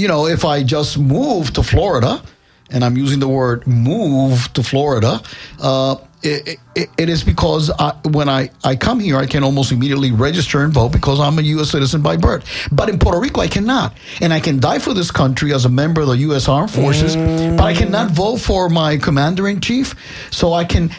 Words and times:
you 0.00 0.08
know, 0.08 0.26
if 0.26 0.46
I 0.46 0.62
just 0.62 0.98
move 0.98 1.52
to 1.52 1.62
Florida, 1.62 2.22
and 2.70 2.84
I'm 2.84 2.96
using 2.96 3.20
the 3.20 3.28
word 3.28 3.66
move 3.66 4.50
to 4.54 4.62
Florida, 4.62 5.20
uh, 5.60 5.96
it, 6.22 6.58
it, 6.74 6.88
it 6.96 7.08
is 7.08 7.22
because 7.22 7.70
I, 7.78 7.92
when 8.04 8.28
I, 8.28 8.50
I 8.64 8.76
come 8.76 9.00
here, 9.00 9.16
I 9.16 9.26
can 9.26 9.42
almost 9.42 9.72
immediately 9.72 10.10
register 10.12 10.62
and 10.62 10.72
vote 10.72 10.90
because 10.92 11.20
I'm 11.20 11.38
a 11.38 11.42
U.S. 11.42 11.70
citizen 11.70 12.00
by 12.00 12.16
birth. 12.16 12.68
But 12.72 12.88
in 12.88 12.98
Puerto 12.98 13.18
Rico, 13.18 13.40
I 13.40 13.48
cannot. 13.48 13.94
And 14.22 14.32
I 14.32 14.40
can 14.40 14.58
die 14.58 14.78
for 14.78 14.94
this 14.94 15.10
country 15.10 15.52
as 15.52 15.64
a 15.64 15.68
member 15.68 16.00
of 16.02 16.08
the 16.08 16.18
U.S. 16.28 16.48
Armed 16.48 16.70
Forces, 16.70 17.16
mm. 17.16 17.56
but 17.56 17.64
I 17.64 17.74
cannot 17.74 18.10
vote 18.12 18.38
for 18.38 18.68
my 18.68 18.96
commander 18.96 19.48
in 19.48 19.60
chief. 19.60 19.94
So 20.30 20.52
I 20.54 20.64
can, 20.64 20.90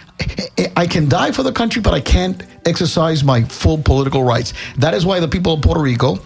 I 0.76 0.86
can 0.86 1.10
die 1.10 1.32
for 1.32 1.44
the 1.44 1.52
country, 1.52 1.82
but 1.82 1.94
I 1.94 2.02
can't 2.02 2.44
exercise 2.68 3.24
my 3.24 3.44
full 3.44 3.78
political 3.80 4.24
rights. 4.24 4.54
That 4.78 4.94
is 4.94 5.06
why 5.06 5.20
the 5.20 5.28
people 5.28 5.54
of 5.54 5.62
Puerto 5.62 5.82
Rico, 5.82 6.20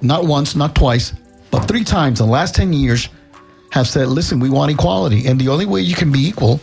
not 0.00 0.24
once, 0.24 0.54
not 0.54 0.74
twice, 0.74 1.14
but 1.52 1.68
three 1.68 1.84
times 1.84 2.20
in 2.20 2.26
the 2.26 2.32
last 2.32 2.56
10 2.56 2.72
years, 2.72 3.08
have 3.72 3.88
said, 3.88 4.08
listen, 4.08 4.38
we 4.38 4.50
want 4.50 4.70
equality. 4.70 5.26
And 5.26 5.40
the 5.40 5.48
only 5.48 5.64
way 5.64 5.80
you 5.80 5.94
can 5.94 6.12
be 6.12 6.20
equal 6.20 6.60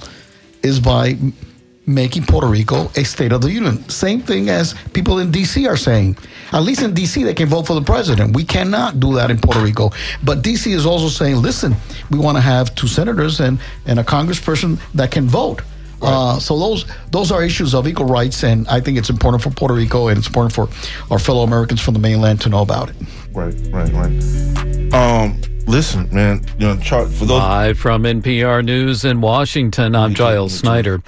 is 0.62 0.80
by 0.80 1.18
making 1.88 2.24
Puerto 2.24 2.46
Rico 2.48 2.86
a 2.96 3.04
state 3.04 3.32
of 3.32 3.42
the 3.42 3.52
union. 3.52 3.88
Same 3.90 4.22
thing 4.22 4.50
as 4.50 4.76
people 4.94 5.18
in 5.18 5.32
D.C. 5.32 5.68
are 5.68 5.76
saying. 5.76 6.18
At 6.54 6.62
least 6.62 6.84
in 6.84 6.94
D.C., 6.94 7.24
they 7.24 7.34
can 7.34 7.48
vote 7.48 7.66
for 7.66 7.74
the 7.74 7.82
president. 7.82 8.36
We 8.36 8.44
cannot 8.44 9.00
do 9.00 9.16
that 9.16 9.32
in 9.32 9.40
Puerto 9.40 9.60
Rico. 9.60 9.90
But 10.24 10.44
D.C. 10.44 10.72
is 10.72 10.86
also 10.86 11.08
saying, 11.08 11.38
listen, 11.38 11.76
we 12.12 12.20
want 12.20 12.38
to 12.38 12.42
have 12.42 12.76
two 12.76 12.88
senators 12.88 13.40
and, 13.40 13.60
and 13.88 14.00
a 14.00 14.04
congressperson 14.04 14.80
that 14.94 15.10
can 15.10 15.28
vote. 15.28 15.62
Right. 16.02 16.10
Uh, 16.10 16.40
so 16.40 16.58
those 16.58 16.86
those 17.12 17.32
are 17.32 17.44
issues 17.44 17.76
of 17.76 17.88
equal 17.88 18.06
rights, 18.06 18.44
and 18.44 18.68
I 18.68 18.80
think 18.80 18.98
it's 18.98 19.10
important 19.10 19.44
for 19.44 19.50
Puerto 19.50 19.74
Rico 19.74 20.08
and 20.08 20.18
it's 20.18 20.28
important 20.28 20.54
for 20.54 20.70
our 21.12 21.20
fellow 21.20 21.44
Americans 21.44 21.82
from 21.82 21.94
the 21.94 22.00
mainland 22.00 22.42
to 22.42 22.50
know 22.50 22.62
about 22.62 22.90
it. 22.90 22.96
Right, 23.34 23.54
right, 23.72 23.92
right. 23.94 24.94
Um, 24.94 25.40
listen, 25.68 26.10
man, 26.14 26.46
you 26.58 26.68
know, 26.68 26.78
chart 26.78 27.10
for 27.10 27.26
those. 27.26 27.40
Live 27.40 27.78
from 27.78 28.04
NPR 28.04 28.64
News 28.64 29.06
in 29.06 29.22
Washington, 29.22 29.96
I'm 29.96 30.14
Giles 30.14 30.58
Snyder. 30.58 31.02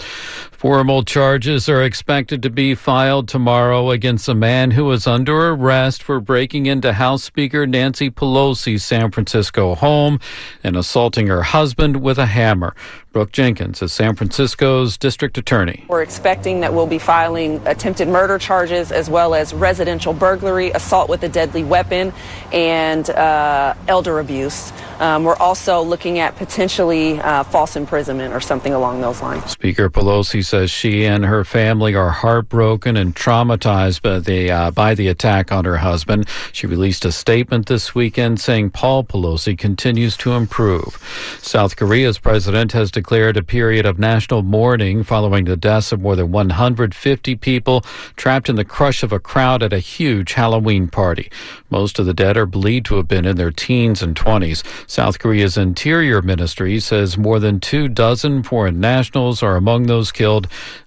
Formal 0.61 1.01
charges 1.01 1.67
are 1.69 1.81
expected 1.81 2.43
to 2.43 2.51
be 2.51 2.75
filed 2.75 3.27
tomorrow 3.27 3.89
against 3.89 4.29
a 4.29 4.35
man 4.35 4.69
who 4.69 4.85
was 4.85 5.07
under 5.07 5.49
arrest 5.49 6.03
for 6.03 6.19
breaking 6.19 6.67
into 6.67 6.93
House 6.93 7.23
Speaker 7.23 7.65
Nancy 7.65 8.11
Pelosi's 8.11 8.83
San 8.83 9.09
Francisco 9.09 9.73
home 9.73 10.19
and 10.63 10.77
assaulting 10.77 11.25
her 11.25 11.41
husband 11.41 12.03
with 12.03 12.19
a 12.19 12.27
hammer. 12.27 12.75
Brooke 13.11 13.33
Jenkins 13.33 13.81
is 13.81 13.91
San 13.91 14.15
Francisco's 14.15 14.97
district 14.97 15.37
attorney. 15.37 15.83
We're 15.89 16.03
expecting 16.03 16.61
that 16.61 16.73
we'll 16.73 16.87
be 16.87 16.99
filing 16.99 17.59
attempted 17.67 18.07
murder 18.07 18.37
charges 18.37 18.91
as 18.91 19.09
well 19.09 19.33
as 19.33 19.53
residential 19.53 20.13
burglary, 20.13 20.69
assault 20.69 21.09
with 21.09 21.23
a 21.23 21.27
deadly 21.27 21.63
weapon, 21.63 22.13
and 22.53 23.09
uh, 23.09 23.73
elder 23.89 24.19
abuse. 24.19 24.71
Um, 25.01 25.23
we're 25.25 25.35
also 25.35 25.81
looking 25.81 26.19
at 26.19 26.37
potentially 26.37 27.19
uh, 27.19 27.43
false 27.43 27.75
imprisonment 27.75 28.33
or 28.33 28.39
something 28.39 28.71
along 28.71 29.01
those 29.01 29.21
lines. 29.21 29.49
Speaker 29.49 29.89
Pelosi 29.89 30.45
says 30.52 30.69
she 30.69 31.05
and 31.05 31.23
her 31.23 31.45
family 31.45 31.95
are 31.95 32.09
heartbroken 32.09 32.97
and 32.97 33.16
traumatized 33.16 34.02
by 34.02 34.19
the 34.19 34.52
uh, 34.52 34.69
by 34.69 34.94
the 34.94 35.07
attack 35.07 35.49
on 35.49 35.63
her 35.63 35.77
husband. 35.77 36.27
She 36.52 36.67
released 36.67 37.05
a 37.05 37.11
statement 37.13 37.67
this 37.67 37.95
weekend 37.95 38.41
saying 38.41 38.72
Paul 38.72 39.05
Pelosi 39.05 39.57
continues 39.57 40.17
to 40.17 40.33
improve. 40.33 40.99
South 41.41 41.77
Korea's 41.77 42.19
president 42.19 42.73
has 42.73 42.91
declared 42.91 43.38
a 43.38 43.44
period 43.44 43.85
of 43.85 43.97
national 43.97 44.41
mourning 44.44 45.03
following 45.03 45.45
the 45.45 45.55
deaths 45.55 45.94
of 45.94 46.02
more 46.02 46.17
than 46.17 46.33
150 46.33 47.35
people 47.38 47.81
trapped 48.17 48.49
in 48.49 48.57
the 48.57 48.66
crush 48.66 49.03
of 49.03 49.13
a 49.13 49.19
crowd 49.19 49.63
at 49.63 49.72
a 49.72 49.79
huge 49.79 50.33
Halloween 50.33 50.89
party. 50.89 51.31
Most 51.69 51.97
of 51.97 52.05
the 52.05 52.13
dead 52.13 52.35
are 52.35 52.45
believed 52.45 52.88
to 52.88 52.95
have 52.97 53.07
been 53.07 53.25
in 53.25 53.38
their 53.38 53.52
teens 53.52 54.02
and 54.03 54.17
20s. 54.17 54.63
South 54.89 55.17
Korea's 55.17 55.57
Interior 55.57 56.22
Ministry 56.22 56.77
says 56.81 57.17
more 57.17 57.39
than 57.39 57.61
two 57.61 57.88
dozen 57.88 58.44
foreign 58.44 58.81
nationals 58.81 59.41
are 59.41 59.55
among 59.55 59.83
those 59.83 60.11
killed, 60.11 60.41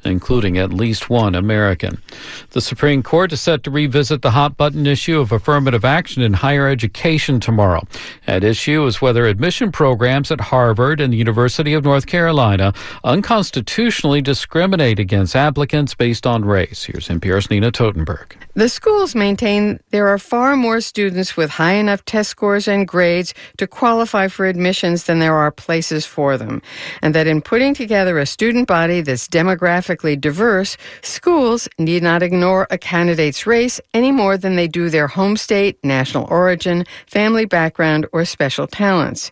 including 0.05 0.59
at 0.59 0.73
least 0.73 1.11
one 1.11 1.35
American. 1.35 2.01
The 2.51 2.61
Supreme 2.61 3.03
Court 3.03 3.33
is 3.33 3.41
set 3.41 3.63
to 3.65 3.71
revisit 3.71 4.23
the 4.23 4.31
hot 4.31 4.57
button 4.57 4.87
issue 4.87 5.21
of 5.21 5.33
affirmative 5.33 5.85
action 5.85 6.23
in 6.23 6.33
higher 6.33 6.69
education 6.69 7.41
tomorrow. 7.41 7.83
At 8.27 8.45
issue 8.45 8.85
is 8.87 9.01
whether 9.01 9.27
admission 9.27 9.73
programs 9.73 10.31
at 10.31 10.41
Harvard 10.41 11.01
and 11.01 11.13
the 11.13 11.19
University 11.19 11.75
of 11.75 11.85
North 11.85 12.07
Carolina 12.07 12.73
unconstitutionally 13.03 14.23
discriminate 14.23 14.99
against 14.99 15.37
applicants 15.37 15.95
based 15.95 16.27
on 16.27 16.45
race. 16.45 16.85
Here's 16.85 17.09
NPR's 17.09 17.51
Nina 17.51 17.71
Totenberg. 17.73 18.37
The 18.55 18.69
schools 18.69 19.15
maintain 19.15 19.81
there 19.91 20.07
are 20.07 20.19
far 20.19 20.57
more 20.57 20.81
students 20.81 21.37
with 21.37 21.51
high 21.51 21.73
enough 21.75 22.05
test 22.05 22.31
scores 22.31 22.69
and 22.69 22.87
grades 22.87 23.35
to 23.59 23.67
qualify 23.67 24.29
for 24.29 24.47
admissions 24.47 25.05
than 25.05 25.19
there 25.19 25.35
are 25.35 25.51
places 25.51 26.07
for 26.07 26.39
them, 26.39 26.63
and 27.03 27.15
that 27.15 27.27
in 27.27 27.43
putting 27.43 27.75
together 27.75 28.19
a 28.19 28.27
student 28.27 28.69
body 28.69 29.01
that's 29.01 29.27
demographically 29.45 30.19
diverse, 30.19 30.77
schools 31.03 31.69
need 31.79 32.03
not 32.03 32.23
ignore 32.23 32.67
a 32.71 32.79
candidate's 32.79 33.47
race 33.47 33.81
any 33.93 34.11
more 34.11 34.39
than 34.39 34.57
they 34.57 34.67
do 34.67 34.89
their 34.89 35.07
home 35.07 35.37
state, 35.37 35.79
national 35.85 36.27
origin, 36.31 36.85
family 37.07 37.45
background, 37.45 38.07
or 38.13 38.25
special 38.25 38.67
talents. 38.67 39.31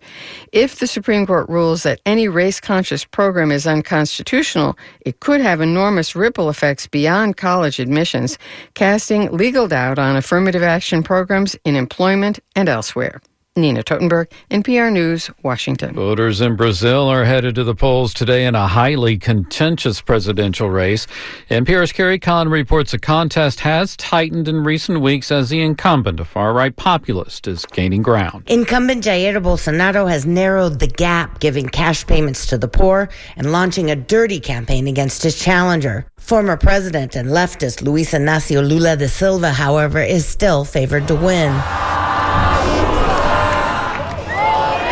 If 0.53 0.79
the 0.79 0.87
Supreme 0.87 1.27
Court 1.27 1.49
rules 1.49 1.83
that 1.85 2.01
any 2.05 2.29
race 2.29 2.61
conscious 2.61 3.05
program 3.05 3.51
is 3.51 3.67
unconstitutional, 3.67 4.77
it 5.01 5.21
could 5.21 5.41
have 5.41 5.61
enormous 5.61 6.15
ripple 6.15 6.51
effects 6.51 6.87
beyond 6.87 7.37
college 7.37 7.79
admissions, 7.79 8.39
casting 8.75 9.33
legal 9.33 9.67
doubt 9.67 9.99
on 9.99 10.17
affirmative 10.17 10.63
action 10.63 11.03
programs 11.03 11.57
in 11.65 11.75
employment 11.75 12.39
and 12.55 12.69
elsewhere. 12.69 13.21
Nina 13.55 13.83
Totenberg, 13.83 14.31
NPR 14.51 14.91
News, 14.91 15.31
Washington. 15.43 15.95
Voters 15.95 16.41
in 16.41 16.57
Brazil 16.57 17.07
are 17.09 17.27
headed 17.27 17.55
to 17.57 17.65
the 17.65 17.75
polls 17.75 18.15
today 18.15 18.47
in 18.47 18.55
a 18.55 18.67
highly 18.67 19.19
contentious 19.19 20.01
presidential 20.01 20.71
race. 20.71 21.07
NPR's 21.51 21.93
Carrie 21.93 22.19
Kahn 22.19 22.49
reports 22.49 22.93
the 22.93 22.99
contest 22.99 23.61
has 23.61 23.95
tightened 23.99 24.49
in 24.49 24.65
recent 24.65 25.03
weeks 25.03 25.31
as 25.31 25.51
the 25.51 25.61
incumbent, 25.61 26.19
a 26.19 26.25
far 26.25 26.55
right 26.55 26.75
populist, 26.75 27.47
is 27.47 27.67
gaining 27.67 28.01
ground. 28.01 28.45
Incumbent 28.47 29.05
Jair 29.05 29.35
Bolsonaro 29.43 30.09
has 30.09 30.25
narrowed 30.25 30.79
the 30.79 30.87
gap, 30.87 31.39
giving 31.39 31.69
cash 31.69 32.07
payments 32.07 32.47
to 32.47 32.57
the 32.57 32.69
poor 32.69 33.11
and 33.37 33.53
launching 33.53 33.91
a 33.91 33.97
dirty 33.97 34.41
campaign 34.41 34.89
against 34.89 35.23
his 35.23 35.39
challenger. 35.39 36.07
Former 36.17 36.57
president 36.57 37.17
and 37.17 37.29
leftist 37.29 37.83
Luis 37.83 38.13
Inacio 38.13 38.67
Lula 38.67 38.97
da 38.97 39.09
Silva, 39.09 39.51
however, 39.51 40.01
is 40.01 40.25
still 40.25 40.65
favored 40.65 41.07
to 41.09 41.15
win. 41.15 41.53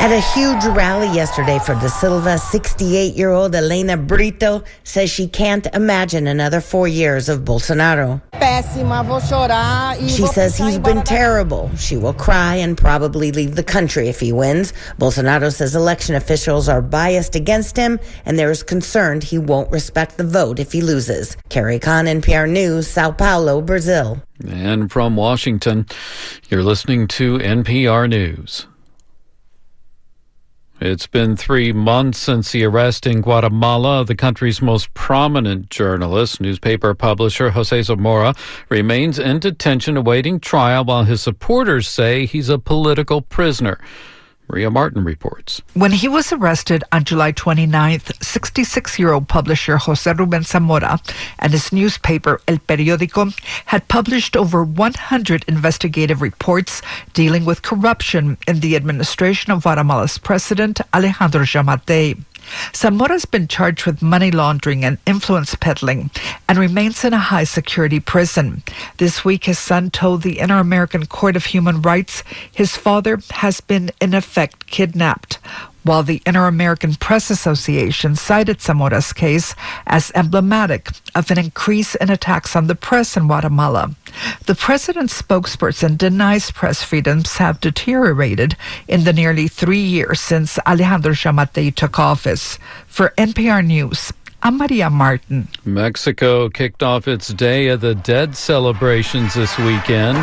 At 0.00 0.12
a 0.12 0.20
huge 0.32 0.64
rally 0.64 1.14
yesterday 1.14 1.58
for 1.58 1.74
Da 1.74 1.88
Silva, 1.88 2.38
68 2.38 3.14
year 3.16 3.28
old 3.28 3.54
Elena 3.54 3.98
Brito 3.98 4.64
says 4.82 5.10
she 5.10 5.28
can't 5.28 5.66
imagine 5.74 6.26
another 6.26 6.62
four 6.62 6.88
years 6.88 7.28
of 7.28 7.40
Bolsonaro. 7.40 8.22
She 10.08 10.26
says 10.26 10.56
he's 10.56 10.78
been 10.78 11.02
terrible. 11.02 11.70
She 11.76 11.98
will 11.98 12.14
cry 12.14 12.54
and 12.54 12.78
probably 12.78 13.30
leave 13.30 13.56
the 13.56 13.62
country 13.62 14.08
if 14.08 14.18
he 14.20 14.32
wins. 14.32 14.72
Bolsonaro 14.98 15.52
says 15.52 15.76
election 15.76 16.14
officials 16.14 16.66
are 16.66 16.80
biased 16.80 17.36
against 17.36 17.76
him 17.76 18.00
and 18.24 18.38
there 18.38 18.50
is 18.50 18.62
concern 18.62 19.20
he 19.20 19.36
won't 19.36 19.70
respect 19.70 20.16
the 20.16 20.24
vote 20.24 20.58
if 20.58 20.72
he 20.72 20.80
loses. 20.80 21.36
Carrie 21.50 21.78
Kahn, 21.78 22.06
NPR 22.06 22.48
News, 22.50 22.88
Sao 22.88 23.10
Paulo, 23.10 23.60
Brazil. 23.60 24.22
And 24.48 24.90
from 24.90 25.16
Washington, 25.16 25.84
you're 26.48 26.62
listening 26.62 27.06
to 27.08 27.36
NPR 27.36 28.08
News. 28.08 28.66
It's 30.80 31.06
been 31.06 31.36
three 31.36 31.74
months 31.74 32.18
since 32.18 32.52
the 32.52 32.64
arrest 32.64 33.06
in 33.06 33.20
Guatemala 33.20 34.02
the 34.02 34.14
country's 34.14 34.62
most 34.62 34.94
prominent 34.94 35.68
journalist. 35.68 36.40
Newspaper 36.40 36.94
publisher 36.94 37.50
Jose 37.50 37.82
Zamora 37.82 38.34
remains 38.70 39.18
in 39.18 39.40
detention 39.40 39.98
awaiting 39.98 40.40
trial 40.40 40.86
while 40.86 41.04
his 41.04 41.20
supporters 41.20 41.86
say 41.86 42.24
he's 42.24 42.48
a 42.48 42.58
political 42.58 43.20
prisoner. 43.20 43.78
Maria 44.50 44.70
Martin 44.70 45.04
reports. 45.04 45.62
When 45.74 45.92
he 45.92 46.08
was 46.08 46.32
arrested 46.32 46.82
on 46.90 47.04
July 47.04 47.32
29th, 47.32 48.22
66 48.22 48.98
year 48.98 49.12
old 49.12 49.28
publisher 49.28 49.76
Jose 49.76 50.12
Ruben 50.12 50.42
Zamora 50.42 51.00
and 51.38 51.52
his 51.52 51.72
newspaper 51.72 52.40
El 52.48 52.58
Periódico 52.58 53.32
had 53.66 53.86
published 53.86 54.36
over 54.36 54.64
100 54.64 55.44
investigative 55.46 56.20
reports 56.20 56.82
dealing 57.12 57.44
with 57.44 57.62
corruption 57.62 58.38
in 58.48 58.58
the 58.58 58.74
administration 58.74 59.52
of 59.52 59.62
Guatemala's 59.62 60.18
president 60.18 60.80
Alejandro 60.92 61.42
Giammattei. 61.42 62.18
Zamora's 62.72 63.24
been 63.24 63.48
charged 63.48 63.86
with 63.86 64.02
money 64.02 64.30
laundering 64.30 64.84
and 64.84 64.98
influence 65.06 65.54
peddling 65.54 66.10
and 66.48 66.58
remains 66.58 67.04
in 67.04 67.12
a 67.12 67.18
high 67.18 67.44
security 67.44 68.00
prison. 68.00 68.62
This 68.98 69.24
week, 69.24 69.44
his 69.44 69.58
son 69.58 69.90
told 69.90 70.22
the 70.22 70.38
Inter 70.38 70.58
American 70.58 71.06
Court 71.06 71.36
of 71.36 71.46
Human 71.46 71.82
Rights 71.82 72.22
his 72.52 72.76
father 72.76 73.18
has 73.30 73.60
been, 73.60 73.90
in 74.00 74.14
effect, 74.14 74.66
kidnapped. 74.66 75.38
While 75.82 76.02
the 76.02 76.22
Inter 76.26 76.46
American 76.46 76.94
Press 76.94 77.30
Association 77.30 78.16
cited 78.16 78.58
Zamora's 78.58 79.12
case 79.12 79.54
as 79.86 80.12
emblematic 80.14 80.90
of 81.14 81.30
an 81.30 81.38
increase 81.38 81.94
in 81.94 82.10
attacks 82.10 82.54
on 82.54 82.66
the 82.66 82.74
press 82.74 83.16
in 83.16 83.26
Guatemala. 83.26 83.94
The 84.46 84.54
president's 84.54 85.20
spokesperson 85.20 85.96
denies 85.96 86.50
press 86.50 86.82
freedoms 86.82 87.38
have 87.38 87.60
deteriorated 87.60 88.56
in 88.88 89.04
the 89.04 89.12
nearly 89.12 89.48
three 89.48 89.80
years 89.80 90.20
since 90.20 90.58
Alejandro 90.66 91.12
Giammattei 91.12 91.74
took 91.74 91.98
office. 91.98 92.58
For 92.86 93.14
NPR 93.16 93.64
News, 93.66 94.12
I'm 94.42 94.56
Maria 94.56 94.88
Martin. 94.88 95.48
Mexico 95.64 96.48
kicked 96.48 96.82
off 96.82 97.06
its 97.06 97.28
Day 97.28 97.68
of 97.68 97.82
the 97.82 97.94
Dead 97.94 98.36
celebrations 98.36 99.34
this 99.34 99.58
weekend. 99.58 100.18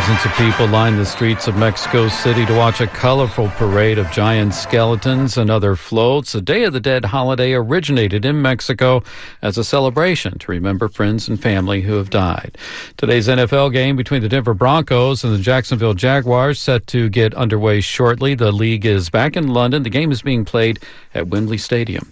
Thousands 0.00 0.24
of 0.24 0.38
people 0.38 0.66
lined 0.66 0.98
the 0.98 1.04
streets 1.04 1.46
of 1.46 1.58
Mexico 1.58 2.08
City 2.08 2.46
to 2.46 2.56
watch 2.56 2.80
a 2.80 2.86
colorful 2.86 3.48
parade 3.50 3.98
of 3.98 4.10
giant 4.10 4.54
skeletons 4.54 5.36
and 5.36 5.50
other 5.50 5.76
floats. 5.76 6.32
The 6.32 6.40
Day 6.40 6.64
of 6.64 6.72
the 6.72 6.80
Dead 6.80 7.04
holiday 7.04 7.52
originated 7.52 8.24
in 8.24 8.40
Mexico 8.40 9.02
as 9.42 9.58
a 9.58 9.62
celebration 9.62 10.38
to 10.38 10.50
remember 10.50 10.88
friends 10.88 11.28
and 11.28 11.38
family 11.38 11.82
who 11.82 11.96
have 11.96 12.08
died. 12.08 12.56
Today's 12.96 13.28
NFL 13.28 13.74
game 13.74 13.94
between 13.94 14.22
the 14.22 14.28
Denver 14.30 14.54
Broncos 14.54 15.22
and 15.22 15.34
the 15.34 15.38
Jacksonville 15.38 15.92
Jaguars 15.92 16.58
set 16.58 16.86
to 16.86 17.10
get 17.10 17.34
underway 17.34 17.82
shortly. 17.82 18.34
The 18.34 18.52
league 18.52 18.86
is 18.86 19.10
back 19.10 19.36
in 19.36 19.48
London. 19.48 19.82
The 19.82 19.90
game 19.90 20.10
is 20.10 20.22
being 20.22 20.46
played 20.46 20.78
at 21.12 21.28
Wembley 21.28 21.58
Stadium. 21.58 22.10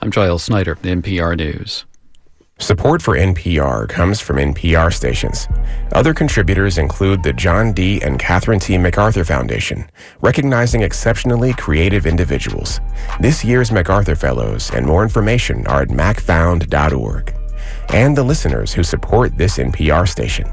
I'm 0.00 0.10
Giles 0.10 0.44
Snyder, 0.44 0.76
NPR 0.76 1.36
News. 1.36 1.84
Support 2.60 3.00
for 3.00 3.16
NPR 3.16 3.88
comes 3.88 4.20
from 4.20 4.36
NPR 4.36 4.92
stations. 4.92 5.48
Other 5.92 6.12
contributors 6.12 6.76
include 6.76 7.22
the 7.22 7.32
John 7.32 7.72
D. 7.72 8.02
and 8.02 8.18
Catherine 8.18 8.60
T. 8.60 8.76
MacArthur 8.76 9.24
Foundation, 9.24 9.90
recognizing 10.20 10.82
exceptionally 10.82 11.54
creative 11.54 12.04
individuals. 12.04 12.78
This 13.18 13.42
year's 13.42 13.72
MacArthur 13.72 14.14
Fellows 14.14 14.70
and 14.74 14.84
more 14.84 15.02
information 15.02 15.66
are 15.68 15.80
at 15.80 15.88
macfound.org. 15.88 17.34
And 17.94 18.14
the 18.14 18.24
listeners 18.24 18.74
who 18.74 18.82
support 18.82 19.38
this 19.38 19.56
NPR 19.56 20.06
station. 20.06 20.46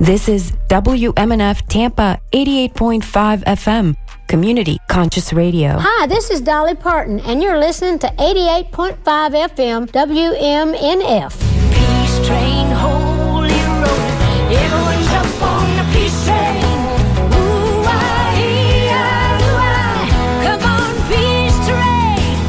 This 0.00 0.30
is 0.30 0.52
WMNF 0.68 1.68
Tampa 1.68 2.18
88.5 2.32 3.44
FM 3.44 3.96
Community 4.30 4.78
Conscious 4.86 5.32
Radio. 5.32 5.76
Hi, 5.76 6.06
this 6.06 6.30
is 6.30 6.40
Dolly 6.40 6.76
Parton, 6.76 7.18
and 7.26 7.42
you're 7.42 7.58
listening 7.58 7.98
to 7.98 8.06
88.5 8.06 9.02
FM 9.02 9.90
WMNF. 9.90 11.32
Peace 11.74 12.26
train, 12.28 12.70
holy 12.70 13.50
road, 13.82 14.54
everyone 14.54 15.02
jump 15.10 15.42
on 15.42 15.76
the 15.76 15.82
peace 15.92 16.24
train. 16.24 16.60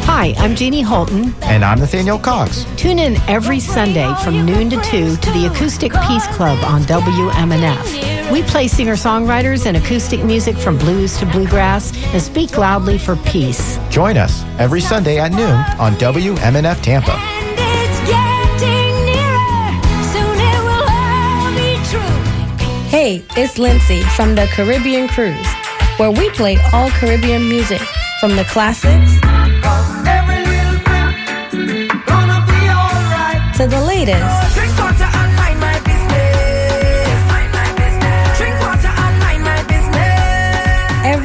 Hi, 0.05 0.35
I'm 0.37 0.55
Jeannie 0.55 0.83
Holton. 0.83 1.33
And 1.45 1.65
I'm 1.65 1.79
Nathaniel 1.79 2.19
Cox. 2.19 2.67
Tune 2.77 2.99
in 2.99 3.15
every 3.27 3.59
Sunday 3.59 4.13
from 4.23 4.45
noon 4.45 4.69
to 4.69 4.79
2 4.83 5.15
to 5.15 5.31
the 5.31 5.49
Acoustic 5.51 5.91
Peace 6.07 6.27
Club 6.27 6.63
on 6.63 6.81
WMNF. 6.83 8.20
We 8.31 8.43
play 8.43 8.69
singer 8.69 8.93
songwriters 8.93 9.65
and 9.65 9.75
acoustic 9.75 10.23
music 10.23 10.55
from 10.55 10.77
blues 10.77 11.17
to 11.17 11.25
bluegrass 11.25 11.91
and 12.13 12.21
speak 12.21 12.57
loudly 12.57 12.97
for 12.97 13.17
peace. 13.17 13.77
Join 13.89 14.15
us 14.15 14.45
every 14.57 14.79
Sunday 14.79 15.19
at 15.19 15.31
noon 15.33 15.59
on 15.77 15.95
WMNF 15.95 16.81
Tampa. 16.81 17.17
Hey, 22.87 23.23
it's 23.35 23.57
Lindsay 23.57 24.01
from 24.15 24.35
the 24.35 24.47
Caribbean 24.53 25.09
Cruise, 25.09 25.47
where 25.97 26.11
we 26.11 26.29
play 26.29 26.57
all 26.71 26.89
Caribbean 26.91 27.49
music 27.49 27.81
from 28.21 28.37
the 28.37 28.45
classics 28.45 29.11
to 33.57 33.67
the 33.67 33.81
latest. 33.85 34.60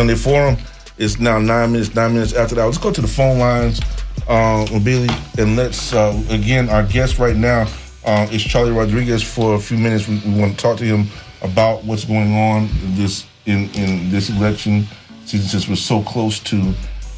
Sunday 0.00 0.14
Forum. 0.14 0.56
It's 0.96 1.18
now 1.18 1.38
nine 1.38 1.72
minutes, 1.72 1.94
nine 1.94 2.14
minutes 2.14 2.32
after 2.32 2.54
that. 2.54 2.64
Let's 2.64 2.78
go 2.78 2.90
to 2.90 3.02
the 3.02 3.06
phone 3.06 3.38
lines, 3.38 3.82
uh, 4.28 4.64
Billy, 4.82 5.10
and 5.36 5.56
let's 5.56 5.92
uh, 5.92 6.18
again. 6.30 6.70
Our 6.70 6.84
guest 6.84 7.18
right 7.18 7.36
now 7.36 7.68
uh, 8.06 8.26
is 8.32 8.42
Charlie 8.42 8.70
Rodriguez. 8.70 9.22
For 9.22 9.56
a 9.56 9.58
few 9.58 9.76
minutes, 9.76 10.08
we, 10.08 10.18
we, 10.24 10.40
want 10.40 10.52
to 10.52 10.56
talk 10.56 10.78
to 10.78 10.84
him 10.84 11.04
about 11.42 11.84
what's 11.84 12.06
going 12.06 12.34
on 12.34 12.70
in 12.82 12.94
this 12.94 13.26
in 13.44 13.68
in 13.74 14.10
this 14.10 14.30
election 14.30 14.86
since 15.26 15.68
we're 15.68 15.76
so 15.76 16.00
close 16.02 16.38
to 16.44 16.72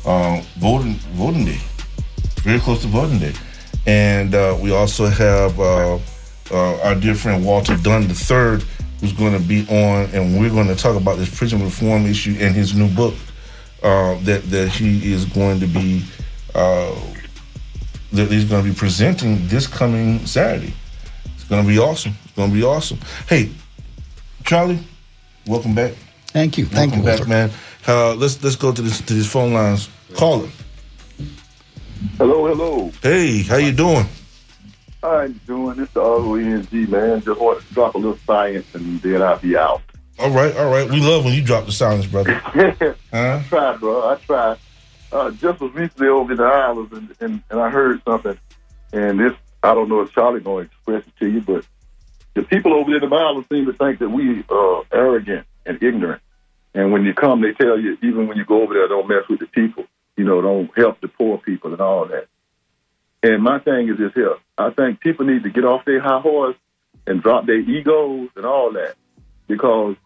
uh, 0.04 0.42
voting 0.56 0.94
voting 1.14 1.44
day, 1.44 1.60
very 2.42 2.58
close 2.58 2.82
to 2.82 2.88
voting 2.88 3.20
day, 3.20 3.34
and 3.86 4.34
uh, 4.34 4.58
we 4.60 4.72
also 4.72 5.06
have 5.06 5.60
uh, 5.60 6.00
uh, 6.50 6.80
our 6.82 6.96
dear 6.96 7.14
friend 7.14 7.44
Walter 7.44 7.76
Dunn 7.76 8.10
III, 8.10 8.58
who's 9.02 9.12
going 9.12 9.32
to 9.32 9.40
be 9.40 9.66
on, 9.68 10.08
and 10.14 10.38
we're 10.38 10.48
going 10.48 10.68
to 10.68 10.76
talk 10.76 10.96
about 10.96 11.18
this 11.18 11.36
prison 11.36 11.60
reform 11.60 12.06
issue 12.06 12.36
and 12.38 12.54
his 12.54 12.72
new 12.72 12.88
book 12.94 13.14
uh, 13.82 14.16
that 14.22 14.48
that 14.48 14.68
he 14.68 15.12
is 15.12 15.24
going 15.24 15.58
to 15.58 15.66
be 15.66 16.04
uh, 16.54 16.94
that 18.12 18.30
he's 18.30 18.44
going 18.44 18.64
to 18.64 18.70
be 18.70 18.74
presenting 18.74 19.44
this 19.48 19.66
coming 19.66 20.24
Saturday. 20.24 20.72
It's 21.34 21.44
going 21.44 21.62
to 21.64 21.68
be 21.68 21.80
awesome. 21.80 22.12
It's 22.24 22.32
going 22.34 22.50
to 22.50 22.54
be 22.54 22.62
awesome. 22.62 22.98
Hey, 23.28 23.50
Charlie, 24.44 24.78
welcome 25.48 25.74
back. 25.74 25.94
Thank 26.28 26.56
you. 26.56 26.66
Thank 26.66 26.92
welcome 26.92 26.98
you, 27.00 27.04
back, 27.04 27.18
Walter. 27.18 27.28
man. 27.28 27.50
Uh, 27.88 28.14
let's 28.14 28.40
let's 28.44 28.56
go 28.56 28.70
to 28.70 28.82
this 28.82 29.00
to 29.00 29.14
these 29.14 29.30
phone 29.30 29.52
lines. 29.52 29.88
Caller. 30.14 30.48
Hello, 32.18 32.46
hello. 32.46 32.92
Hey, 33.02 33.42
how 33.42 33.56
you 33.56 33.72
doing? 33.72 34.06
How 35.02 35.22
you 35.22 35.34
doing? 35.46 35.80
It's 35.80 35.92
the 35.92 36.00
R-O-N-G, 36.00 36.86
man. 36.86 37.22
Just 37.22 37.40
want 37.40 37.60
to 37.60 37.74
drop 37.74 37.96
a 37.96 37.98
little 37.98 38.16
science 38.18 38.72
and 38.74 39.00
then 39.00 39.20
I'll 39.20 39.38
be 39.38 39.56
out. 39.56 39.82
All 40.18 40.30
right, 40.30 40.56
all 40.56 40.70
right. 40.70 40.88
We 40.88 41.00
love 41.00 41.24
when 41.24 41.34
you 41.34 41.42
drop 41.42 41.66
the 41.66 41.72
silence, 41.72 42.06
brother. 42.06 42.40
I 43.12 43.44
try, 43.48 43.76
bro. 43.76 44.08
I 44.08 44.16
try. 44.16 44.56
Uh, 45.10 45.30
just 45.32 45.60
was 45.60 45.74
recently 45.74 46.06
over 46.06 46.32
in 46.32 46.38
the 46.38 46.44
islands 46.44 46.92
and, 46.92 47.14
and, 47.20 47.42
and 47.50 47.60
I 47.60 47.68
heard 47.70 48.00
something. 48.04 48.38
And 48.92 49.18
this, 49.18 49.32
I 49.62 49.74
don't 49.74 49.88
know 49.88 50.02
if 50.02 50.12
Charlie 50.12 50.40
going 50.40 50.68
to 50.68 50.72
express 50.72 51.06
it 51.06 51.18
to 51.18 51.28
you, 51.28 51.40
but 51.40 51.66
the 52.34 52.42
people 52.42 52.72
over 52.72 52.90
there 52.90 53.02
in 53.02 53.10
the 53.10 53.16
islands 53.16 53.48
seem 53.50 53.66
to 53.66 53.72
think 53.72 53.98
that 53.98 54.08
we 54.08 54.44
are 54.48 54.84
arrogant 54.92 55.46
and 55.66 55.82
ignorant. 55.82 56.22
And 56.74 56.92
when 56.92 57.04
you 57.04 57.12
come, 57.12 57.42
they 57.42 57.52
tell 57.52 57.78
you, 57.78 57.98
even 58.02 58.28
when 58.28 58.36
you 58.36 58.44
go 58.44 58.62
over 58.62 58.72
there, 58.72 58.88
don't 58.88 59.08
mess 59.08 59.28
with 59.28 59.40
the 59.40 59.46
people. 59.46 59.84
You 60.16 60.24
know, 60.24 60.40
don't 60.40 60.70
help 60.76 61.00
the 61.00 61.08
poor 61.08 61.38
people 61.38 61.72
and 61.72 61.80
all 61.80 62.06
that. 62.06 62.28
And 63.22 63.42
my 63.42 63.58
thing 63.60 63.88
is 63.88 63.98
this 63.98 64.12
here. 64.14 64.36
I 64.58 64.70
think 64.70 65.00
people 65.00 65.26
need 65.26 65.44
to 65.44 65.50
get 65.50 65.64
off 65.64 65.84
their 65.84 66.00
high 66.00 66.20
horse 66.20 66.56
and 67.06 67.22
drop 67.22 67.46
their 67.46 67.60
egos 67.60 68.30
and 68.36 68.44
all 68.44 68.72
that. 68.72 68.94
Because 69.46 69.96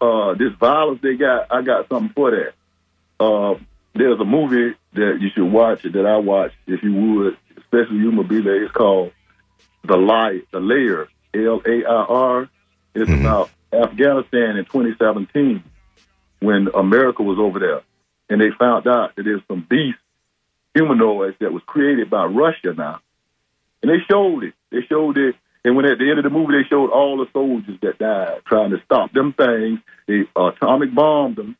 uh, 0.00 0.34
this 0.34 0.52
violence 0.58 1.00
they 1.02 1.16
got, 1.16 1.48
I 1.50 1.62
got 1.62 1.88
something 1.88 2.12
for 2.14 2.30
that. 2.30 2.52
Uh, 3.22 3.58
there's 3.94 4.20
a 4.20 4.24
movie 4.24 4.76
that 4.94 5.18
you 5.20 5.28
should 5.34 5.50
watch 5.50 5.82
that 5.82 6.06
I 6.06 6.18
watched, 6.18 6.56
if 6.66 6.82
you 6.82 6.94
would, 6.94 7.36
especially 7.56 7.98
you, 7.98 8.12
Mobile. 8.12 8.64
It's 8.64 8.72
called 8.72 9.12
The 9.84 9.96
Lie, 9.96 10.42
The 10.52 10.60
Layer, 10.60 11.08
L 11.34 11.60
A 11.66 11.84
I 11.84 12.04
R. 12.08 12.48
It's 12.94 13.10
about 13.10 13.50
Afghanistan 13.72 14.56
in 14.56 14.64
2017 14.64 15.62
when 16.40 16.68
America 16.74 17.22
was 17.22 17.38
over 17.38 17.58
there. 17.58 17.82
And 18.30 18.40
they 18.40 18.50
found 18.58 18.86
out 18.86 19.16
that 19.16 19.22
there's 19.22 19.42
some 19.48 19.66
beast 19.68 19.98
humanoids 20.74 21.36
that 21.40 21.52
was 21.52 21.62
created 21.66 22.10
by 22.10 22.24
Russia 22.24 22.74
now. 22.76 23.00
And 23.82 23.90
they 23.90 24.02
showed 24.10 24.44
it. 24.44 24.54
They 24.70 24.82
showed 24.88 25.18
it. 25.18 25.34
And 25.64 25.76
when 25.76 25.86
at 25.86 25.98
the 25.98 26.08
end 26.08 26.18
of 26.18 26.24
the 26.24 26.30
movie, 26.30 26.54
they 26.54 26.68
showed 26.68 26.90
all 26.90 27.16
the 27.18 27.26
soldiers 27.32 27.78
that 27.82 27.98
died 27.98 28.42
trying 28.46 28.70
to 28.70 28.82
stop 28.84 29.12
them 29.12 29.32
things. 29.32 29.80
They 30.06 30.22
atomic 30.36 30.94
bombed 30.94 31.36
them. 31.36 31.56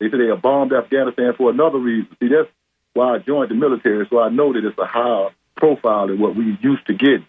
They 0.00 0.10
said 0.10 0.18
they 0.20 0.34
bombed 0.40 0.72
Afghanistan 0.72 1.34
for 1.36 1.50
another 1.50 1.78
reason. 1.78 2.16
See, 2.20 2.28
that's 2.28 2.50
why 2.94 3.14
I 3.14 3.18
joined 3.18 3.50
the 3.50 3.54
military, 3.54 4.06
so 4.10 4.18
I 4.18 4.28
know 4.28 4.52
that 4.52 4.64
it's 4.64 4.78
a 4.78 4.86
higher 4.86 5.30
profile 5.56 6.08
than 6.08 6.18
what 6.18 6.36
we 6.36 6.58
used 6.60 6.86
to 6.86 6.94
get. 6.94 7.20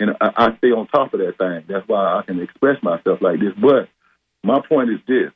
And 0.00 0.10
I, 0.20 0.30
I 0.36 0.56
stay 0.58 0.68
on 0.68 0.86
top 0.88 1.14
of 1.14 1.20
that 1.20 1.38
thing. 1.38 1.64
That's 1.68 1.86
why 1.88 2.18
I 2.18 2.22
can 2.22 2.40
express 2.40 2.82
myself 2.82 3.20
like 3.22 3.40
this. 3.40 3.52
But 3.56 3.88
my 4.42 4.60
point 4.66 4.90
is 4.90 5.00
this. 5.06 5.32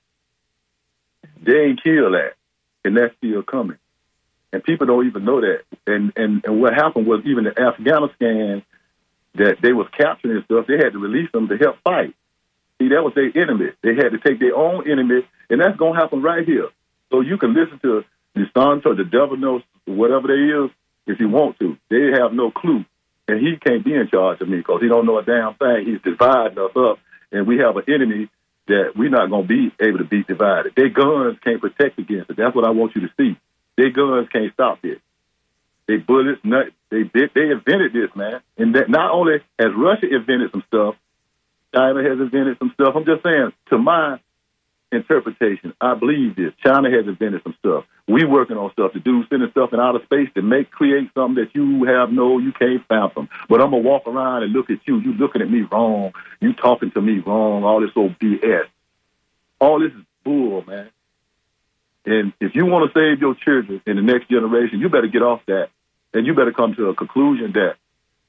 They 1.42 1.58
ain't 1.60 1.82
killed 1.82 2.14
that, 2.14 2.34
and 2.84 2.96
that's 2.96 3.14
still 3.16 3.42
coming. 3.42 3.78
And 4.52 4.64
people 4.64 4.86
don't 4.86 5.06
even 5.06 5.24
know 5.24 5.40
that. 5.40 5.62
And, 5.86 6.12
and, 6.16 6.44
and 6.44 6.60
what 6.60 6.74
happened 6.74 7.06
was 7.06 7.22
even 7.26 7.46
in 7.46 7.58
Afghanistan, 7.58 8.62
that 9.34 9.56
they 9.62 9.72
was 9.72 9.86
capturing 9.96 10.36
and 10.36 10.44
stuff, 10.44 10.66
they 10.66 10.76
had 10.76 10.92
to 10.92 10.98
release 10.98 11.30
them 11.32 11.48
to 11.48 11.56
help 11.56 11.76
fight. 11.84 12.14
See, 12.78 12.88
that 12.88 13.02
was 13.02 13.12
their 13.14 13.30
enemy. 13.36 13.70
They 13.82 13.94
had 13.94 14.10
to 14.12 14.18
take 14.18 14.40
their 14.40 14.56
own 14.56 14.90
enemy, 14.90 15.26
and 15.50 15.60
that's 15.60 15.78
to 15.78 15.92
happen 15.92 16.22
right 16.22 16.46
here. 16.46 16.68
So 17.10 17.20
you 17.20 17.36
can 17.36 17.54
listen 17.54 17.78
to 17.80 18.04
the 18.34 18.44
Santo, 18.56 18.94
the 18.94 19.04
devil 19.04 19.36
knows 19.36 19.62
whatever 19.84 20.28
they 20.28 20.64
is, 20.64 20.70
if 21.06 21.18
you 21.18 21.28
want 21.28 21.58
to. 21.58 21.76
They 21.90 22.20
have 22.20 22.32
no 22.32 22.50
clue, 22.50 22.84
and 23.26 23.40
he 23.40 23.56
can't 23.56 23.84
be 23.84 23.94
in 23.94 24.08
charge 24.08 24.40
of 24.40 24.48
me 24.48 24.58
because 24.58 24.80
he 24.80 24.88
don't 24.88 25.06
know 25.06 25.18
a 25.18 25.24
damn 25.24 25.54
thing. 25.54 25.86
He's 25.86 26.02
dividing 26.02 26.58
us 26.58 26.70
up, 26.76 26.98
and 27.32 27.46
we 27.46 27.58
have 27.58 27.76
an 27.76 27.84
enemy 27.88 28.28
that 28.68 28.92
we're 28.94 29.08
not 29.08 29.28
to 29.28 29.48
be 29.48 29.72
able 29.80 29.98
to 29.98 30.04
be 30.04 30.22
divided. 30.22 30.74
Their 30.76 30.90
guns 30.90 31.38
can't 31.42 31.60
protect 31.60 31.98
against 31.98 32.30
it. 32.30 32.36
That's 32.36 32.54
what 32.54 32.66
I 32.66 32.70
want 32.70 32.94
you 32.94 33.02
to 33.02 33.12
see. 33.18 33.36
Their 33.78 33.90
guns 33.90 34.28
can't 34.32 34.52
stop 34.52 34.82
this. 34.82 34.98
They 35.86 35.98
bullets, 35.98 36.40
nut, 36.42 36.66
they 36.90 37.04
did, 37.04 37.30
they 37.32 37.48
invented 37.48 37.92
this, 37.92 38.10
man. 38.16 38.40
And 38.58 38.74
that 38.74 38.90
not 38.90 39.12
only 39.12 39.38
has 39.56 39.68
Russia 39.74 40.12
invented 40.12 40.50
some 40.50 40.64
stuff, 40.66 40.96
China 41.72 42.02
has 42.02 42.18
invented 42.18 42.58
some 42.58 42.72
stuff. 42.74 42.94
I'm 42.96 43.04
just 43.04 43.22
saying, 43.22 43.52
to 43.70 43.78
my 43.78 44.18
interpretation, 44.90 45.74
I 45.80 45.94
believe 45.94 46.34
this. 46.34 46.52
China 46.60 46.90
has 46.90 47.06
invented 47.06 47.44
some 47.44 47.54
stuff. 47.60 47.84
We 48.08 48.24
working 48.24 48.56
on 48.56 48.72
stuff 48.72 48.94
to 48.94 49.00
do, 49.00 49.24
sending 49.30 49.50
stuff 49.52 49.72
in 49.72 49.78
outer 49.78 50.02
space 50.02 50.28
to 50.34 50.42
make 50.42 50.72
create 50.72 51.10
something 51.14 51.44
that 51.44 51.54
you 51.54 51.84
have 51.84 52.10
no, 52.10 52.38
you 52.38 52.52
can't 52.52 52.84
fathom. 52.88 53.28
But 53.48 53.60
I'm 53.60 53.70
gonna 53.70 53.82
walk 53.82 54.08
around 54.08 54.42
and 54.42 54.52
look 54.52 54.70
at 54.70 54.80
you. 54.86 54.98
You 54.98 55.12
looking 55.14 55.40
at 55.40 55.50
me 55.50 55.62
wrong. 55.70 56.14
You 56.40 56.52
talking 56.52 56.90
to 56.92 57.00
me 57.00 57.20
wrong. 57.20 57.62
All 57.62 57.80
this 57.80 57.90
old 57.94 58.18
BS. 58.18 58.66
All 59.60 59.78
this 59.78 59.92
is 59.92 60.04
bull, 60.24 60.64
man. 60.66 60.90
And 62.08 62.32
if 62.40 62.54
you 62.54 62.64
want 62.64 62.88
to 62.90 62.98
save 62.98 63.20
your 63.20 63.34
children 63.34 63.82
in 63.86 63.96
the 63.96 64.02
next 64.02 64.30
generation, 64.30 64.80
you 64.80 64.88
better 64.88 65.08
get 65.08 65.20
off 65.20 65.42
that, 65.46 65.68
and 66.14 66.26
you 66.26 66.32
better 66.32 66.52
come 66.52 66.74
to 66.76 66.88
a 66.88 66.94
conclusion 66.94 67.52
that 67.52 67.76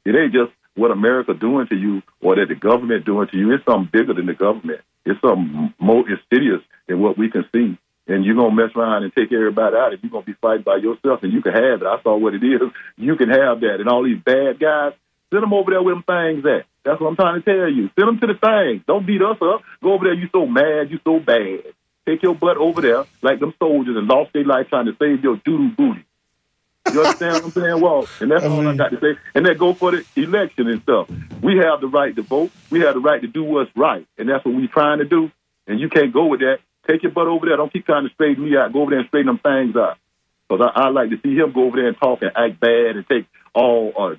it 0.03 0.19
ain't 0.19 0.33
just 0.33 0.51
what 0.75 0.91
America 0.91 1.33
doing 1.33 1.65
to 1.67 1.75
you 1.75 2.01
or 2.19 2.36
that 2.36 2.50
the 2.50 2.55
government 2.55 3.05
doing 3.05 3.29
to 3.29 3.38
you. 3.38 3.53
It's 3.53 3.63
something 3.63 3.88
bigger 3.89 4.13
than 4.13 4.25
the 4.25 4.33
government. 4.33 4.81
It's 5.05 5.21
something 5.21 5.74
more 5.79 6.03
insidious 6.03 6.59
than 6.89 7.00
what 7.00 7.17
we 7.17 7.31
can 7.31 7.45
see. 7.53 7.77
And 8.12 8.25
you're 8.25 8.36
gonna 8.36 8.53
mess 8.53 8.75
around 8.75 9.03
and 9.03 9.15
take 9.15 9.31
everybody 9.31 9.77
out, 9.77 9.93
and 9.93 10.03
you're 10.03 10.12
gonna 10.12 10.25
be 10.25 10.36
fighting 10.41 10.63
by 10.63 10.75
yourself, 10.75 11.24
and 11.24 11.31
you 11.31 11.41
can 11.41 11.53
have 11.53 11.79
it. 11.81 11.88
I 11.88 12.01
saw 12.03 12.17
what 12.17 12.33
it 12.33 12.43
is. 12.43 12.59
You 12.98 13.15
can 13.15 13.29
have 13.29 13.62
that, 13.62 13.79
and 13.79 13.88
all 13.88 14.03
these 14.03 14.19
bad 14.19 14.59
guys, 14.59 14.91
send 15.31 15.41
them 15.41 15.53
over 15.53 15.71
there 15.71 15.81
where 15.81 15.95
them 15.95 16.03
things 16.03 16.43
at. 16.45 16.65
That's 16.83 17.00
what 17.00 17.07
I'm 17.07 17.15
trying 17.15 17.41
to 17.41 17.45
tell 17.48 17.71
you. 17.71 17.89
Send 17.95 18.09
them 18.09 18.19
to 18.19 18.27
the 18.27 18.36
things. 18.36 18.83
Don't 18.88 19.07
beat 19.07 19.21
us 19.21 19.38
up. 19.39 19.62
Go 19.81 19.93
over 19.93 20.03
there. 20.03 20.19
You 20.19 20.27
so 20.33 20.45
mad. 20.45 20.91
You 20.91 21.00
so 21.05 21.19
bad. 21.21 21.63
Take 22.09 22.23
your 22.23 22.33
butt 22.33 22.57
over 22.57 22.81
there 22.81 23.05
like 23.21 23.39
them 23.39 23.53
soldiers 23.59 23.95
and 23.95 24.07
lost 24.07 24.33
their 24.33 24.43
life 24.43 24.67
trying 24.69 24.87
to 24.87 24.95
save 24.97 25.23
your 25.23 25.37
doodoo 25.37 25.75
booty. 25.75 26.03
You 26.91 27.01
understand 27.01 27.35
what 27.35 27.43
I'm 27.43 27.51
saying? 27.51 27.81
Well, 27.81 28.07
and 28.19 28.31
that's 28.31 28.43
all 28.45 28.67
I 28.67 28.75
got 28.75 28.89
to 28.89 28.99
say. 28.99 29.19
And 29.35 29.45
then 29.45 29.55
go 29.57 29.75
for 29.75 29.91
the 29.91 30.03
election 30.15 30.67
and 30.67 30.81
stuff. 30.81 31.07
We 31.43 31.57
have 31.57 31.81
the 31.81 31.87
right 31.87 32.15
to 32.15 32.23
vote. 32.23 32.49
We 32.71 32.79
have 32.79 32.95
the 32.95 32.99
right 32.99 33.21
to 33.21 33.27
do 33.27 33.43
what's 33.43 33.69
right, 33.75 34.07
and 34.17 34.27
that's 34.27 34.43
what 34.43 34.55
we're 34.55 34.67
trying 34.67 34.97
to 34.97 35.05
do. 35.05 35.29
And 35.67 35.79
you 35.79 35.87
can't 35.87 36.11
go 36.11 36.25
with 36.25 36.39
that. 36.39 36.61
Take 36.87 37.03
your 37.03 37.11
butt 37.11 37.27
over 37.27 37.45
there. 37.45 37.57
Don't 37.57 37.71
keep 37.71 37.85
trying 37.85 38.07
to 38.07 38.13
straighten 38.15 38.43
me 38.43 38.57
out. 38.57 38.73
Go 38.73 38.81
over 38.81 38.89
there 38.89 39.01
and 39.01 39.07
straighten 39.09 39.27
them 39.27 39.37
things 39.37 39.75
out. 39.75 39.97
Because 40.47 40.71
I, 40.75 40.85
I 40.85 40.89
like 40.89 41.11
to 41.11 41.19
see 41.21 41.35
him 41.35 41.51
go 41.51 41.65
over 41.65 41.77
there 41.77 41.89
and 41.89 41.97
talk 41.99 42.23
and 42.23 42.31
act 42.35 42.59
bad 42.59 42.95
and 42.95 43.07
take 43.07 43.27
all 43.53 43.93
uh, 43.95 44.15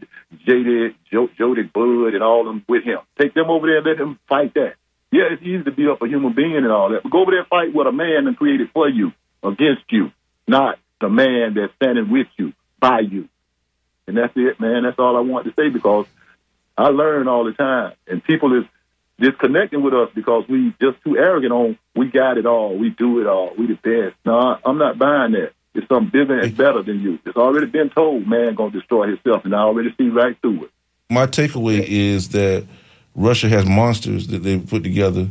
Jaded, 0.47 0.95
jo- 1.11 1.31
Jody 1.37 1.63
Bud 1.63 2.15
and 2.15 2.23
all 2.23 2.45
them 2.45 2.65
with 2.69 2.85
him. 2.85 3.01
Take 3.19 3.35
them 3.35 3.51
over 3.51 3.67
there 3.67 3.79
and 3.79 3.87
let 3.87 3.99
him 3.99 4.21
fight 4.29 4.55
that. 4.55 4.75
Yeah, 5.13 5.25
it's 5.31 5.43
easy 5.43 5.65
to 5.65 5.73
beat 5.73 5.89
up 5.89 6.03
a 6.03 6.07
human 6.07 6.35
being 6.35 6.57
and 6.57 6.71
all 6.71 6.91
that, 6.91 7.03
but 7.03 7.11
go 7.11 7.23
over 7.23 7.33
there 7.33 7.41
and 7.41 7.49
fight 7.49 7.75
what 7.75 7.87
a 7.87 7.93
man 7.93 8.27
and 8.27 8.37
created 8.37 8.71
for 8.73 8.89
you, 8.89 9.13
against 9.43 9.83
you, 9.91 10.13
not 10.47 10.79
the 11.01 11.09
man 11.09 11.55
that's 11.55 11.75
standing 11.77 12.11
with 12.11 12.29
you, 12.37 12.53
by 12.79 13.01
you. 13.01 13.29
And 14.07 14.17
that's 14.17 14.33
it, 14.37 14.61
man. 14.61 14.85
That's 14.85 14.99
all 14.99 15.17
I 15.17 15.21
want 15.21 15.47
to 15.47 15.55
say 15.55 15.69
because 15.69 16.07
I 16.77 16.89
learn 16.89 17.29
all 17.29 17.45
the 17.45 17.53
time, 17.53 17.95
and 18.07 18.23
people 18.23 18.59
is 18.59 18.65
disconnecting 19.19 19.83
with 19.83 19.95
us 19.95 20.09
because 20.15 20.49
we 20.49 20.75
just 20.81 21.03
too 21.05 21.17
arrogant 21.17 21.53
on 21.53 21.79
we 21.95 22.09
got 22.09 22.39
it 22.39 22.47
all, 22.47 22.77
we 22.77 22.91
do 22.91 23.21
it 23.21 23.27
all, 23.27 23.53
we 23.57 23.67
the 23.67 23.75
best. 23.75 24.17
No, 24.25 24.59
I'm 24.65 24.79
not 24.79 24.99
buying 24.99 25.33
that. 25.33 25.53
It's 25.75 25.87
something 25.89 26.11
bigger 26.11 26.41
and 26.41 26.57
better 26.57 26.83
than 26.83 27.01
you. 27.01 27.19
It's 27.25 27.37
already 27.37 27.67
been 27.67 27.91
told 27.91 28.27
man 28.27 28.55
gonna 28.55 28.71
destroy 28.71 29.09
himself, 29.09 29.45
and 29.45 29.55
I 29.55 29.59
already 29.59 29.95
see 29.97 30.09
right 30.09 30.37
through 30.41 30.65
it. 30.65 30.71
My 31.09 31.27
takeaway 31.27 31.85
is 31.87 32.31
that 32.31 32.67
Russia 33.15 33.49
has 33.49 33.67
monsters 33.67 34.29
that 34.29 34.43
they 34.43 34.59
put 34.59 34.83
together 34.83 35.29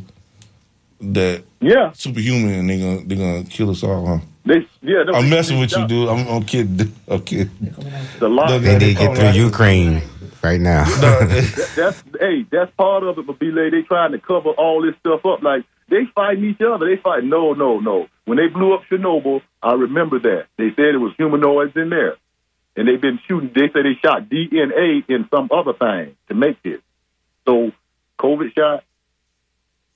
that 1.02 1.44
yeah 1.62 1.92
superhuman, 1.94 2.54
and 2.60 2.70
they're 2.70 2.78
gonna 2.80 3.08
they're 3.08 3.18
gonna 3.18 3.44
kill 3.46 3.70
us 3.70 3.84
all, 3.84 4.06
huh? 4.06 4.20
They 4.46 4.68
yeah. 4.82 5.04
I'm 5.14 5.30
messing 5.30 5.60
with 5.60 5.72
you, 5.76 5.88
dude. 5.88 6.10
I'm, 6.10 6.28
I'm 6.28 6.44
kidding. 6.44 6.94
I'm 7.08 7.22
kidding. 7.22 7.50
The 8.20 8.28
lot. 8.30 8.50
They 8.60 8.78
need 8.78 8.96
to 8.98 9.02
get 9.08 9.18
through 9.18 9.30
Ukraine 9.32 10.02
right 10.44 10.60
now. 10.60 10.84
That- 11.00 11.72
that's 11.76 12.04
hey, 12.20 12.46
that's 12.52 12.72
part 12.76 13.04
of 13.04 13.18
it. 13.18 13.28
But 13.28 13.40
Belay, 13.40 13.70
they 13.70 13.82
trying 13.84 14.12
to 14.12 14.20
cover 14.20 14.50
all 14.50 14.82
this 14.82 14.96
stuff 15.00 15.26
up. 15.26 15.42
Like 15.44 15.64
they 15.90 16.06
fighting 16.16 16.46
each 16.46 16.62
other. 16.62 16.86
They 16.86 17.02
fight. 17.02 17.24
No, 17.24 17.54
no, 17.54 17.80
no. 17.80 18.08
When 18.26 18.38
they 18.38 18.48
blew 18.48 18.74
up 18.74 18.84
Chernobyl, 18.92 19.42
I 19.64 19.74
remember 19.74 20.20
that 20.20 20.48
they 20.58 20.70
said 20.76 20.96
it 20.96 21.00
was 21.00 21.14
humanoids 21.18 21.76
in 21.76 21.90
there, 21.90 22.16
and 22.76 22.88
they've 22.88 23.02
been 23.02 23.20
shooting. 23.28 23.52
They 23.54 23.70
said 23.72 23.84
they 23.86 23.96
shot 24.02 24.30
DNA 24.30 25.08
in 25.10 25.28
some 25.34 25.50
other 25.52 25.74
thing 25.74 26.16
to 26.28 26.34
make 26.36 26.62
this. 26.64 26.80
So 27.46 27.72
COVID 28.20 28.54
shot. 28.56 28.84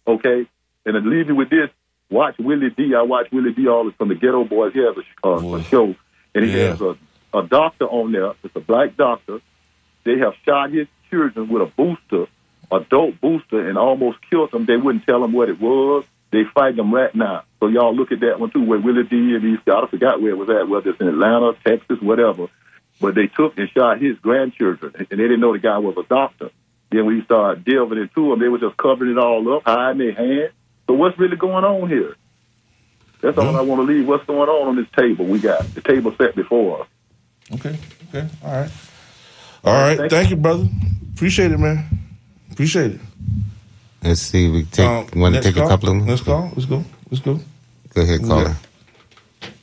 Okay, 0.05 0.45
and 0.85 0.93
to 0.93 0.99
leave 0.99 1.27
you 1.27 1.35
with 1.35 1.49
this, 1.49 1.69
watch 2.09 2.35
Willie 2.37 2.69
D. 2.71 2.93
I 2.95 3.03
watch 3.03 3.31
Willie 3.31 3.53
D. 3.53 3.67
all 3.67 3.85
the 3.85 3.91
from 3.91 4.09
the 4.09 4.15
Geto 4.15 4.47
Boys. 4.47 4.73
He 4.73 4.79
has 4.79 4.95
a, 4.97 5.27
uh, 5.27 5.57
a 5.57 5.63
show, 5.63 5.95
and 6.35 6.45
he 6.45 6.51
Yeah. 6.51 6.71
has 6.71 6.81
a, 6.81 6.97
a 7.33 7.43
doctor 7.43 7.85
on 7.85 8.11
there. 8.11 8.33
It's 8.43 8.55
a 8.55 8.59
black 8.59 8.97
doctor. 8.97 9.39
They 10.03 10.17
have 10.19 10.33
shot 10.45 10.71
his 10.71 10.87
children 11.09 11.47
with 11.47 11.61
a 11.61 11.65
booster, 11.67 12.29
adult 12.69 13.21
booster, 13.21 13.69
and 13.69 13.77
almost 13.77 14.17
killed 14.29 14.51
them. 14.51 14.65
They 14.65 14.75
wouldn't 14.75 15.05
tell 15.05 15.21
them 15.21 15.31
what 15.31 15.47
it 15.47 15.59
was. 15.61 16.03
They 16.31 16.43
fight 16.53 16.75
them 16.75 16.93
right 16.93 17.13
now. 17.15 17.43
So 17.61 17.67
y'all 17.67 17.95
look 17.95 18.11
at 18.11 18.19
that 18.21 18.39
one 18.41 18.49
too, 18.51 18.63
where 18.65 18.79
Willie 18.79 19.03
D. 19.03 19.35
and 19.35 19.41
these 19.43 19.59
guys, 19.65 19.83
I 19.85 19.87
forgot 19.87 20.21
where 20.21 20.31
it 20.31 20.37
was 20.37 20.49
at, 20.49 20.67
whether 20.67 20.89
it's 20.89 20.99
in 20.99 21.07
Atlanta, 21.07 21.53
Texas, 21.65 22.01
whatever. 22.01 22.47
But 22.99 23.15
they 23.15 23.27
took 23.27 23.57
and 23.57 23.69
shot 23.69 24.01
his 24.01 24.17
grandchildren, 24.19 24.93
and 24.97 25.07
they 25.07 25.15
didn't 25.15 25.39
know 25.39 25.53
the 25.53 25.59
guy 25.59 25.77
was 25.77 25.95
a 25.97 26.03
doctor. 26.03 26.49
Then 26.93 27.07
when 27.07 27.15
you 27.15 27.23
started 27.23 27.65
delving 27.65 27.97
into 27.97 28.29
them, 28.29 28.39
they 28.39 28.47
were 28.47 28.59
just 28.59 28.77
covering 28.77 29.11
it 29.11 29.17
all 29.17 29.55
up, 29.55 29.63
hiding 29.65 29.97
their 29.97 30.13
hand. 30.13 30.51
So 30.85 30.93
what's 30.93 31.17
really 31.17 31.37
going 31.37 31.63
on 31.63 31.89
here? 31.89 32.15
That's 33.19 33.35
all 33.35 33.55
I 33.55 33.61
want 33.61 33.81
to 33.81 33.91
leave. 33.91 34.07
What's 34.07 34.25
going 34.25 34.47
on 34.47 34.67
on 34.67 34.75
this 34.75 34.85
table 34.95 35.25
we 35.25 35.39
got? 35.39 35.73
The 35.73 35.81
table 35.81 36.13
set 36.17 36.35
before 36.35 36.81
us. 36.81 36.87
Okay. 37.53 37.75
Okay. 38.09 38.29
All 38.43 38.51
right. 38.51 38.71
All 39.63 39.73
right. 39.73 40.09
Thank, 40.11 40.29
you, 40.29 40.35
brother. 40.35 40.67
Appreciate 41.15 41.51
it, 41.51 41.57
man. 41.57 41.87
Appreciate 42.51 42.91
it. 42.91 43.01
Let's 44.03 44.21
see. 44.21 44.51
We 44.51 44.65
take. 44.65 44.85
Um, 44.85 45.07
want 45.19 45.33
to 45.35 45.41
take 45.41 45.55
call? 45.55 45.65
a 45.65 45.69
couple 45.69 45.89
of 45.89 45.95
them? 45.97 46.07
Let's 46.07 46.21
go. 46.21 46.51
Let's 46.53 46.65
go. 46.65 46.83
Let's 47.09 47.23
go. 47.23 47.39
Go 47.95 48.01
ahead, 48.01 48.21
caller. 48.21 48.55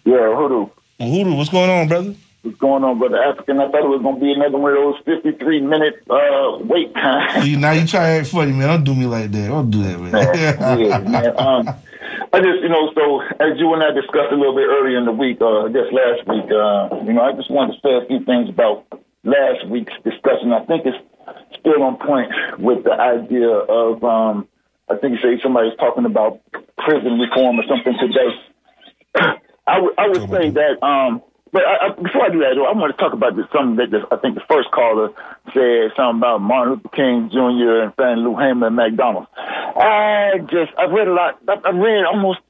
Yeah, 0.04 0.34
Hoodoo. 0.34 0.66
Hoodoo, 0.98 1.34
what's 1.34 1.50
going 1.50 1.70
on, 1.70 1.86
brother? 1.86 2.14
What's 2.42 2.56
going 2.58 2.84
on, 2.84 2.98
brother 2.98 3.22
African? 3.22 3.60
I 3.60 3.68
thought 3.70 3.84
it 3.84 3.92
was 3.92 4.00
going 4.00 4.14
to 4.14 4.20
be 4.20 4.32
another 4.32 4.56
one 4.56 4.72
of 4.72 4.78
those 4.78 4.96
53 5.04 5.60
minute 5.60 6.02
uh, 6.08 6.56
wait 6.64 6.94
time. 6.94 7.42
See, 7.42 7.56
now 7.56 7.72
you 7.72 7.86
try 7.86 8.00
to 8.00 8.20
act 8.20 8.28
funny, 8.28 8.52
man. 8.52 8.68
Don't 8.68 8.84
do 8.84 8.94
me 8.94 9.04
like 9.04 9.30
that. 9.30 9.48
Don't 9.48 9.70
do 9.70 9.82
that, 9.82 10.00
man. 10.00 10.12
yeah, 10.80 10.98
man. 11.00 11.38
Um, 11.38 11.68
I 12.32 12.40
just, 12.40 12.62
you 12.62 12.70
know, 12.70 12.92
so 12.94 13.20
as 13.44 13.58
you 13.58 13.74
and 13.74 13.82
I 13.82 13.90
discussed 13.90 14.32
a 14.32 14.36
little 14.36 14.54
bit 14.54 14.68
earlier 14.68 14.96
in 14.96 15.04
the 15.04 15.12
week, 15.12 15.42
uh, 15.42 15.66
I 15.66 15.68
guess 15.68 15.92
last 15.92 16.24
week, 16.28 16.48
uh, 16.48 17.04
you 17.04 17.12
know, 17.12 17.20
I 17.20 17.32
just 17.36 17.50
wanted 17.50 17.74
to 17.74 17.80
say 17.84 17.92
a 17.92 18.06
few 18.06 18.24
things 18.24 18.48
about 18.48 18.86
last 19.22 19.68
week's 19.68 19.92
discussion. 20.02 20.52
I 20.52 20.64
think 20.64 20.86
it's 20.86 20.96
still 21.58 21.82
on 21.82 21.98
point 21.98 22.32
with 22.58 22.84
the 22.84 22.92
idea 22.92 23.50
of, 23.50 24.02
um, 24.02 24.48
I 24.88 24.96
think 24.96 25.20
you 25.20 25.20
say 25.20 25.42
somebody's 25.42 25.76
talking 25.76 26.06
about 26.06 26.40
prison 26.78 27.18
reform 27.18 27.60
or 27.60 27.64
something 27.68 27.96
today. 28.00 28.32
I 29.66 29.78
would 29.78 29.94
I 29.98 30.08
would 30.08 30.30
say 30.30 30.50
that, 30.50 30.82
um, 30.82 31.22
but 31.52 31.62
I, 31.66 31.88
I, 31.88 31.88
before 31.90 32.24
I 32.24 32.28
do 32.30 32.38
that, 32.40 32.54
though, 32.54 32.66
I 32.66 32.72
want 32.72 32.96
to 32.96 33.02
talk 33.02 33.12
about 33.12 33.36
this, 33.36 33.46
something 33.52 33.76
that 33.76 33.90
the, 33.90 34.06
I 34.10 34.16
think 34.18 34.36
the 34.36 34.46
first 34.48 34.70
caller 34.70 35.10
said 35.52 35.90
something 35.96 36.20
about 36.20 36.40
Martin 36.40 36.74
Luther 36.74 36.88
King 36.94 37.30
Jr. 37.30 37.90
and 37.90 37.94
Fannie 37.94 38.22
Lou 38.22 38.36
Hamer 38.36 38.68
and 38.68 38.76
McDonald's. 38.76 39.28
I 39.36 40.38
just 40.50 40.72
I've 40.78 40.92
read 40.92 41.08
a 41.08 41.14
lot. 41.14 41.40
I've 41.48 41.74
read 41.74 42.04
almost 42.04 42.40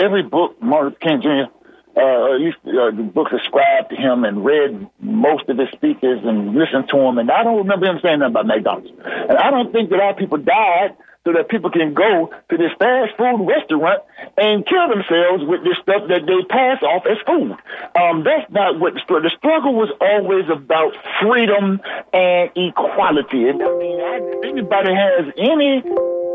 every 0.00 0.22
book 0.22 0.60
Martin 0.60 0.96
Luther 0.98 1.00
King 1.00 1.22
Jr. 1.22 1.52
Uh, 1.96 2.00
or 2.00 2.34
at 2.36 2.40
least 2.40 2.58
uh, 2.62 2.94
the 2.94 3.02
books 3.02 3.32
ascribed 3.32 3.90
to 3.90 3.96
him 3.96 4.22
and 4.22 4.44
read 4.44 4.88
most 5.00 5.48
of 5.48 5.58
his 5.58 5.68
speeches 5.72 6.20
and 6.22 6.54
listened 6.54 6.88
to 6.88 6.96
him. 6.96 7.18
And 7.18 7.28
I 7.28 7.42
don't 7.42 7.58
remember 7.58 7.86
him 7.86 7.98
saying 8.00 8.20
nothing 8.20 8.34
about 8.34 8.46
McDonald's. 8.46 8.90
And 9.04 9.36
I 9.36 9.50
don't 9.50 9.72
think 9.72 9.90
that 9.90 9.98
our 9.98 10.14
people 10.14 10.38
died 10.38 10.94
so 11.28 11.36
that 11.36 11.52
people 11.52 11.68
can 11.68 11.92
go 11.92 12.32
to 12.48 12.56
this 12.56 12.72
fast 12.80 13.12
food 13.20 13.44
restaurant 13.44 14.00
and 14.40 14.64
kill 14.64 14.88
themselves 14.88 15.44
with 15.44 15.60
this 15.60 15.76
stuff 15.84 16.08
that 16.08 16.24
they 16.24 16.40
pass 16.48 16.80
off 16.80 17.04
as 17.04 17.20
food. 17.28 17.52
Um, 17.92 18.24
that's 18.24 18.48
not 18.48 18.80
what 18.80 18.96
the 18.96 19.00
struggle. 19.04 19.28
The 19.28 19.36
struggle 19.36 19.74
was 19.76 19.92
always 20.00 20.48
about 20.48 20.96
freedom 21.20 21.84
and 22.16 22.48
equality. 22.56 23.44
And 23.44 23.60
I 23.60 23.68
mean, 23.76 24.00
I, 24.00 24.24
if 24.24 24.40
anybody 24.40 24.96
has 24.96 25.28
any 25.36 25.84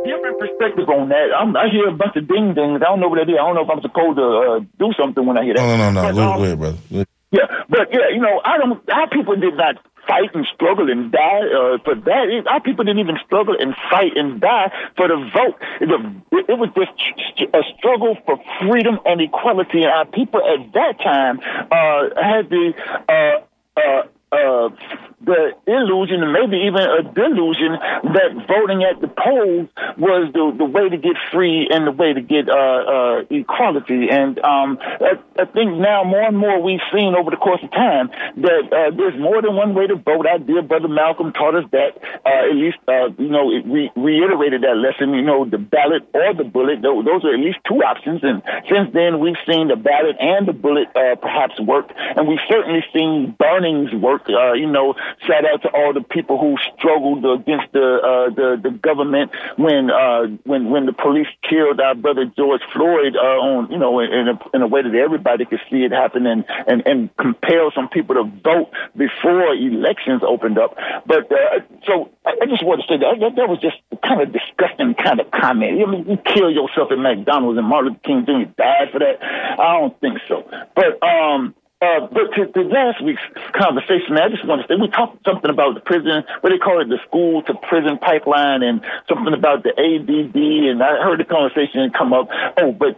different 0.05 0.37
perspective 0.37 0.85
on 0.85 1.09
that, 1.09 1.33
I'm, 1.33 1.57
I 1.57 1.73
hear 1.73 1.89
a 1.89 1.97
bunch 1.97 2.13
of 2.13 2.29
ding 2.29 2.53
dings. 2.53 2.85
I 2.85 2.93
don't 2.93 3.01
know 3.01 3.09
what 3.09 3.17
that 3.17 3.33
is. 3.33 3.33
I 3.33 3.49
don't 3.49 3.57
know 3.57 3.65
if 3.65 3.71
I'm 3.73 3.81
supposed 3.81 4.21
to 4.21 4.27
uh, 4.29 4.59
do 4.77 4.93
something 4.93 5.25
when 5.25 5.41
I 5.41 5.43
hear 5.43 5.57
that. 5.57 5.65
No, 5.65 5.73
no, 5.73 5.89
no, 5.89 6.05
no. 6.05 6.13
But, 6.13 6.21
um, 6.21 6.37
ahead, 6.37 6.59
brother. 6.59 6.77
Ahead. 6.93 7.07
Yeah, 7.33 7.47
but 7.67 7.89
yeah, 7.91 8.09
you 8.13 8.21
know, 8.21 8.41
I 8.45 8.57
don't. 8.57 8.77
Our 8.89 9.09
people 9.09 9.35
did 9.35 9.57
not 9.57 9.77
fight 10.07 10.29
and 10.35 10.45
struggle 10.53 10.89
and 10.89 11.11
die 11.11 11.41
uh, 11.49 11.77
for 11.83 11.95
that. 11.95 12.29
It, 12.29 12.47
our 12.47 12.61
people 12.61 12.85
didn't 12.85 12.99
even 12.99 13.17
struggle 13.25 13.55
and 13.59 13.73
fight 13.89 14.15
and 14.15 14.39
die 14.39 14.71
for 14.95 15.07
the 15.07 15.17
vote. 15.33 15.57
It, 15.81 15.89
it, 15.89 16.45
it 16.49 16.57
was 16.59 16.69
just 16.77 16.93
a 17.53 17.63
struggle 17.77 18.17
for 18.25 18.37
freedom 18.61 18.99
and 19.05 19.19
equality, 19.21 19.81
and 19.81 19.91
our 19.91 20.05
people 20.05 20.41
at 20.45 20.73
that 20.73 20.99
time 21.01 21.39
uh, 21.39 22.21
had 22.21 22.49
the. 22.49 22.73
Uh, 23.09 23.43
uh, 23.75 24.03
uh, 24.33 24.69
the 25.25 25.55
illusion 25.67 26.21
and 26.21 26.33
maybe 26.33 26.67
even 26.67 26.81
a 26.83 27.03
delusion 27.03 27.71
that 28.11 28.31
voting 28.47 28.83
at 28.83 28.99
the 28.99 29.07
polls 29.07 29.69
was 29.97 30.31
the, 30.33 30.51
the 30.57 30.65
way 30.65 30.89
to 30.89 30.97
get 30.97 31.15
free 31.31 31.67
and 31.71 31.87
the 31.87 31.91
way 31.91 32.13
to 32.13 32.21
get 32.21 32.49
uh, 32.49 32.53
uh, 32.53 33.23
equality. 33.29 34.09
And 34.11 34.39
um, 34.43 34.77
I, 34.81 35.15
I 35.39 35.45
think 35.45 35.79
now 35.79 36.03
more 36.03 36.27
and 36.27 36.37
more 36.37 36.61
we've 36.61 36.83
seen 36.91 37.15
over 37.15 37.31
the 37.31 37.37
course 37.37 37.63
of 37.63 37.71
time 37.71 38.09
that 38.37 38.63
uh, 38.67 38.95
there's 38.95 39.17
more 39.19 39.41
than 39.41 39.55
one 39.55 39.73
way 39.73 39.87
to 39.87 39.95
vote. 39.95 40.27
Our 40.27 40.39
dear 40.39 40.61
brother 40.61 40.89
Malcolm 40.89 41.31
taught 41.31 41.55
us 41.55 41.65
that. 41.71 42.03
Uh, 42.25 42.51
at 42.51 42.55
least, 42.55 42.77
uh, 42.87 43.09
you 43.17 43.29
know, 43.29 43.47
re- 43.47 43.91
reiterated 43.95 44.63
that 44.63 44.75
lesson. 44.75 45.13
You 45.13 45.23
know, 45.23 45.45
the 45.45 45.57
ballot 45.57 46.03
or 46.13 46.33
the 46.33 46.43
bullet. 46.43 46.81
Those, 46.81 47.23
are 47.23 47.33
at 47.33 47.39
least 47.39 47.59
two 47.67 47.79
options. 47.79 48.23
And 48.23 48.43
since 48.67 48.91
then, 48.93 49.19
we've 49.19 49.39
seen 49.47 49.69
the 49.69 49.77
ballot 49.77 50.17
and 50.19 50.47
the 50.47 50.53
bullet 50.53 50.91
perhaps 50.93 51.59
work. 51.61 51.91
And 51.95 52.27
we've 52.27 52.43
certainly 52.49 52.83
seen 52.93 53.35
burnings 53.39 53.93
work. 53.93 54.22
Uh, 54.29 54.53
you 54.53 54.67
know, 54.67 54.95
shout 55.25 55.45
out 55.45 55.61
to 55.63 55.69
all 55.69 55.93
the 55.93 56.01
people 56.01 56.39
who 56.39 56.55
struggled 56.77 57.25
against 57.25 57.71
the 57.73 57.99
uh, 57.99 58.33
the, 58.33 58.59
the 58.61 58.71
government 58.71 59.31
when 59.57 59.89
uh, 59.89 60.23
when 60.43 60.69
when 60.69 60.85
the 60.85 60.93
police 60.93 61.27
killed 61.47 61.79
our 61.79 61.95
brother 61.95 62.25
George 62.25 62.61
Floyd 62.73 63.15
uh, 63.15 63.39
on 63.39 63.71
you 63.71 63.77
know 63.77 63.99
in 63.99 64.27
a, 64.29 64.39
in 64.53 64.61
a 64.61 64.67
way 64.67 64.81
that 64.81 64.95
everybody 64.95 65.45
could 65.45 65.61
see 65.69 65.83
it 65.83 65.91
happen 65.91 66.25
and 66.25 66.45
and 66.67 66.85
and 66.85 67.15
compel 67.17 67.71
some 67.75 67.89
people 67.89 68.15
to 68.15 68.23
vote 68.43 68.69
before 68.95 69.53
elections 69.53 70.21
opened 70.25 70.57
up. 70.57 70.75
But 71.05 71.31
uh, 71.31 71.59
so 71.85 72.09
I, 72.25 72.35
I 72.41 72.45
just 72.45 72.63
want 72.63 72.81
to 72.81 72.87
say 72.87 72.97
that, 72.97 73.19
that 73.19 73.35
that 73.35 73.49
was 73.49 73.59
just 73.59 73.77
kind 74.03 74.21
of 74.21 74.31
disgusting 74.31 74.95
kind 74.95 75.19
of 75.19 75.31
comment. 75.31 75.81
I 75.81 75.89
mean, 75.89 76.09
you 76.09 76.17
kill 76.17 76.51
yourself 76.51 76.91
at 76.91 76.97
McDonald's 76.97 77.57
and 77.57 77.67
Martin 77.67 77.93
Luther 77.93 78.03
King 78.03 78.25
Jr. 78.25 78.51
died 78.57 78.91
for 78.91 78.99
that. 78.99 79.21
I 79.21 79.79
don't 79.79 79.99
think 79.99 80.19
so. 80.27 80.43
But 80.75 81.01
um. 81.03 81.55
Uh, 81.83 82.07
but 82.07 82.31
to, 82.35 82.47
to 82.47 82.61
last 82.61 83.03
week's 83.03 83.21
conversation, 83.51 84.15
I 84.15 84.29
just 84.29 84.45
want 84.47 84.61
to 84.61 84.67
say 84.67 84.79
we 84.79 84.87
talked 84.87 85.25
something 85.25 85.49
about 85.49 85.73
the 85.75 85.81
prison, 85.81 86.23
what 86.39 86.51
they 86.51 86.57
call 86.57 86.79
it, 86.79 86.87
the 86.87 86.99
school 87.05 87.43
to 87.43 87.53
prison 87.67 87.97
pipeline, 87.97 88.63
and 88.63 88.79
something 89.09 89.33
about 89.33 89.63
the 89.63 89.71
ADD. 89.75 90.35
And 90.71 90.81
I 90.81 91.03
heard 91.03 91.19
the 91.19 91.25
conversation 91.25 91.91
come 91.91 92.13
up. 92.13 92.29
Oh, 92.57 92.71
but 92.71 92.95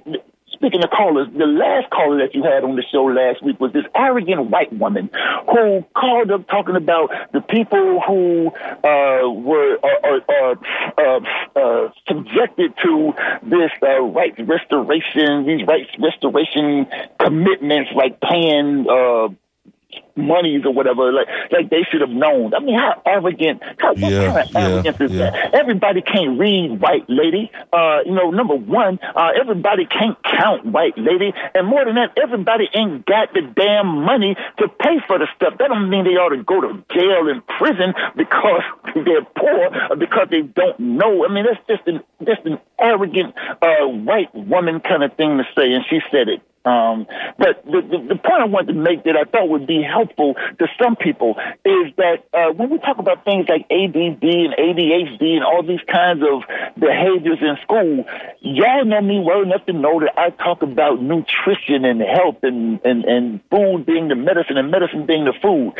speaking 0.65 0.83
of 0.83 0.89
callers, 0.89 1.27
the 1.37 1.45
last 1.45 1.89
caller 1.91 2.17
that 2.17 2.33
you 2.33 2.41
had 2.41 2.63
on 2.63 2.75
the 2.75 2.83
show 2.91 3.03
last 3.03 3.43
week 3.43 3.59
was 3.59 3.71
this 3.71 3.85
arrogant 3.93 4.49
white 4.49 4.73
woman 4.73 5.11
who 5.47 5.85
called 5.95 6.31
up 6.31 6.47
talking 6.47 6.75
about 6.75 7.11
the 7.33 7.41
people 7.41 8.01
who 8.01 8.47
uh, 8.83 9.29
were 9.29 9.77
uh, 9.83 10.19
uh, 10.27 10.55
uh, 10.97 11.19
uh, 11.55 11.89
subjected 12.07 12.73
to 12.81 13.13
this 13.43 13.69
uh, 13.83 14.01
rights 14.01 14.39
restoration, 14.39 15.45
these 15.45 15.67
rights 15.67 15.91
restoration 15.99 16.87
commitments, 17.19 17.91
like 17.95 18.19
paying. 18.19 18.85
Monies 20.15 20.63
or 20.65 20.73
whatever, 20.73 21.11
like 21.11 21.27
like 21.51 21.69
they 21.69 21.83
should 21.91 22.01
have 22.01 22.09
known. 22.09 22.53
I 22.53 22.59
mean, 22.59 22.77
how 22.79 23.01
arrogant, 23.05 23.61
how, 23.79 23.89
what 23.89 23.97
Yeah, 23.97 24.33
kind 24.33 24.37
of 24.47 24.51
yeah, 24.53 24.59
arrogance 24.67 25.01
is 25.01 25.11
yeah. 25.11 25.31
that? 25.31 25.53
Everybody 25.55 26.01
can't 26.01 26.39
read 26.39 26.79
white 26.79 27.03
lady. 27.09 27.51
Uh, 27.73 27.99
you 28.05 28.13
know, 28.13 28.31
number 28.31 28.55
one, 28.55 28.99
uh, 29.15 29.31
everybody 29.39 29.85
can't 29.85 30.17
count 30.23 30.65
white 30.65 30.97
lady. 30.97 31.33
And 31.53 31.67
more 31.67 31.83
than 31.85 31.95
that, 31.95 32.17
everybody 32.21 32.69
ain't 32.73 33.05
got 33.05 33.33
the 33.33 33.41
damn 33.41 33.87
money 33.87 34.35
to 34.59 34.67
pay 34.69 34.99
for 35.07 35.19
the 35.19 35.27
stuff. 35.35 35.57
That 35.59 35.67
don't 35.67 35.89
mean 35.89 36.05
they 36.05 36.11
ought 36.11 36.29
to 36.29 36.43
go 36.43 36.61
to 36.61 36.83
jail 36.93 37.27
and 37.29 37.45
prison 37.47 37.93
because 38.15 38.61
they're 39.05 39.25
poor 39.35 39.69
or 39.89 39.95
because 39.95 40.27
they 40.31 40.41
don't 40.43 40.79
know. 40.79 41.25
I 41.25 41.27
mean, 41.33 41.45
that's 41.45 41.59
just 41.67 41.87
an, 41.87 42.01
just 42.25 42.45
an 42.45 42.59
arrogant, 42.79 43.35
uh, 43.61 43.85
white 43.87 44.33
woman 44.33 44.79
kind 44.79 45.03
of 45.03 45.13
thing 45.17 45.37
to 45.37 45.43
say. 45.57 45.73
And 45.73 45.83
she 45.89 45.99
said 46.11 46.29
it. 46.29 46.41
Um, 46.65 47.05
but 47.37 47.63
the, 47.65 47.81
the, 47.85 48.15
the 48.15 48.19
point 48.19 48.41
I 48.41 48.45
wanted 48.45 48.73
to 48.73 48.79
make 48.79 49.03
that 49.05 49.15
I 49.15 49.23
thought 49.23 49.49
would 49.49 49.67
be 49.67 49.83
helpful 49.85 50.33
to 50.33 50.65
some 50.81 50.95
people 50.95 51.35
is 51.63 51.93
that 51.97 52.25
uh, 52.33 52.51
when 52.53 52.69
we 52.69 52.79
talk 52.79 52.97
about 52.97 53.23
things 53.23 53.45
like 53.47 53.69
ADD 53.69 53.95
and 53.95 54.53
ADHD 54.57 55.37
and 55.37 55.43
all 55.45 55.61
these 55.61 55.83
kinds 55.85 56.25
of 56.25 56.41
behaviors 56.73 57.37
in 57.39 57.57
school, 57.61 58.05
y'all 58.41 58.83
know 58.83 59.01
me 59.01 59.21
well 59.21 59.43
enough 59.43 59.65
to 59.67 59.73
know 59.73 59.99
that 60.01 60.17
I 60.17 60.31
talk 60.31 60.63
about 60.63 61.01
nutrition 61.01 61.85
and 61.85 62.01
health 62.01 62.41
and, 62.41 62.81
and, 62.83 63.05
and 63.05 63.39
food 63.51 63.85
being 63.85 64.07
the 64.07 64.15
medicine 64.15 64.57
and 64.57 64.71
medicine 64.71 65.05
being 65.05 65.25
the 65.25 65.37
food. 65.41 65.77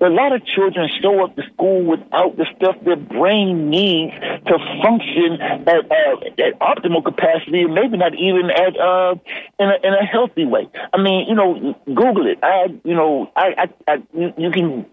A 0.00 0.08
lot 0.08 0.32
of 0.32 0.46
children 0.46 0.88
show 1.02 1.24
up 1.24 1.34
to 1.34 1.42
school 1.52 1.82
without 1.84 2.36
the 2.36 2.46
stuff 2.56 2.76
their 2.84 2.96
brain 2.96 3.70
needs 3.70 4.14
to 4.46 4.54
function 4.82 5.42
at, 5.42 5.68
uh, 5.68 6.44
at 6.46 6.58
optimal 6.60 7.04
capacity, 7.04 7.66
maybe 7.66 7.96
not 7.96 8.14
even 8.14 8.50
at 8.50 8.78
uh, 8.78 9.14
in, 9.58 9.68
a, 9.68 9.76
in 9.82 9.94
a 9.94 10.11
healthy 10.12 10.44
way. 10.44 10.68
I 10.92 11.00
mean, 11.00 11.26
you 11.28 11.34
know, 11.34 11.74
Google 11.86 12.26
it. 12.26 12.38
I, 12.42 12.66
you 12.84 12.94
know, 12.94 13.30
I, 13.34 13.66
I, 13.88 13.92
I 13.92 13.94
you, 14.12 14.32
you 14.36 14.50
can 14.50 14.86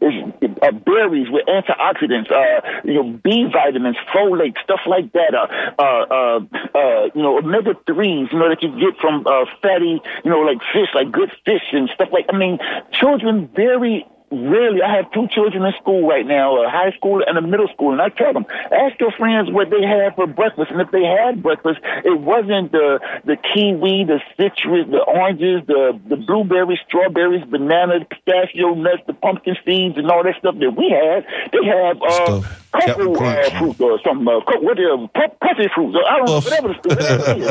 uh, 0.61 0.71
berries 0.71 1.29
with 1.29 1.45
antioxidants, 1.45 2.31
uh, 2.31 2.81
you 2.85 2.93
know, 2.93 3.19
B 3.23 3.45
vitamins, 3.51 3.97
folate, 4.13 4.57
stuff 4.63 4.81
like 4.87 5.11
that. 5.13 5.35
Uh, 5.35 5.47
uh, 5.77 6.05
uh, 6.09 6.77
uh 6.77 7.09
you 7.13 7.21
know, 7.21 7.37
omega 7.37 7.73
threes, 7.85 8.29
you 8.31 8.39
know, 8.39 8.49
that 8.49 8.63
you 8.63 8.69
get 8.79 8.99
from 8.99 9.27
uh, 9.27 9.45
fatty, 9.61 10.01
you 10.23 10.31
know, 10.31 10.39
like 10.39 10.59
fish, 10.73 10.89
like 10.95 11.11
good 11.11 11.31
fish 11.45 11.63
and 11.73 11.89
stuff 11.93 12.09
like. 12.11 12.25
I 12.29 12.37
mean, 12.37 12.57
children 12.91 13.49
very 13.53 14.07
Really, 14.31 14.83
I 14.83 14.95
have 14.97 15.11
two 15.11 15.27
children 15.27 15.65
in 15.65 15.73
school 15.81 16.07
right 16.07 16.25
now, 16.25 16.63
a 16.63 16.69
high 16.69 16.91
school 16.91 17.23
and 17.25 17.35
a 17.35 17.41
middle 17.41 17.67
school, 17.69 17.93
and 17.93 18.01
I 18.01 18.09
tell 18.09 18.31
them, 18.31 18.45
ask 18.71 18.99
your 18.99 19.11
friends 19.11 19.49
what 19.49 19.71
they 19.71 19.81
had 19.81 20.15
for 20.15 20.27
breakfast, 20.27 20.69
and 20.69 20.79
if 20.81 20.91
they 20.91 21.03
had 21.03 21.41
breakfast, 21.41 21.79
it 22.05 22.19
wasn't 22.19 22.71
the 22.71 22.99
the 23.25 23.37
kiwi, 23.37 24.03
the 24.05 24.21
citrus, 24.37 24.85
the 24.89 25.01
oranges, 25.01 25.65
the 25.65 25.99
the 26.07 26.15
blueberries, 26.15 26.77
strawberries, 26.85 27.43
bananas, 27.45 28.03
pistachio 28.07 28.75
nuts, 28.75 29.01
the 29.07 29.13
pumpkin 29.13 29.57
seeds, 29.65 29.97
and 29.97 30.11
all 30.11 30.23
that 30.23 30.35
stuff 30.37 30.55
that 30.59 30.71
we 30.77 30.89
had. 30.89 31.25
They 31.51 31.65
have 31.65 31.97
uh, 31.99 32.41
cocoa 32.71 33.13
uh, 33.15 33.49
fruit 33.57 33.81
or 33.81 33.99
some 34.03 34.27
uh, 34.27 34.41
co- 34.41 34.59
what 34.59 34.79
is 34.79 34.87
puffy 35.13 35.67
fruit. 35.73 35.95
I 36.05 36.17
don't 36.17 36.25
know 36.25 36.39
whatever, 36.39 36.67
the, 36.69 36.89
whatever 36.89 37.31
it 37.31 37.37
is. 37.37 37.47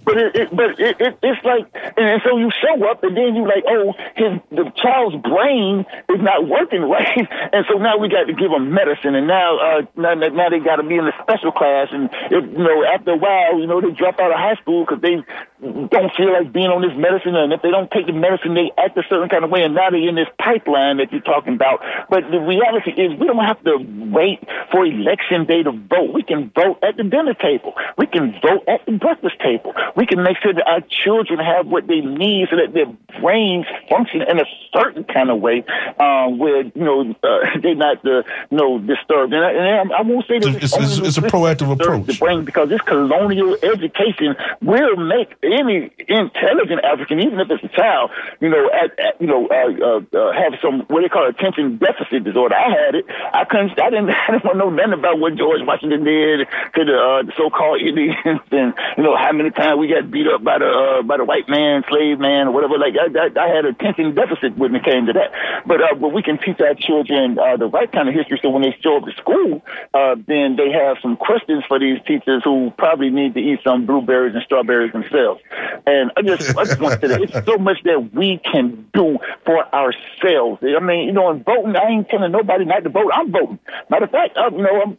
but 0.04 0.16
it, 0.18 0.36
it 0.36 0.48
but 0.56 0.70
it, 0.78 0.96
it, 1.00 1.18
it's 1.22 1.44
like, 1.44 1.66
and, 1.96 2.06
and 2.08 2.22
so 2.24 2.36
you 2.38 2.50
show 2.50 2.88
up, 2.88 3.02
and 3.02 3.16
then 3.16 3.34
you 3.34 3.46
like, 3.46 3.64
oh, 3.66 3.92
his 4.16 4.38
the 4.50 4.70
child's 4.76 5.16
brain 5.22 5.84
is 6.08 6.20
not 6.20 6.46
working 6.46 6.82
right, 6.88 7.28
and 7.52 7.64
so 7.68 7.78
now 7.78 7.98
we 7.98 8.08
got 8.08 8.24
to 8.24 8.34
give 8.34 8.50
them 8.50 8.72
medicine, 8.72 9.14
and 9.14 9.26
now 9.26 9.58
uh, 9.58 9.82
now, 9.96 10.14
now 10.14 10.48
they 10.48 10.58
got 10.58 10.76
to 10.76 10.86
be 10.86 10.96
in 10.96 11.06
the 11.06 11.14
special 11.22 11.52
class, 11.52 11.88
and 11.90 12.10
it, 12.30 12.44
you 12.44 12.62
know 12.62 12.84
after 12.84 13.12
a 13.12 13.16
while, 13.16 13.58
you 13.58 13.66
know 13.66 13.80
they 13.80 13.90
drop 13.90 14.18
out 14.20 14.30
of 14.30 14.38
high 14.38 14.56
school 14.56 14.84
because 14.84 15.00
they 15.02 15.22
don't 15.62 16.10
feel 16.16 16.32
like 16.32 16.52
being 16.52 16.66
on 16.66 16.82
this 16.82 16.90
medicine, 16.98 17.36
and 17.36 17.52
if 17.52 17.62
they 17.62 17.70
don't 17.70 17.90
take 17.90 18.06
the 18.06 18.12
medicine, 18.12 18.54
they 18.54 18.74
act 18.76 18.98
a 18.98 19.04
certain 19.08 19.28
kind 19.28 19.44
of 19.44 19.50
way, 19.50 19.62
and 19.62 19.74
now 19.74 19.90
they're 19.90 20.08
in 20.08 20.16
this 20.16 20.26
pipeline 20.38 20.96
that 20.98 21.12
you're 21.12 21.22
talking 21.22 21.54
about. 21.54 21.78
But 22.10 22.26
the 22.34 22.40
reality 22.42 22.90
is, 22.90 23.14
we 23.14 23.26
don't 23.30 23.44
have 23.44 23.62
to 23.62 23.78
wait 24.10 24.42
for 24.72 24.84
election 24.84 25.46
day 25.46 25.62
to 25.62 25.70
vote. 25.70 26.10
We 26.12 26.24
can 26.24 26.50
vote 26.50 26.82
at 26.82 26.96
the 26.96 27.04
dinner 27.04 27.34
table. 27.34 27.74
We 27.96 28.06
can 28.06 28.34
vote 28.42 28.66
at 28.66 28.84
the 28.86 28.98
breakfast 28.98 29.38
table. 29.38 29.72
We 29.94 30.04
can 30.04 30.22
make 30.22 30.38
sure 30.42 30.52
that 30.52 30.66
our 30.66 30.82
children 30.90 31.38
have 31.38 31.66
what 31.66 31.86
they 31.86 32.00
need 32.00 32.48
so 32.50 32.56
that 32.56 32.74
their 32.74 32.90
brains 33.20 33.66
function 33.88 34.22
in 34.22 34.40
a 34.40 34.46
certain 34.74 35.04
kind 35.04 35.30
of 35.30 35.40
way 35.40 35.62
um, 36.00 36.38
where 36.38 36.62
you 36.62 36.72
know 36.82 37.14
uh, 37.22 37.38
they're 37.62 37.78
not 37.78 38.04
uh, 38.04 38.26
you 38.50 38.58
know 38.58 38.78
disturbed. 38.80 39.32
And 39.32 39.44
I, 39.44 39.78
and 39.78 39.92
I 39.92 40.02
won't 40.02 40.26
say 40.26 40.40
that 40.40 40.58
it's, 40.58 40.74
it's, 40.74 40.98
it's, 40.98 41.18
it's 41.18 41.18
a 41.18 41.22
proactive 41.22 41.70
approach. 41.70 42.06
The 42.06 42.18
brain 42.18 42.44
because 42.44 42.68
this 42.68 42.80
colonial 42.82 43.56
education 43.62 44.34
will 44.60 44.96
make 44.96 45.30
any 45.52 45.92
intelligent 46.08 46.80
African, 46.84 47.20
even 47.20 47.38
if 47.40 47.50
it's 47.50 47.64
a 47.64 47.76
child, 47.76 48.10
you 48.40 48.48
know, 48.48 48.70
at, 48.72 48.98
at, 48.98 49.20
you 49.20 49.26
know, 49.26 49.46
uh, 49.46 49.68
uh, 49.84 50.00
uh, 50.16 50.32
have 50.32 50.56
some 50.62 50.88
what 50.88 51.02
they 51.02 51.08
call 51.08 51.28
attention 51.28 51.76
deficit 51.76 52.24
disorder. 52.24 52.56
I 52.56 52.72
had 52.72 52.94
it. 52.94 53.04
I 53.08 53.44
couldn't. 53.44 53.76
I 53.80 53.90
didn't. 53.90 54.10
I 54.28 54.32
didn't 54.32 54.44
want 54.44 54.56
to 54.56 54.64
know 54.64 54.70
nothing 54.70 54.96
about 54.96 55.20
what 55.20 55.36
George 55.36 55.60
Washington 55.62 56.04
did 56.04 56.48
to 56.48 56.80
the, 56.84 56.96
uh, 56.96 57.22
the 57.28 57.32
so-called 57.36 57.80
Indians, 57.80 58.16
and 58.50 58.72
you 58.96 59.04
know 59.04 59.16
how 59.16 59.32
many 59.32 59.50
times 59.50 59.78
we 59.78 59.88
got 59.88 60.10
beat 60.10 60.26
up 60.26 60.42
by 60.42 60.58
the 60.58 60.66
uh, 60.66 61.02
by 61.02 61.16
the 61.16 61.24
white 61.24 61.48
man, 61.48 61.84
slave 61.88 62.18
man, 62.18 62.48
or 62.48 62.52
whatever. 62.52 62.78
Like 62.78 62.96
I, 62.96 63.12
I, 63.12 63.28
I 63.36 63.48
had 63.52 63.64
attention 63.64 64.14
deficit 64.14 64.56
when 64.56 64.74
it 64.74 64.84
came 64.84 65.06
to 65.06 65.12
that. 65.12 65.30
But 65.66 65.82
uh, 65.82 65.94
but 66.00 66.12
we 66.16 66.22
can 66.22 66.38
teach 66.38 66.60
our 66.60 66.74
children 66.74 67.38
uh, 67.38 67.56
the 67.56 67.66
right 67.66 67.90
kind 67.90 68.08
of 68.08 68.14
history, 68.14 68.40
so 68.40 68.50
when 68.50 68.62
they 68.62 68.74
show 68.80 68.96
up 68.96 69.04
to 69.04 69.12
school, 69.20 69.62
uh, 69.92 70.16
then 70.26 70.56
they 70.56 70.72
have 70.72 70.96
some 71.02 71.16
questions 71.16 71.64
for 71.68 71.78
these 71.78 71.98
teachers 72.06 72.42
who 72.44 72.72
probably 72.78 73.10
need 73.10 73.34
to 73.34 73.40
eat 73.40 73.60
some 73.64 73.86
blueberries 73.86 74.34
and 74.34 74.42
strawberries 74.44 74.92
themselves. 74.92 75.41
And 75.86 76.12
I 76.16 76.22
just 76.22 76.56
I 76.56 76.64
just 76.64 76.80
want 76.80 77.00
to 77.00 77.08
say 77.08 77.22
it's 77.22 77.46
so 77.46 77.58
much 77.58 77.82
that 77.84 78.14
we 78.14 78.38
can 78.38 78.88
do 78.94 79.18
for 79.44 79.64
ourselves. 79.74 80.62
I 80.62 80.80
mean, 80.80 81.06
you 81.06 81.12
know, 81.12 81.30
in 81.30 81.42
voting, 81.42 81.76
I 81.76 81.88
ain't 81.90 82.08
telling 82.08 82.32
nobody 82.32 82.64
not 82.64 82.84
to 82.84 82.90
vote. 82.90 83.10
I'm 83.12 83.32
voting. 83.32 83.58
Matter 83.90 84.04
of 84.04 84.10
fact, 84.10 84.36
I, 84.36 84.48
you 84.48 84.62
know, 84.62 84.82
I'm 84.82 84.98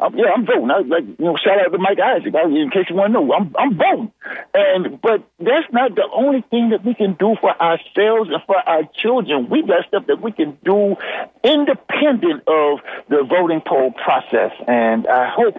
I'm, 0.00 0.16
yeah, 0.18 0.26
I'm 0.34 0.44
voting. 0.44 0.70
I, 0.70 0.78
like, 0.80 1.04
you 1.06 1.24
know, 1.24 1.36
shout 1.36 1.60
out 1.60 1.70
to 1.70 1.78
Mike 1.78 2.00
Isaac. 2.00 2.34
I, 2.34 2.48
in 2.48 2.68
case 2.70 2.86
you 2.90 2.96
want 2.96 3.14
to 3.14 3.20
know, 3.20 3.32
I'm, 3.32 3.54
I'm 3.56 3.78
voting. 3.78 4.12
And 4.52 5.00
but 5.00 5.22
that's 5.38 5.72
not 5.72 5.94
the 5.94 6.08
only 6.12 6.42
thing 6.50 6.70
that 6.70 6.84
we 6.84 6.94
can 6.94 7.14
do 7.14 7.36
for 7.40 7.50
ourselves 7.62 8.28
and 8.32 8.42
for 8.44 8.56
our 8.56 8.82
children. 9.00 9.48
We 9.48 9.62
got 9.62 9.86
stuff 9.86 10.06
that 10.08 10.20
we 10.20 10.32
can 10.32 10.58
do 10.64 10.96
independent 11.44 12.42
of 12.48 12.80
the 13.08 13.22
voting 13.22 13.62
poll 13.64 13.92
process. 13.92 14.50
And 14.66 15.06
I 15.06 15.30
hope 15.30 15.56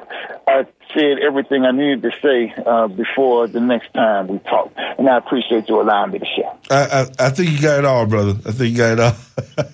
I 0.48 0.68
said 0.96 1.20
everything 1.20 1.66
I 1.66 1.72
needed 1.72 2.02
to 2.04 2.12
say 2.22 2.54
uh, 2.66 2.88
before 2.88 3.48
the 3.48 3.60
next 3.60 3.94
time 3.94 4.28
we 4.28 4.40
talk. 4.40 4.72
And 4.78 5.08
I 5.08 5.18
appreciate 5.18 5.70
you 5.70 5.80
allowing 5.80 6.12
me 6.12 6.20
to 6.20 6.26
share. 6.26 6.52
I, 6.72 7.02
I, 7.20 7.28
I 7.28 7.30
think 7.30 7.52
you 7.52 7.62
got 7.62 7.80
it 7.80 7.86
all, 7.86 8.06
brother. 8.06 8.32
I 8.46 8.52
think 8.52 8.72
you 8.72 8.78
got 8.78 8.94
it 8.94 9.00
all. 9.00 9.16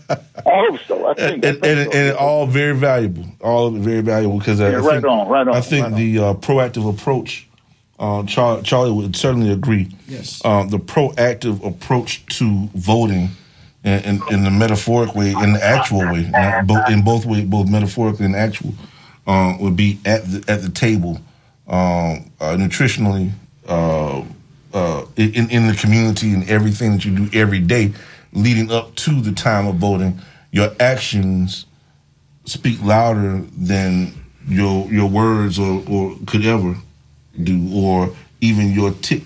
I 0.45 0.65
hope 0.67 0.79
so. 0.87 1.07
I 1.07 1.13
think, 1.13 1.45
and, 1.45 1.65
and, 1.65 1.79
and, 1.79 1.93
and 1.93 2.17
all 2.17 2.47
very 2.47 2.75
valuable, 2.75 3.25
all 3.39 3.67
of 3.67 3.75
it 3.75 3.79
very 3.79 4.01
valuable 4.01 4.39
because 4.39 4.59
yeah, 4.59 4.67
I, 4.67 4.75
right 4.77 4.93
think, 4.93 5.05
on, 5.05 5.27
right 5.29 5.47
on. 5.47 5.55
I 5.55 5.61
think 5.61 5.85
right 5.85 5.95
the 5.95 6.19
uh, 6.19 6.33
proactive 6.33 6.89
approach. 6.89 7.47
Uh, 7.99 8.23
Charlie, 8.25 8.63
Charlie 8.63 8.91
would 8.91 9.15
certainly 9.15 9.51
agree. 9.51 9.95
Yes. 10.07 10.41
Uh, 10.43 10.65
the 10.65 10.79
proactive 10.79 11.63
approach 11.63 12.25
to 12.37 12.67
voting, 12.73 13.29
in, 13.83 13.99
in, 14.03 14.21
in, 14.31 14.43
the 14.43 14.49
metaphoric 14.49 15.13
way, 15.15 15.31
in 15.31 15.53
the 15.53 15.63
actual 15.63 15.99
way, 15.99 16.29
both 16.65 16.89
in 16.89 17.03
both 17.03 17.25
ways, 17.25 17.45
both 17.45 17.69
metaphorically 17.69 18.25
and 18.25 18.35
actual, 18.35 18.73
uh, 19.31 19.55
would 19.59 19.77
be 19.77 19.97
at 20.05 20.25
the 20.25 20.43
at 20.51 20.61
the 20.61 20.69
table, 20.69 21.21
um, 21.67 22.29
uh, 22.41 22.57
nutritionally, 22.57 23.31
uh, 23.65 24.23
in 25.15 25.49
in 25.49 25.67
the 25.67 25.77
community, 25.79 26.33
and 26.33 26.49
everything 26.49 26.91
that 26.91 27.05
you 27.05 27.15
do 27.15 27.29
every 27.39 27.59
day, 27.59 27.93
leading 28.33 28.69
up 28.71 28.93
to 28.95 29.21
the 29.21 29.31
time 29.31 29.67
of 29.67 29.75
voting 29.75 30.19
your 30.51 30.69
actions 30.81 31.65
speak 32.43 32.81
louder 32.83 33.41
than 33.57 34.13
your 34.49 34.85
your 34.91 35.07
words 35.07 35.57
or, 35.57 35.81
or 35.87 36.17
could 36.27 36.45
ever 36.45 36.75
do, 37.41 37.69
or 37.73 38.13
even 38.41 38.71
your 38.73 38.91
tick 38.91 39.23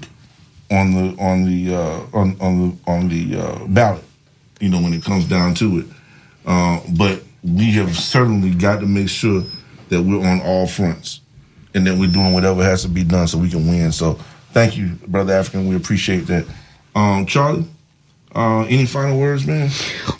on 0.70 0.94
the 0.94 1.15
on 1.20 1.46
the 1.46 1.76
uh, 1.76 2.00
on 2.13 2.38
on 2.39 2.60
the 2.60 2.91
on 2.91 3.10
the 3.10 3.39
uh, 3.39 3.65
ballot. 3.70 4.04
You 4.60 4.70
know 4.70 4.82
when 4.82 4.94
it 4.94 5.04
comes 5.04 5.26
down 5.26 5.56
to 5.56 5.80
it. 5.80 5.86
Uh, 6.46 6.80
but 6.96 7.24
we 7.44 7.72
have 7.72 7.96
certainly 7.96 8.52
got 8.52 8.80
to 8.82 8.86
make 8.86 9.10
sure 9.10 9.44
that 9.89 10.02
we're 10.02 10.26
on 10.26 10.41
all 10.41 10.67
fronts 10.67 11.21
and 11.74 11.86
that 11.88 11.98
we're 11.98 12.12
doing 12.12 12.34
whatever 12.34 12.63
has 12.63 12.84
to 12.84 12.88
be 12.88 13.04
done 13.04 13.28
so 13.28 13.38
we 13.38 13.50
can 13.50 13.67
win. 13.67 13.91
So 13.91 14.13
thank 14.52 14.78
you, 14.78 14.91
brother 15.08 15.34
African. 15.34 15.67
We 15.67 15.76
appreciate 15.76 16.28
that. 16.28 16.45
Um, 16.95 17.26
Charlie. 17.26 17.67
Uh, 18.34 18.65
any 18.65 18.86
final 18.86 19.17
words, 19.17 19.48
man? 19.48 19.69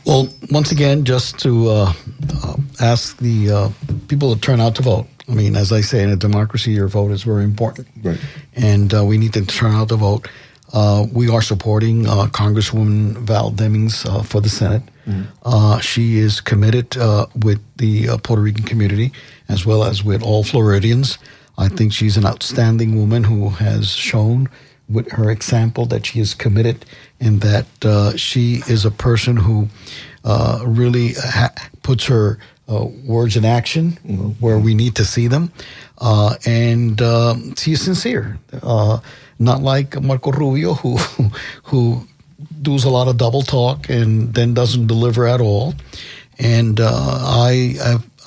Well, 0.06 0.30
once 0.50 0.72
again, 0.72 1.04
just 1.04 1.38
to 1.40 1.68
uh, 1.68 1.94
uh, 2.42 2.56
ask 2.80 3.18
the 3.18 3.52
uh, 3.52 3.70
people 4.08 4.34
to 4.34 4.40
turn 4.40 4.62
out 4.62 4.76
to 4.76 4.84
vote. 4.84 5.08
I 5.28 5.34
mean, 5.34 5.58
as 5.58 5.74
I 5.74 5.82
say, 5.82 6.02
in 6.02 6.10
a 6.10 6.16
democracy, 6.16 6.72
your 6.72 6.88
vote 6.88 7.12
is 7.12 7.24
very 7.24 7.44
important. 7.44 7.90
Right. 8.02 8.20
And 8.56 8.94
uh, 8.94 9.04
we 9.04 9.18
need 9.18 9.34
to 9.34 9.46
turn 9.46 9.74
out 9.74 9.90
to 9.90 9.98
vote. 9.98 10.30
Uh, 10.76 11.08
we 11.14 11.30
are 11.30 11.42
supporting 11.42 12.04
Congresswoman 12.04 13.14
Val 13.20 13.50
Demings 13.50 14.06
for 14.26 14.42
the 14.42 14.50
Senate. 14.50 14.84
Mm-hmm. 15.08 15.80
she 15.80 16.18
is 16.18 16.42
committed 16.42 16.96
with 17.44 17.62
the 17.78 18.08
Puerto 18.24 18.42
Rican 18.42 18.66
community 18.66 19.12
as 19.48 19.66
well 19.66 19.84
as 19.84 20.04
with 20.04 20.22
all 20.22 20.44
Floridians. 20.44 21.18
I 21.58 21.70
think 21.70 21.94
she's 21.94 22.18
an 22.18 22.26
outstanding 22.26 22.98
woman 22.98 23.24
who 23.24 23.50
has 23.50 23.90
shown 23.90 24.50
with 24.90 25.12
her 25.12 25.32
example 25.32 25.86
that 25.88 26.06
she 26.06 26.20
is 26.20 26.34
committed 26.34 26.86
and 27.20 27.42
that 27.42 27.68
uh, 27.84 28.16
she 28.18 28.62
is 28.68 28.86
a 28.86 28.92
person 28.92 29.38
who 29.38 29.68
uh, 30.24 30.62
really 30.66 31.14
ha- 31.14 31.54
puts 31.82 32.06
her 32.06 32.38
uh, 32.68 32.86
words 33.06 33.38
in 33.38 33.46
action 33.46 33.92
mm-hmm. 33.92 34.30
where 34.44 34.60
we 34.60 34.74
need 34.74 34.96
to 34.96 35.06
see 35.06 35.28
them. 35.28 35.52
Uh, 36.00 36.36
and 36.46 37.02
um, 37.02 37.56
she 37.56 37.72
is 37.74 37.82
sincere, 37.82 38.38
uh, 38.62 39.00
not 39.40 39.62
like 39.62 40.02
Marco 40.02 40.32
Rubio, 40.32 40.74
who, 40.74 40.98
who 41.64 42.08
does 42.62 42.84
a 42.84 42.90
lot 42.90 43.08
of 43.08 43.18
double 43.18 43.42
talk 43.42 43.90
and 43.90 44.34
then 44.34 44.54
doesn't 44.54 44.88
deliver 44.88 45.28
at 45.28 45.42
all. 45.42 45.74
And 46.38 46.80
uh, 46.80 46.90
I 46.92 47.76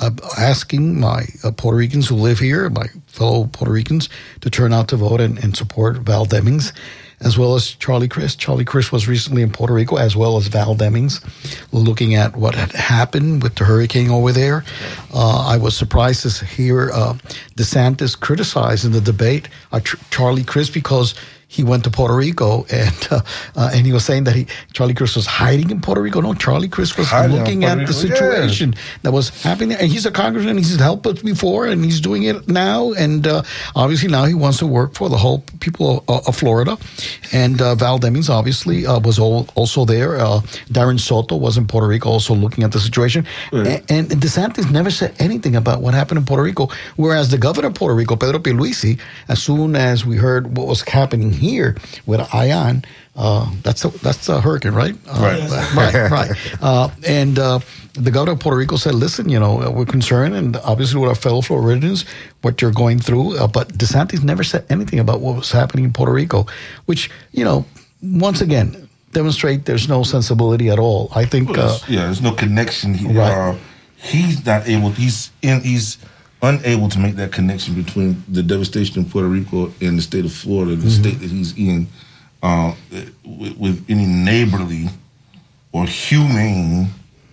uh, 0.00 0.10
asking 0.38 0.98
my 1.00 1.26
uh, 1.44 1.50
Puerto 1.50 1.76
Ricans 1.76 2.08
who 2.08 2.14
live 2.14 2.38
here, 2.38 2.70
my 2.70 2.86
fellow 3.06 3.44
Puerto 3.52 3.72
Ricans, 3.72 4.08
to 4.40 4.50
turn 4.50 4.72
out 4.72 4.88
to 4.88 4.96
vote 4.96 5.20
and, 5.20 5.38
and, 5.38 5.56
support 5.56 5.98
Val 5.98 6.24
Demings, 6.24 6.72
as 7.20 7.36
well 7.36 7.54
as 7.54 7.72
Charlie 7.74 8.08
Crist. 8.08 8.38
Charlie 8.38 8.64
Crist 8.64 8.92
was 8.92 9.08
recently 9.08 9.42
in 9.42 9.50
Puerto 9.50 9.74
Rico, 9.74 9.96
as 9.96 10.14
well 10.14 10.36
as 10.36 10.46
Val 10.46 10.74
Demings, 10.74 11.22
looking 11.72 12.14
at 12.14 12.36
what 12.36 12.54
had 12.54 12.72
happened 12.72 13.42
with 13.42 13.56
the 13.56 13.64
hurricane 13.64 14.10
over 14.10 14.32
there. 14.32 14.64
Uh, 15.12 15.46
I 15.46 15.56
was 15.56 15.76
surprised 15.76 16.22
to 16.22 16.44
hear 16.44 16.90
uh, 16.92 17.14
DeSantis 17.56 18.18
criticize 18.18 18.84
in 18.84 18.92
the 18.92 19.00
debate 19.00 19.48
uh, 19.72 19.80
Charlie 20.10 20.44
Crist 20.44 20.74
because 20.74 21.14
he 21.50 21.64
went 21.64 21.82
to 21.84 21.90
Puerto 21.90 22.14
Rico 22.14 22.66
and 22.70 23.08
uh, 23.10 23.20
uh, 23.56 23.70
and 23.74 23.86
he 23.86 23.92
was 23.92 24.04
saying 24.04 24.24
that 24.24 24.34
he 24.36 24.46
Charlie 24.74 24.92
Crist 24.94 25.16
was 25.16 25.26
hiding 25.26 25.70
in 25.70 25.80
Puerto 25.80 26.02
Rico. 26.02 26.20
No, 26.20 26.34
Charlie 26.34 26.68
Crist 26.68 26.98
was 26.98 27.08
Hiding 27.08 27.36
looking 27.36 27.64
at 27.64 27.76
the 27.78 27.86
Rico, 27.86 27.92
yeah. 28.02 28.14
situation 28.14 28.74
that 29.02 29.12
was 29.12 29.30
happening. 29.42 29.76
And 29.78 29.90
he's 29.90 30.04
a 30.04 30.10
congressman. 30.10 30.58
He's 30.58 30.76
helped 30.78 31.06
us 31.06 31.22
before, 31.22 31.66
and 31.66 31.82
he's 31.84 32.00
doing 32.00 32.24
it 32.24 32.48
now. 32.48 32.92
And 32.92 33.26
uh, 33.26 33.42
obviously 33.74 34.08
now 34.10 34.26
he 34.26 34.34
wants 34.34 34.58
to 34.58 34.66
work 34.66 34.94
for 34.94 35.08
the 35.08 35.16
whole 35.16 35.42
people 35.60 36.04
of, 36.06 36.28
of 36.28 36.36
Florida. 36.36 36.76
And 37.32 37.60
uh, 37.62 37.74
Val 37.76 37.98
Demings 37.98 38.28
obviously 38.28 38.86
uh, 38.86 39.00
was 39.00 39.18
al- 39.18 39.48
also 39.54 39.84
there. 39.86 40.16
Uh, 40.18 40.40
Darren 40.70 41.00
Soto 41.00 41.34
was 41.36 41.56
in 41.56 41.66
Puerto 41.66 41.86
Rico 41.86 42.10
also 42.10 42.34
looking 42.34 42.62
at 42.62 42.72
the 42.72 42.80
situation. 42.80 43.26
A- 43.52 43.82
And, 43.88 44.10
DeSantis 44.10 44.70
never 44.70 44.90
said 44.90 45.14
anything 45.18 45.56
about 45.56 45.80
what 45.80 45.94
happened 45.94 46.18
in 46.18 46.26
Puerto 46.26 46.42
Rico. 46.42 46.68
Whereas 46.96 47.30
the 47.30 47.38
governor 47.38 47.68
of 47.68 47.74
Puerto 47.74 47.94
Rico, 47.94 48.16
Pedro 48.16 48.38
Pierluisi, 48.38 48.98
as 49.28 49.42
soon 49.42 49.76
as 49.76 50.04
we 50.04 50.16
heard 50.16 50.56
what 50.56 50.66
was 50.66 50.82
happening 50.82 51.32
here 51.38 51.76
with 52.06 52.20
Ian, 52.34 52.84
uh, 53.16 53.50
that's 53.62 53.84
a, 53.84 53.88
that's 53.98 54.28
a 54.28 54.40
hurricane, 54.40 54.74
right? 54.74 54.94
Uh, 55.08 55.20
Right. 55.20 55.74
right, 55.94 56.10
right. 56.10 56.30
Uh, 56.62 56.88
and 57.06 57.38
uh, 57.38 57.58
the 57.94 58.10
governor 58.10 58.32
of 58.32 58.40
Puerto 58.40 58.56
Rico 58.58 58.76
said, 58.76 58.94
"Listen, 58.94 59.28
you 59.28 59.40
know, 59.40 59.70
we're 59.70 59.86
concerned, 59.86 60.34
and 60.34 60.56
obviously 60.58 61.00
with 61.00 61.08
our 61.08 61.14
fellow 61.16 61.40
Floridians, 61.40 62.04
what 62.42 62.60
you're 62.62 62.70
going 62.72 62.98
through." 63.00 63.36
Uh, 63.38 63.46
but 63.48 63.68
DeSantis 63.78 64.22
never 64.22 64.44
said 64.44 64.64
anything 64.70 64.98
about 65.00 65.20
what 65.20 65.36
was 65.36 65.50
happening 65.50 65.84
in 65.84 65.92
Puerto 65.92 66.12
Rico, 66.12 66.46
which 66.86 67.10
you 67.32 67.44
know, 67.44 67.64
once 68.02 68.40
again, 68.40 68.88
demonstrate 69.12 69.64
there's 69.64 69.88
no 69.88 70.02
sensibility 70.04 70.68
at 70.70 70.78
all. 70.78 71.10
I 71.14 71.24
think. 71.24 71.48
Well, 71.50 71.58
Uh, 71.60 71.66
there's- 71.68 71.88
yeah, 71.88 72.04
there's 72.04 72.22
no 72.22 72.32
connection. 72.32 72.94
He, 72.94 73.06
Right. 73.08 73.32
uh, 73.32 73.54
he's 73.96 74.44
not 74.46 74.68
able. 74.68 74.90
He's 74.90 75.30
in. 75.42 75.60
He's 75.62 75.98
unable 76.42 76.88
to 76.88 76.98
make 76.98 77.16
that 77.16 77.32
connection 77.32 77.74
between 77.74 78.22
the 78.28 78.42
devastation 78.42 78.98
in 79.02 79.10
Puerto 79.10 79.28
Rico 79.28 79.72
and 79.80 79.98
the 79.98 80.02
state 80.02 80.24
of 80.24 80.32
Florida, 80.32 80.76
the 80.76 80.86
Mhm. 80.88 81.00
state 81.00 81.20
that 81.20 81.30
he's 81.30 81.56
in, 81.56 81.88
uh, 82.42 82.72
with, 83.24 83.56
with 83.56 83.84
any 83.88 84.06
neighborly 84.06 84.88
or 85.72 85.86
humane 85.86 86.88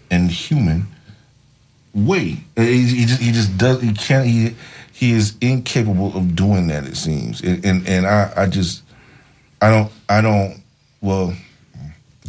and 0.09 0.31
human 0.31 0.87
way. 1.93 2.37
He, 2.57 2.83
he 2.87 3.05
just 3.05 3.21
he 3.21 3.31
just 3.31 3.57
does. 3.57 3.81
He 3.81 3.93
can't. 3.93 4.25
He 4.27 4.55
he 4.91 5.11
is 5.11 5.33
incapable 5.41 6.15
of 6.17 6.35
doing 6.35 6.67
that. 6.67 6.85
It 6.85 6.97
seems, 6.97 7.41
and 7.41 7.63
and, 7.65 7.87
and 7.87 8.05
I 8.07 8.31
I 8.35 8.45
just 8.47 8.81
I 9.61 9.69
don't 9.69 9.91
I 10.09 10.21
don't 10.21 10.61
well 11.01 11.33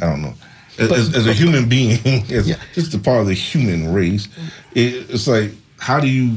I 0.02 0.06
don't 0.06 0.22
know. 0.22 0.34
As, 0.78 0.92
as, 0.92 1.14
as 1.16 1.26
a 1.26 1.32
human 1.32 1.70
being, 1.70 1.98
as 2.30 2.54
just 2.74 2.92
a 2.92 2.98
part 2.98 3.20
of 3.22 3.26
the 3.28 3.34
human 3.34 3.94
race, 3.94 4.28
it, 4.74 5.08
it's 5.08 5.26
like 5.26 5.52
how 5.78 5.98
do 6.00 6.06
you 6.08 6.36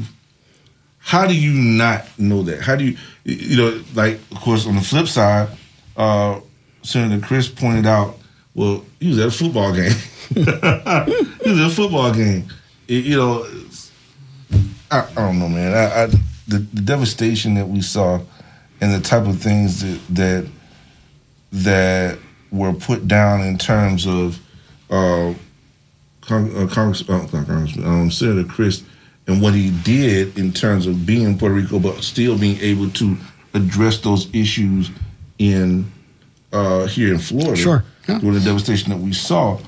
how 1.09 1.25
do 1.25 1.35
you 1.35 1.53
not 1.53 2.05
know 2.19 2.43
that? 2.43 2.61
How 2.61 2.75
do 2.75 2.83
you 2.85 2.95
you 3.23 3.57
know 3.57 3.83
like 3.95 4.19
of 4.31 4.37
course 4.41 4.67
on 4.67 4.75
the 4.75 4.81
flip 4.81 5.07
side, 5.07 5.47
uh, 5.97 6.39
Senator 6.83 7.25
Crist 7.25 7.55
pointed 7.55 7.87
out, 7.87 8.15
well, 8.53 8.85
he 8.99 9.09
was 9.09 9.17
at 9.17 9.27
a 9.29 9.31
football 9.31 9.73
game. 9.73 9.91
he 10.35 10.39
was 10.43 11.59
at 11.59 11.71
a 11.71 11.73
football 11.73 12.13
game. 12.13 12.45
It- 12.87 13.05
you 13.05 13.17
know, 13.17 13.47
I, 14.91 14.99
I 14.99 15.15
don't 15.15 15.39
know, 15.39 15.49
man. 15.49 15.73
I, 15.73 16.03
I 16.03 16.05
the, 16.47 16.59
the 16.73 16.81
devastation 16.81 17.55
that 17.55 17.67
we 17.67 17.81
saw 17.81 18.19
and 18.79 18.93
the 18.93 18.99
type 19.01 19.25
of 19.25 19.39
things 19.41 19.81
that 19.81 19.99
that 20.15 20.47
that 21.51 22.19
were 22.51 22.73
put 22.73 23.07
down 23.07 23.41
in 23.41 23.57
terms 23.57 24.05
of 24.05 24.39
uh, 24.91 25.29
uh, 25.29 25.33
Congress, 26.67 27.01
uh, 27.09 27.27
Congressman, 27.31 27.83
um, 27.85 28.11
Senator 28.11 28.47
Crist 28.47 28.83
and 29.29 29.39
what 29.41 29.53
he 29.53 29.69
did 29.83 30.37
in 30.39 30.51
terms 30.51 30.87
of 30.87 31.05
being 31.05 31.23
in 31.23 31.37
Puerto 31.37 31.53
Rico, 31.53 31.79
but 31.79 32.03
still 32.03 32.37
being 32.37 32.59
able 32.61 32.89
to 32.89 33.15
address 33.53 33.99
those 33.99 34.27
issues 34.33 34.89
in 35.37 35.89
uh, 36.51 36.87
here 36.87 37.13
in 37.13 37.19
Florida. 37.19 37.55
Sure, 37.55 37.85
yeah. 38.07 38.17
During 38.17 38.33
the 38.33 38.41
devastation 38.41 38.89
that 38.89 38.97
we 38.97 39.13
saw, 39.13 39.59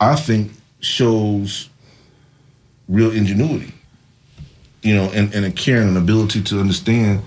I 0.00 0.14
think 0.14 0.52
shows 0.78 1.68
real 2.88 3.10
ingenuity, 3.10 3.74
you 4.82 4.94
know, 4.94 5.10
and, 5.12 5.34
and 5.34 5.44
a 5.44 5.50
care 5.50 5.80
and 5.80 5.90
an 5.90 5.96
ability 5.96 6.42
to 6.44 6.60
understand 6.60 7.20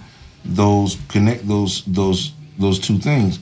those 0.46 0.98
connect 1.10 1.46
those 1.48 1.84
those 1.84 2.32
those 2.60 2.80
two 2.80 2.98
things. 2.98 3.40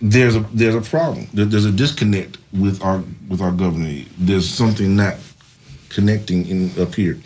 There's 0.00 0.36
a 0.36 0.40
there's 0.52 0.76
a 0.76 0.88
problem. 0.88 1.26
There, 1.34 1.46
there's 1.46 1.64
a 1.64 1.72
disconnect 1.72 2.38
with 2.52 2.80
our 2.80 3.02
with 3.28 3.40
our 3.40 3.50
government. 3.50 4.06
There's 4.16 4.48
something 4.48 4.94
not 4.94 5.16
connecting 5.94 6.46
in 6.46 6.70
up 6.80 6.94
here. 6.94 7.18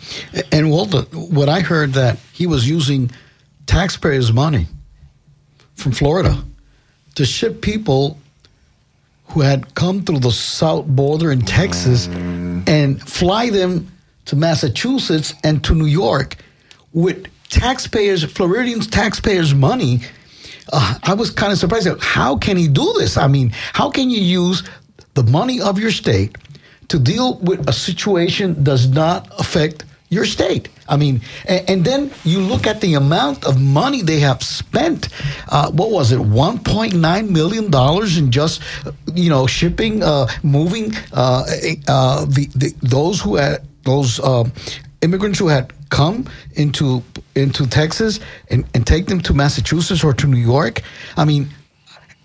And 0.51 0.69
Walter, 0.69 1.01
what 1.11 1.49
I 1.49 1.59
heard 1.61 1.93
that 1.93 2.19
he 2.33 2.47
was 2.47 2.69
using 2.69 3.11
taxpayers' 3.65 4.31
money 4.31 4.67
from 5.75 5.91
Florida 5.91 6.43
to 7.15 7.25
ship 7.25 7.61
people 7.61 8.17
who 9.29 9.41
had 9.41 9.75
come 9.75 10.01
through 10.01 10.19
the 10.19 10.31
south 10.31 10.85
border 10.87 11.31
in 11.31 11.41
Texas 11.41 12.07
and 12.07 13.01
fly 13.01 13.49
them 13.49 13.91
to 14.25 14.35
Massachusetts 14.35 15.33
and 15.43 15.63
to 15.63 15.75
New 15.75 15.85
York 15.85 16.37
with 16.93 17.27
taxpayers, 17.49 18.23
Floridians' 18.23 18.87
taxpayers' 18.87 19.53
money. 19.53 20.01
Uh, 20.71 20.97
I 21.03 21.13
was 21.13 21.29
kind 21.31 21.51
of 21.51 21.59
surprised. 21.59 21.87
How 21.99 22.37
can 22.37 22.57
he 22.57 22.67
do 22.67 22.93
this? 22.97 23.17
I 23.17 23.27
mean, 23.27 23.51
how 23.73 23.89
can 23.89 24.09
you 24.09 24.21
use 24.21 24.63
the 25.13 25.23
money 25.23 25.59
of 25.61 25.79
your 25.79 25.91
state 25.91 26.37
to 26.89 26.99
deal 26.99 27.37
with 27.39 27.67
a 27.69 27.73
situation 27.73 28.63
does 28.63 28.87
not 28.87 29.27
affect 29.39 29.85
your 30.09 30.25
state. 30.25 30.69
I 30.87 30.97
mean, 30.97 31.21
and, 31.45 31.69
and 31.69 31.85
then 31.85 32.11
you 32.23 32.39
look 32.39 32.65
at 32.65 32.81
the 32.81 32.95
amount 32.95 33.45
of 33.45 33.61
money 33.61 34.01
they 34.01 34.19
have 34.19 34.41
spent. 34.41 35.09
Uh, 35.47 35.71
what 35.71 35.91
was 35.91 36.11
it? 36.11 36.19
One 36.19 36.59
point 36.59 36.95
nine 36.95 37.31
million 37.31 37.69
dollars 37.69 38.17
in 38.17 38.31
just, 38.31 38.61
you 39.13 39.29
know, 39.29 39.45
shipping, 39.45 40.03
uh, 40.03 40.27
moving 40.41 40.93
uh, 41.13 41.45
uh, 41.87 42.25
the, 42.25 42.49
the 42.55 42.73
those 42.81 43.21
who 43.21 43.35
had 43.35 43.61
those 43.83 44.19
uh, 44.19 44.49
immigrants 45.01 45.39
who 45.39 45.47
had 45.47 45.73
come 45.89 46.25
into 46.53 47.03
into 47.35 47.67
Texas 47.67 48.19
and, 48.49 48.65
and 48.73 48.85
take 48.85 49.05
them 49.05 49.21
to 49.21 49.33
Massachusetts 49.33 50.03
or 50.03 50.13
to 50.13 50.27
New 50.27 50.37
York. 50.37 50.81
I 51.17 51.25
mean, 51.25 51.49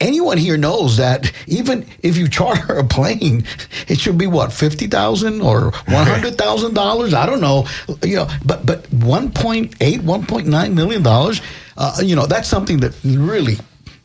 anyone 0.00 0.36
here 0.38 0.56
knows 0.56 0.96
that 0.98 1.32
even 1.46 1.86
if 2.02 2.16
you 2.16 2.28
charter 2.28 2.74
a 2.78 2.84
plane, 2.84 3.44
it 3.88 3.98
should 3.98 4.18
be 4.18 4.26
what 4.26 4.52
fifty 4.52 4.86
thousand 4.86 5.40
or 5.40 5.72
one 5.86 6.06
hundred 6.06 6.36
thousand 6.38 6.74
dollars. 6.74 7.14
I 7.14 7.26
don't 7.26 7.40
know, 7.40 7.66
you 8.02 8.16
know, 8.16 8.28
but 8.44 8.64
but 8.66 8.82
1.8, 8.90 9.74
1.9 10.00 10.74
million 10.74 11.02
dollars. 11.02 11.40
Uh, 11.76 11.96
you 12.02 12.14
know, 12.16 12.26
that's 12.26 12.48
something 12.48 12.78
that 12.78 12.94
really, 13.04 13.56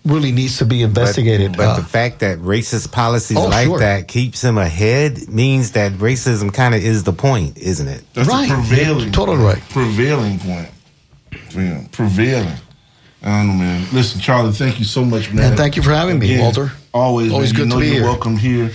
really 0.06 0.32
needs 0.32 0.58
to 0.58 0.66
be 0.66 0.82
investigated. 0.82 1.52
But, 1.52 1.58
but 1.58 1.68
Uh, 1.68 1.76
the 1.78 1.84
fact 1.86 2.20
that 2.22 2.40
racist 2.40 2.92
policies 2.92 3.38
Oh, 3.38 3.48
like 3.48 3.68
sure. 3.68 3.80
that 3.80 4.08
keeps 4.08 4.44
him 4.44 4.58
ahead 4.58 5.28
means 5.30 5.74
that 5.74 5.92
racism 5.94 6.52
kind 6.54 6.74
of 6.74 6.84
is 6.84 7.04
the 7.04 7.14
point, 7.14 7.58
isn't 7.60 7.88
it? 7.88 8.04
That's 8.14 8.28
the 8.28 8.48
prevailing, 8.48 9.12
totally 9.12 9.38
right. 9.38 9.62
Prevailing 9.70 10.40
point. 10.40 10.70
Yeah, 11.56 11.84
prevailing. 11.92 12.56
I 13.22 13.40
don't 13.40 13.48
know, 13.50 13.54
man. 13.56 13.88
Listen, 13.94 14.22
Charlie, 14.22 14.52
thank 14.54 14.80
you 14.80 14.86
so 14.86 15.04
much, 15.04 15.32
man. 15.34 15.50
And 15.50 15.58
thank 15.58 15.76
you 15.76 15.82
for 15.84 15.92
having 15.92 16.20
me, 16.20 16.40
Walter. 16.40 16.72
Always, 16.94 17.32
Always 17.34 17.54
man. 17.54 17.68
good 17.68 17.68
you 17.70 17.74
to 17.74 17.80
be 17.80 17.86
you're 17.88 17.96
here. 17.96 18.04
welcome 18.06 18.38
here. 18.38 18.72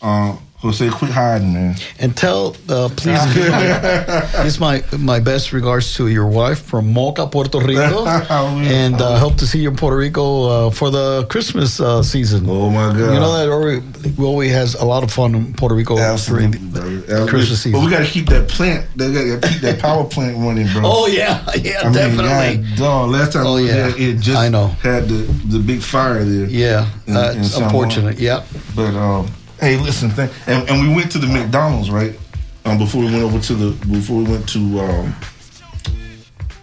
Uh, 0.00 0.36
Jose, 0.60 0.88
quit 0.90 1.10
hiding, 1.12 1.52
man. 1.52 1.76
and 2.00 2.16
tell, 2.16 2.56
uh, 2.68 2.88
please, 2.96 3.22
give 3.32 3.48
my, 4.60 4.82
my 4.98 5.20
best 5.20 5.52
regards 5.52 5.94
to 5.94 6.08
your 6.08 6.26
wife 6.26 6.62
from 6.62 6.92
Moca, 6.92 7.30
Puerto 7.30 7.60
Rico, 7.60 8.04
and 8.66 9.00
uh, 9.00 9.18
hope 9.20 9.36
to 9.36 9.46
see 9.46 9.60
you 9.60 9.68
in 9.70 9.76
Puerto 9.76 9.96
Rico 9.96 10.44
uh, 10.66 10.70
for 10.70 10.90
the 10.90 11.24
Christmas 11.30 11.78
uh, 11.80 12.02
season. 12.02 12.46
Oh 12.48 12.70
my 12.70 12.88
God! 12.92 12.98
You 13.14 13.20
know 13.20 13.32
that 13.38 13.48
already, 13.48 13.82
we 14.18 14.24
always 14.24 14.50
has 14.50 14.74
a 14.74 14.84
lot 14.84 15.04
of 15.04 15.12
fun 15.12 15.36
in 15.36 15.54
Puerto 15.54 15.76
Rico 15.76 15.94
during 16.26 16.50
the, 16.72 17.26
Christmas 17.28 17.62
season. 17.62 17.78
But 17.78 17.84
we 17.86 17.90
got 17.92 18.04
to 18.04 18.10
keep 18.10 18.26
that 18.26 18.48
plant. 18.48 18.84
They 18.96 19.12
got 19.12 19.42
to 19.42 19.48
keep 19.48 19.60
that 19.60 19.78
power 19.80 20.04
plant 20.04 20.38
running, 20.38 20.66
bro. 20.72 20.82
Oh, 20.84 21.06
yeah. 21.06 21.44
Yeah, 21.56 21.80
I 21.82 21.84
mean, 21.84 21.92
definitely. 21.92 22.68
God, 22.70 22.76
dog, 22.78 23.10
last 23.10 23.32
time 23.32 23.46
Oh, 23.46 23.54
we 23.54 23.68
yeah. 23.68 23.90
there, 23.90 24.00
it 24.00 24.18
just 24.18 24.36
I 24.36 24.48
know. 24.48 24.66
had 24.82 25.06
the 25.08 25.22
the 25.48 25.60
big 25.60 25.82
fire 25.82 26.24
there. 26.24 26.46
Yeah, 26.48 26.90
in- 27.06 27.16
uh, 27.16 27.30
in 27.34 27.40
it's 27.42 27.56
unfortunate. 27.56 28.18
Yeah. 28.18 28.44
But 28.74 28.94
um, 28.96 29.28
hey, 29.60 29.76
listen, 29.76 30.10
th- 30.10 30.30
and, 30.46 30.68
and 30.68 30.86
we 30.88 30.94
went 30.94 31.10
to 31.12 31.18
the 31.18 31.26
McDonald's 31.26 31.90
right 31.90 32.18
um, 32.64 32.78
before 32.78 33.02
we 33.02 33.10
went 33.10 33.22
over 33.22 33.38
to 33.40 33.54
the 33.54 33.86
before 33.86 34.18
we 34.18 34.24
went 34.24 34.48
to 34.50 34.58
um, 34.80 35.14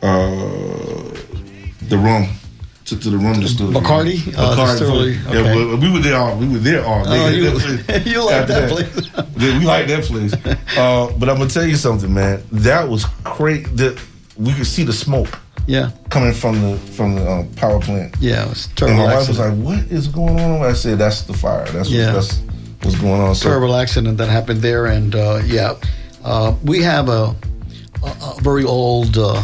uh, 0.02 1.14
the 1.90 1.98
room 1.98 2.28
to, 2.86 3.00
to 3.00 3.10
the 3.10 3.18
rum 3.18 3.40
distillery. 3.40 3.74
Bacardi? 3.74 4.34
Uh, 4.38 4.56
Bacardi. 4.56 4.80
distillery, 4.80 5.14
Yeah, 5.14 5.30
okay. 5.42 5.56
well, 5.56 5.78
we 5.78 5.92
were 5.92 6.00
there 6.00 6.18
all 6.18 6.38
we 6.38 6.48
were 6.48 6.60
there 6.60 6.86
all 6.86 7.04
day. 7.04 7.10
Oh, 7.12 7.30
you- 7.30 7.44
you 8.12 8.24
like 8.24 8.36
After 8.36 8.54
that 8.54 8.70
place. 8.70 9.10
Yeah, 9.38 9.60
we 9.60 9.66
like 9.66 9.88
that 9.88 10.04
place. 10.04 10.34
Uh, 10.78 11.12
but 11.18 11.30
I'm 11.30 11.38
gonna 11.38 11.50
tell 11.50 11.66
you 11.66 11.76
something, 11.76 12.14
man. 12.14 12.44
That 12.52 12.88
was 12.90 13.06
crazy. 13.24 13.64
That 13.76 14.00
we 14.38 14.54
could 14.54 14.68
see 14.68 14.84
the 14.84 14.92
smoke. 14.94 15.40
Yeah. 15.68 15.92
Coming 16.10 16.34
from 16.34 16.62
the 16.62 16.78
from 16.78 17.16
the 17.16 17.26
uh, 17.26 17.46
power 17.56 17.80
plant. 17.80 18.16
Yeah, 18.20 18.44
it 18.46 18.50
was 18.50 18.68
And 18.68 18.76
terrible 18.78 18.98
my 19.08 19.16
wife 19.16 19.28
was 19.30 19.40
like, 19.40 19.54
"What 19.56 19.80
is 19.92 20.08
going 20.08 20.40
on?" 20.40 20.62
I 20.64 20.74
said, 20.74 20.98
"That's 21.00 21.22
the 21.24 21.34
fire. 21.34 21.66
That's 21.72 21.90
Yeah. 21.90 22.08
what, 22.08 22.14
that's 22.16 22.42
what's 22.82 23.00
going 23.00 23.22
on." 23.22 23.36
So 23.36 23.50
terrible 23.50 23.76
accident 23.76 24.18
that 24.18 24.30
happened 24.30 24.62
there, 24.62 24.86
and 24.88 25.16
uh, 25.16 25.42
yeah, 25.46 25.76
uh, 26.24 26.56
we 26.64 26.82
have 26.82 27.10
a, 27.10 27.36
a, 28.04 28.08
a 28.08 28.36
very 28.42 28.64
old 28.64 29.18
uh, 29.18 29.42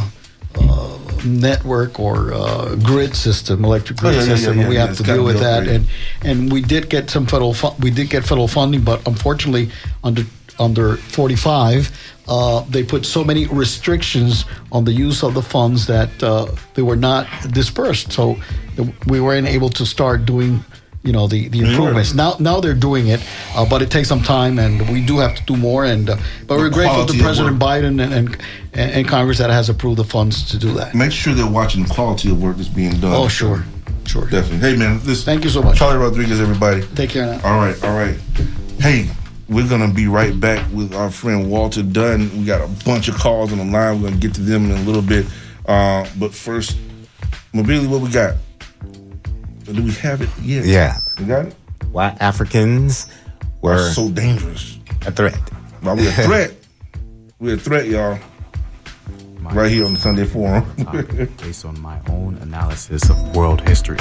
uh, 0.56 0.98
network 1.26 2.00
or 2.00 2.34
uh, 2.34 2.76
grid 2.76 3.16
system, 3.16 3.64
electric 3.64 4.00
grid 4.00 4.16
Oh, 4.16 4.18
yeah, 4.20 4.26
system. 4.36 4.60
yeah, 4.60 4.68
we 4.70 4.76
yeah, 4.76 4.88
have 4.88 4.98
to 4.98 5.04
deal 5.04 5.24
with 5.24 5.40
that, 5.40 5.68
and 5.68 5.88
and 6.24 6.52
we 6.52 6.62
did 6.62 6.90
get 6.90 7.10
some 7.10 7.26
federal 7.26 7.54
fu- 7.54 7.76
we 7.80 7.92
did 7.92 8.10
get 8.10 8.24
federal 8.24 8.48
funding, 8.48 8.82
but 8.84 9.06
unfortunately 9.08 9.70
under 10.04 10.24
under 10.60 10.98
45, 10.98 11.90
uh, 12.28 12.64
they 12.70 12.84
put 12.84 13.04
so 13.06 13.24
many 13.24 13.48
restrictions 13.48 14.46
on 14.72 14.84
the 14.86 14.92
use 14.92 15.24
of 15.24 15.34
the 15.34 15.42
funds 15.42 15.88
that 15.88 16.10
uh, 16.22 16.46
they 16.76 16.84
were 16.84 16.98
not 16.98 17.26
dispersed. 17.52 18.12
So 18.12 18.36
we 19.08 19.20
weren't 19.22 19.48
able 19.48 19.70
to 19.70 19.86
start 19.88 20.26
doing, 20.26 20.64
you 21.04 21.12
know, 21.12 21.28
the, 21.28 21.48
the 21.48 21.60
improvements. 21.60 22.14
Now 22.14 22.36
now 22.40 22.60
they're 22.60 22.74
doing 22.76 23.08
it, 23.08 23.22
uh, 23.56 23.68
but 23.68 23.82
it 23.82 23.90
takes 23.90 24.08
some 24.08 24.22
time, 24.22 24.60
and 24.60 24.88
we 24.90 25.04
do 25.04 25.18
have 25.18 25.36
to 25.36 25.44
do 25.44 25.58
more. 25.58 25.86
And 25.86 26.10
uh, 26.10 26.18
but 26.48 26.58
we're 26.58 26.70
grateful 26.70 27.06
to 27.06 27.18
President. 27.18 27.60
Biden 27.60 28.02
and, 28.02 28.14
and 28.14 28.38
and 28.74 29.08
Congress 29.08 29.40
that 29.40 29.50
has 29.50 29.70
approved 29.70 29.98
the 29.98 30.04
funds 30.04 30.50
to 30.52 30.58
do 30.58 30.74
that. 30.74 30.94
Make 30.94 31.12
sure 31.12 31.34
they're 31.34 31.50
watching 31.50 31.84
the 31.84 31.94
quality 31.94 32.30
of 32.30 32.42
work 32.42 32.58
that's 32.58 32.70
being 32.70 33.00
done. 33.00 33.14
Oh, 33.14 33.28
sure. 33.28 33.64
Sure. 34.06 34.28
Definitely. 34.28 34.58
Hey, 34.58 34.76
man, 34.76 35.00
this. 35.04 35.24
Thank 35.24 35.44
you 35.44 35.50
so 35.50 35.62
much. 35.62 35.78
Charlie 35.78 35.98
Rodriguez, 35.98 36.42
everybody. 36.42 36.82
Take 36.96 37.12
care 37.12 37.26
now. 37.26 37.42
All 37.44 37.58
right, 37.58 37.84
all 37.84 37.96
right. 37.96 38.18
Hey, 38.80 39.10
we're 39.48 39.68
gonna 39.68 39.94
be 39.94 40.08
right 40.08 40.38
back 40.40 40.66
with 40.74 40.94
our 40.94 41.12
friend 41.12 41.50
Walter 41.50 41.84
Dunn. 41.84 42.30
We 42.38 42.46
got 42.46 42.62
a 42.62 42.86
bunch 42.86 43.08
of 43.08 43.16
calls 43.16 43.52
on 43.52 43.60
the 43.60 43.66
line. 43.66 44.02
We're 44.02 44.10
gonna 44.10 44.20
get 44.20 44.34
to 44.36 44.42
them 44.42 44.66
in 44.66 44.72
a 44.72 44.82
little 44.82 45.02
bit. 45.02 45.26
Uh, 45.66 46.08
but 46.20 46.34
first, 46.34 46.78
Mobili, 47.54 47.88
what 47.88 48.02
we 48.02 48.10
got? 48.10 48.36
Do 49.74 49.84
we 49.84 49.92
have 49.94 50.22
it? 50.22 50.30
Yeah. 50.42 50.62
Yeah. 50.64 50.98
We 51.20 51.26
got 51.26 51.46
it? 51.48 51.56
Why 51.92 52.16
Africans 52.20 53.08
were 53.62 53.90
so 53.92 54.10
dangerous. 54.10 54.78
a 55.06 55.12
threat. 55.12 55.36
Why 55.82 55.94
we 55.94 56.08
a 56.08 56.12
threat? 56.28 56.54
we 57.40 57.54
a 57.54 57.58
threat, 57.58 57.88
y'all. 57.88 58.20
Right 59.54 59.72
here 59.72 59.86
on 59.86 59.94
the 59.94 60.00
Sunday 60.00 60.26
Forum. 60.26 60.64
based 61.42 61.66
on 61.66 61.80
my 61.82 62.00
own 62.10 62.38
analysis 62.42 63.10
of 63.10 63.36
world 63.36 63.60
history. 63.68 63.98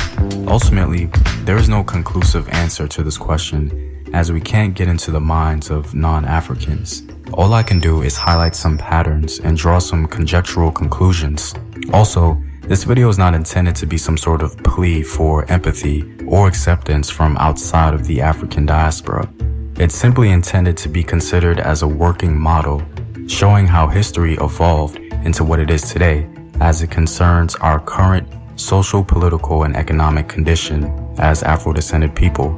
Ultimately, 0.46 1.06
there 1.44 1.56
is 1.56 1.68
no 1.68 1.82
conclusive 1.82 2.48
answer 2.50 2.86
to 2.86 3.02
this 3.02 3.16
question, 3.16 4.04
as 4.12 4.30
we 4.30 4.40
can't 4.40 4.74
get 4.74 4.86
into 4.86 5.10
the 5.10 5.20
minds 5.20 5.70
of 5.70 5.94
non 5.94 6.24
Africans. 6.24 7.02
All 7.32 7.54
I 7.54 7.62
can 7.62 7.80
do 7.80 8.02
is 8.02 8.16
highlight 8.16 8.54
some 8.54 8.76
patterns 8.76 9.40
and 9.40 9.56
draw 9.56 9.78
some 9.78 10.06
conjectural 10.06 10.70
conclusions. 10.70 11.54
Also, 11.92 12.40
this 12.70 12.84
video 12.84 13.08
is 13.08 13.18
not 13.18 13.34
intended 13.34 13.74
to 13.74 13.84
be 13.84 13.98
some 13.98 14.16
sort 14.16 14.40
of 14.40 14.56
plea 14.58 15.02
for 15.02 15.44
empathy 15.50 16.04
or 16.28 16.46
acceptance 16.46 17.10
from 17.10 17.36
outside 17.38 17.94
of 17.94 18.06
the 18.06 18.20
African 18.20 18.64
diaspora. 18.64 19.28
It's 19.74 19.96
simply 19.96 20.30
intended 20.30 20.76
to 20.76 20.88
be 20.88 21.02
considered 21.02 21.58
as 21.58 21.82
a 21.82 21.88
working 21.88 22.38
model, 22.38 22.80
showing 23.26 23.66
how 23.66 23.88
history 23.88 24.34
evolved 24.34 24.98
into 25.24 25.42
what 25.42 25.58
it 25.58 25.68
is 25.68 25.82
today 25.82 26.28
as 26.60 26.80
it 26.80 26.92
concerns 26.92 27.56
our 27.56 27.80
current 27.80 28.28
social, 28.54 29.02
political, 29.02 29.64
and 29.64 29.74
economic 29.74 30.28
condition 30.28 30.84
as 31.18 31.42
Afro 31.42 31.72
descended 31.72 32.14
people. 32.14 32.56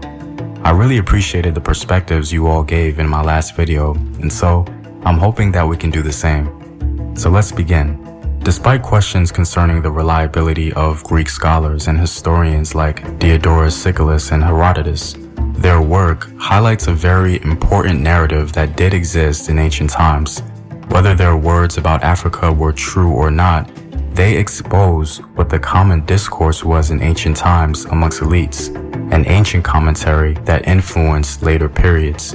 I 0.63 0.73
really 0.73 0.99
appreciated 0.99 1.55
the 1.55 1.63
perspectives 1.63 2.31
you 2.31 2.49
all 2.49 2.63
gave 2.63 2.99
in 2.99 3.09
my 3.09 3.23
last 3.23 3.57
video, 3.57 3.95
and 4.21 4.31
so 4.31 4.67
I'm 5.07 5.17
hoping 5.17 5.53
that 5.53 5.67
we 5.67 5.79
can 5.79 5.89
do 5.89 6.03
the 6.03 6.13
same. 6.13 7.17
So 7.17 7.31
let's 7.31 7.51
begin. 7.51 8.02
Despite 8.45 8.83
questions 8.83 9.31
concerning 9.31 9.83
the 9.83 9.91
reliability 9.93 10.73
of 10.73 11.05
Greek 11.05 11.31
scholars 11.31 11.87
and 11.87 11.97
historians 11.97 12.75
like 12.75 13.17
Diodorus 13.21 13.81
Siculus 13.81 14.33
and 14.33 14.43
Herodotus, 14.43 15.15
their 15.63 15.81
work 15.81 16.29
highlights 16.39 16.89
a 16.89 16.93
very 16.93 17.41
important 17.45 18.01
narrative 18.01 18.53
that 18.55 18.77
did 18.77 18.95
exist 18.95 19.49
in 19.49 19.61
ancient 19.61 19.91
times. 19.91 20.41
Whether 20.89 21.15
their 21.15 21.37
words 21.37 21.79
about 21.79 22.03
Africa 22.03 22.53
were 22.53 22.73
true 22.73 23.13
or 23.13 23.31
not, 23.31 23.71
they 24.13 24.37
expose 24.37 25.19
what 25.37 25.49
the 25.49 25.61
common 25.61 26.05
discourse 26.05 26.65
was 26.65 26.91
in 26.91 27.01
ancient 27.01 27.37
times 27.37 27.85
amongst 27.87 28.23
elites, 28.23 28.75
an 29.13 29.25
ancient 29.29 29.63
commentary 29.65 30.35
that 30.47 30.67
influenced 30.67 31.45
later 31.45 31.69
periods. 31.69 32.35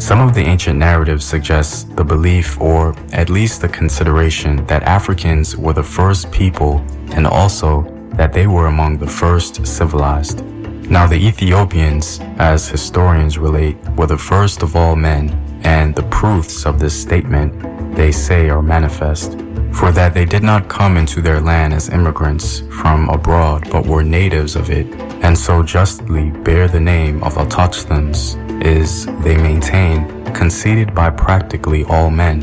Some 0.00 0.22
of 0.22 0.34
the 0.34 0.40
ancient 0.40 0.78
narratives 0.78 1.26
suggest 1.26 1.94
the 1.94 2.02
belief, 2.02 2.58
or 2.58 2.96
at 3.12 3.28
least 3.28 3.60
the 3.60 3.68
consideration, 3.68 4.64
that 4.64 4.82
Africans 4.84 5.58
were 5.58 5.74
the 5.74 5.82
first 5.82 6.32
people 6.32 6.82
and 7.12 7.26
also 7.26 7.82
that 8.14 8.32
they 8.32 8.46
were 8.46 8.68
among 8.68 8.96
the 8.96 9.06
first 9.06 9.66
civilized. 9.66 10.42
Now, 10.90 11.06
the 11.06 11.16
Ethiopians, 11.16 12.18
as 12.38 12.66
historians 12.66 13.36
relate, 13.36 13.76
were 13.90 14.06
the 14.06 14.16
first 14.16 14.62
of 14.62 14.74
all 14.74 14.96
men, 14.96 15.28
and 15.64 15.94
the 15.94 16.04
proofs 16.04 16.64
of 16.64 16.78
this 16.78 16.98
statement, 16.98 17.52
they 17.94 18.10
say, 18.10 18.48
are 18.48 18.62
manifest. 18.62 19.32
For 19.70 19.92
that 19.92 20.14
they 20.14 20.24
did 20.24 20.42
not 20.42 20.68
come 20.70 20.96
into 20.96 21.20
their 21.20 21.40
land 21.40 21.74
as 21.74 21.90
immigrants 21.90 22.60
from 22.80 23.10
abroad, 23.10 23.68
but 23.70 23.86
were 23.86 24.02
natives 24.02 24.56
of 24.56 24.70
it, 24.70 24.86
and 25.22 25.36
so 25.36 25.62
justly 25.62 26.30
bear 26.30 26.68
the 26.68 26.80
name 26.80 27.22
of 27.22 27.34
Autochthons, 27.34 28.36
is, 28.64 29.06
they 29.22 29.36
maintain, 29.36 30.24
conceded 30.32 30.94
by 30.94 31.10
practically 31.10 31.84
all 31.84 32.10
men. 32.10 32.40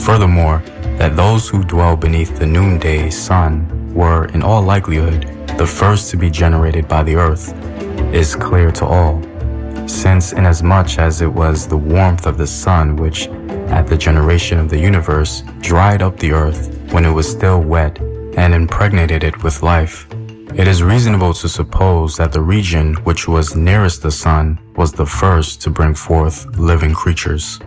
Furthermore, 0.00 0.62
that 0.98 1.16
those 1.16 1.48
who 1.48 1.64
dwell 1.64 1.96
beneath 1.96 2.38
the 2.38 2.46
noonday 2.46 3.10
sun 3.10 3.66
were, 3.94 4.26
in 4.26 4.42
all 4.42 4.62
likelihood, 4.62 5.22
the 5.58 5.66
first 5.66 6.10
to 6.10 6.16
be 6.16 6.30
generated 6.30 6.86
by 6.88 7.02
the 7.02 7.16
earth, 7.16 7.54
is 8.14 8.34
clear 8.34 8.70
to 8.72 8.84
all. 8.84 9.22
Since, 9.88 10.32
inasmuch 10.32 10.98
as 10.98 11.20
it 11.20 11.32
was 11.32 11.66
the 11.66 11.76
warmth 11.76 12.26
of 12.26 12.38
the 12.38 12.46
sun 12.46 12.96
which, 12.96 13.28
at 13.68 13.86
the 13.86 13.96
generation 13.96 14.58
of 14.58 14.68
the 14.68 14.78
universe, 14.78 15.42
dried 15.60 16.02
up 16.02 16.18
the 16.18 16.32
earth 16.32 16.76
when 16.92 17.04
it 17.04 17.10
was 17.10 17.30
still 17.30 17.60
wet 17.60 17.98
and 18.36 18.54
impregnated 18.54 19.24
it 19.24 19.42
with 19.42 19.62
life, 19.62 20.06
it 20.54 20.66
is 20.66 20.82
reasonable 20.82 21.32
to 21.34 21.48
suppose 21.48 22.16
that 22.16 22.32
the 22.32 22.40
region 22.40 22.94
which 23.04 23.28
was 23.28 23.54
nearest 23.54 24.02
the 24.02 24.10
sun 24.10 24.58
was 24.76 24.92
the 24.92 25.06
first 25.06 25.62
to 25.62 25.70
bring 25.70 25.94
forth 25.94 26.44
living 26.58 26.92
creatures. 26.92 27.60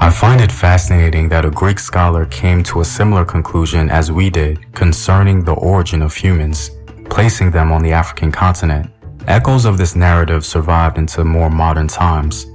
I 0.00 0.10
find 0.10 0.40
it 0.40 0.50
fascinating 0.50 1.28
that 1.28 1.44
a 1.44 1.50
Greek 1.50 1.78
scholar 1.78 2.24
came 2.26 2.62
to 2.64 2.80
a 2.80 2.84
similar 2.84 3.24
conclusion 3.24 3.90
as 3.90 4.10
we 4.10 4.30
did 4.30 4.72
concerning 4.72 5.44
the 5.44 5.52
origin 5.52 6.02
of 6.02 6.14
humans, 6.14 6.70
placing 7.10 7.50
them 7.50 7.70
on 7.70 7.82
the 7.82 7.92
African 7.92 8.32
continent. 8.32 8.90
Echoes 9.28 9.64
of 9.64 9.76
this 9.76 9.94
narrative 9.94 10.44
survived 10.44 10.98
into 10.98 11.24
more 11.24 11.50
modern 11.50 11.88
times. 11.88 12.46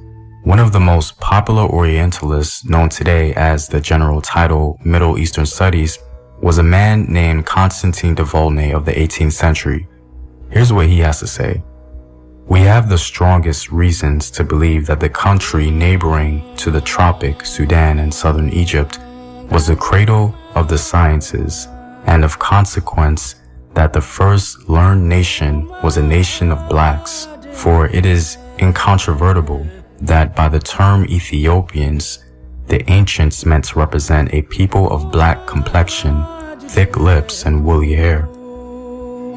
One 0.43 0.59
of 0.59 0.71
the 0.71 0.79
most 0.79 1.19
popular 1.19 1.63
Orientalists 1.63 2.65
known 2.65 2.89
today 2.89 3.33
as 3.35 3.67
the 3.67 3.79
general 3.79 4.21
title 4.21 4.79
Middle 4.83 5.17
Eastern 5.17 5.45
Studies 5.45 5.99
was 6.41 6.57
a 6.57 6.63
man 6.63 7.05
named 7.05 7.45
Constantine 7.45 8.15
de 8.15 8.23
Volney 8.23 8.71
of 8.71 8.85
the 8.85 8.91
18th 8.91 9.33
century. 9.33 9.87
Here's 10.49 10.71
what 10.71 10.87
he 10.87 10.99
has 10.99 11.19
to 11.19 11.27
say. 11.27 11.63
We 12.47 12.61
have 12.61 12.87
the 12.87 12.97
strongest 12.97 13.71
reasons 13.71 14.31
to 14.31 14.43
believe 14.43 14.85
that 14.87 14.99
the 14.99 15.09
country 15.09 15.69
neighboring 15.69 16.55
to 16.57 16.71
the 16.71 16.79
tropic 16.79 17.45
Sudan 17.45 17.99
and 17.99 18.13
southern 18.13 18.49
Egypt 18.49 18.99
was 19.51 19.67
the 19.67 19.75
cradle 19.75 20.33
of 20.55 20.67
the 20.67 20.77
sciences 20.77 21.67
and 22.05 22.23
of 22.23 22.39
consequence 22.39 23.35
that 23.73 23.91
the 23.91 24.01
first 24.01 24.69
learned 24.69 25.07
nation 25.07 25.67
was 25.83 25.97
a 25.97 26.03
nation 26.03 26.51
of 26.51 26.69
blacks, 26.69 27.27
for 27.51 27.87
it 27.87 28.05
is 28.05 28.37
incontrovertible 28.59 29.67
that 30.01 30.35
by 30.35 30.47
the 30.47 30.59
term 30.59 31.05
Ethiopians, 31.05 32.23
the 32.67 32.89
ancients 32.91 33.45
meant 33.45 33.65
to 33.65 33.79
represent 33.79 34.33
a 34.33 34.41
people 34.43 34.89
of 34.89 35.11
black 35.11 35.47
complexion, 35.47 36.25
thick 36.59 36.97
lips, 36.97 37.45
and 37.45 37.65
woolly 37.65 37.93
hair. 37.93 38.27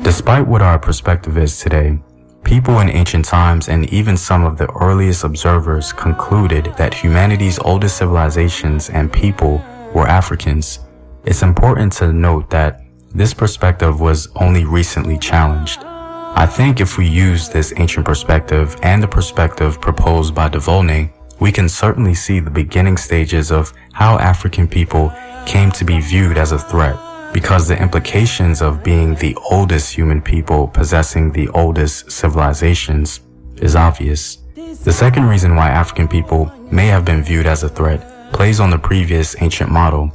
Despite 0.03 0.47
what 0.47 0.63
our 0.63 0.79
perspective 0.79 1.39
is 1.39 1.61
today, 1.61 1.99
people 2.43 2.81
in 2.81 2.91
ancient 2.91 3.25
times 3.25 3.69
and 3.69 3.93
even 3.93 4.17
some 4.17 4.45
of 4.45 4.59
the 4.59 4.71
earliest 4.73 5.25
observers 5.25 5.93
concluded 5.93 6.75
that 6.77 6.95
humanity's 6.95 7.59
oldest 7.61 7.99
civilizations 7.99 8.91
and 8.91 9.13
people 9.13 9.63
were 9.95 10.07
Africans. 10.07 10.81
It's 11.25 11.43
important 11.43 11.93
to 11.95 12.13
note 12.13 12.51
that 12.51 12.83
this 13.15 13.35
perspective 13.35 14.01
was 14.01 14.29
only 14.37 14.65
recently 14.65 15.19
challenged. 15.19 15.85
I 15.85 16.47
think 16.47 16.81
if 16.81 16.97
we 16.97 17.07
use 17.07 17.49
this 17.49 17.73
ancient 17.77 18.07
perspective 18.07 18.77
and 18.83 19.03
the 19.03 19.09
perspective 19.09 19.81
proposed 19.81 20.35
by 20.35 20.49
de 20.49 20.59
Volney, 20.59 21.11
we 21.41 21.51
can 21.51 21.69
certainly 21.69 22.15
see 22.15 22.39
the 22.39 22.51
beginning 22.51 22.97
stages 22.97 23.51
of 23.51 23.73
how 23.93 24.19
African 24.19 24.69
people 24.69 25.13
came 25.47 25.73
to 25.73 25.85
be 25.85 26.01
viewed 26.01 26.37
as 26.37 26.53
a 26.53 26.59
threat, 26.59 26.97
because 27.33 27.67
the 27.67 27.81
implications 27.81 28.61
of 28.61 28.85
being 28.85 29.15
the 29.15 29.37
oldest 29.51 29.95
human 29.95 30.21
people 30.21 30.69
possessing 30.69 31.33
the 31.33 31.49
oldest 31.49 32.11
civilizations 32.11 33.21
is 33.57 33.75
obvious. 33.75 34.37
The 34.85 34.93
second 34.93 35.25
reason 35.25 35.57
why 35.57 35.71
African 35.71 36.09
people 36.09 36.53
may 36.71 36.87
have 36.87 37.05
been 37.05 37.23
viewed 37.23 37.47
as 37.47 37.63
a 37.63 37.69
threat 37.69 38.33
plays 38.33 38.61
on 38.61 38.71
the 38.71 38.79
previous 38.79 39.41
ancient 39.43 39.71
model. 39.71 40.13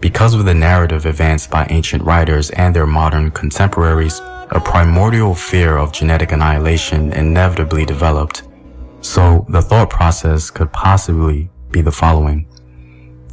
Because 0.00 0.34
of 0.34 0.44
the 0.46 0.54
narrative 0.54 1.04
advanced 1.04 1.50
by 1.50 1.66
ancient 1.68 2.02
writers 2.02 2.50
and 2.50 2.74
their 2.74 2.86
modern 2.86 3.30
contemporaries, 3.30 4.20
a 4.50 4.60
primordial 4.64 5.34
fear 5.34 5.76
of 5.76 5.92
genetic 5.92 6.32
annihilation 6.32 7.12
inevitably 7.12 7.84
developed. 7.84 8.42
So 9.00 9.46
the 9.48 9.62
thought 9.62 9.90
process 9.90 10.50
could 10.50 10.72
possibly 10.72 11.50
be 11.70 11.80
the 11.82 11.92
following. 11.92 12.46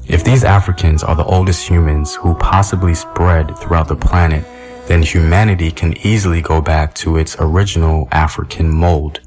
If 0.08 0.24
these 0.24 0.46
Africans 0.46 1.04
are 1.04 1.16
the 1.16 1.26
oldest 1.26 1.68
humans 1.68 2.16
who 2.16 2.34
possibly 2.36 2.96
spread 2.96 3.58
throughout 3.58 3.90
the 3.90 3.96
planet, 3.96 4.46
then 4.88 5.04
humanity 5.04 5.70
can 5.70 5.98
easily 6.06 6.42
go 6.42 6.62
back 6.62 6.94
to 6.96 7.18
its 7.18 7.36
original 7.40 8.08
African 8.12 8.70
mold. 8.70 9.20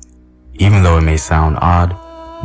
Even 0.55 0.83
though 0.83 0.97
it 0.97 1.03
may 1.03 1.19
sound 1.19 1.59
odd, 1.61 1.95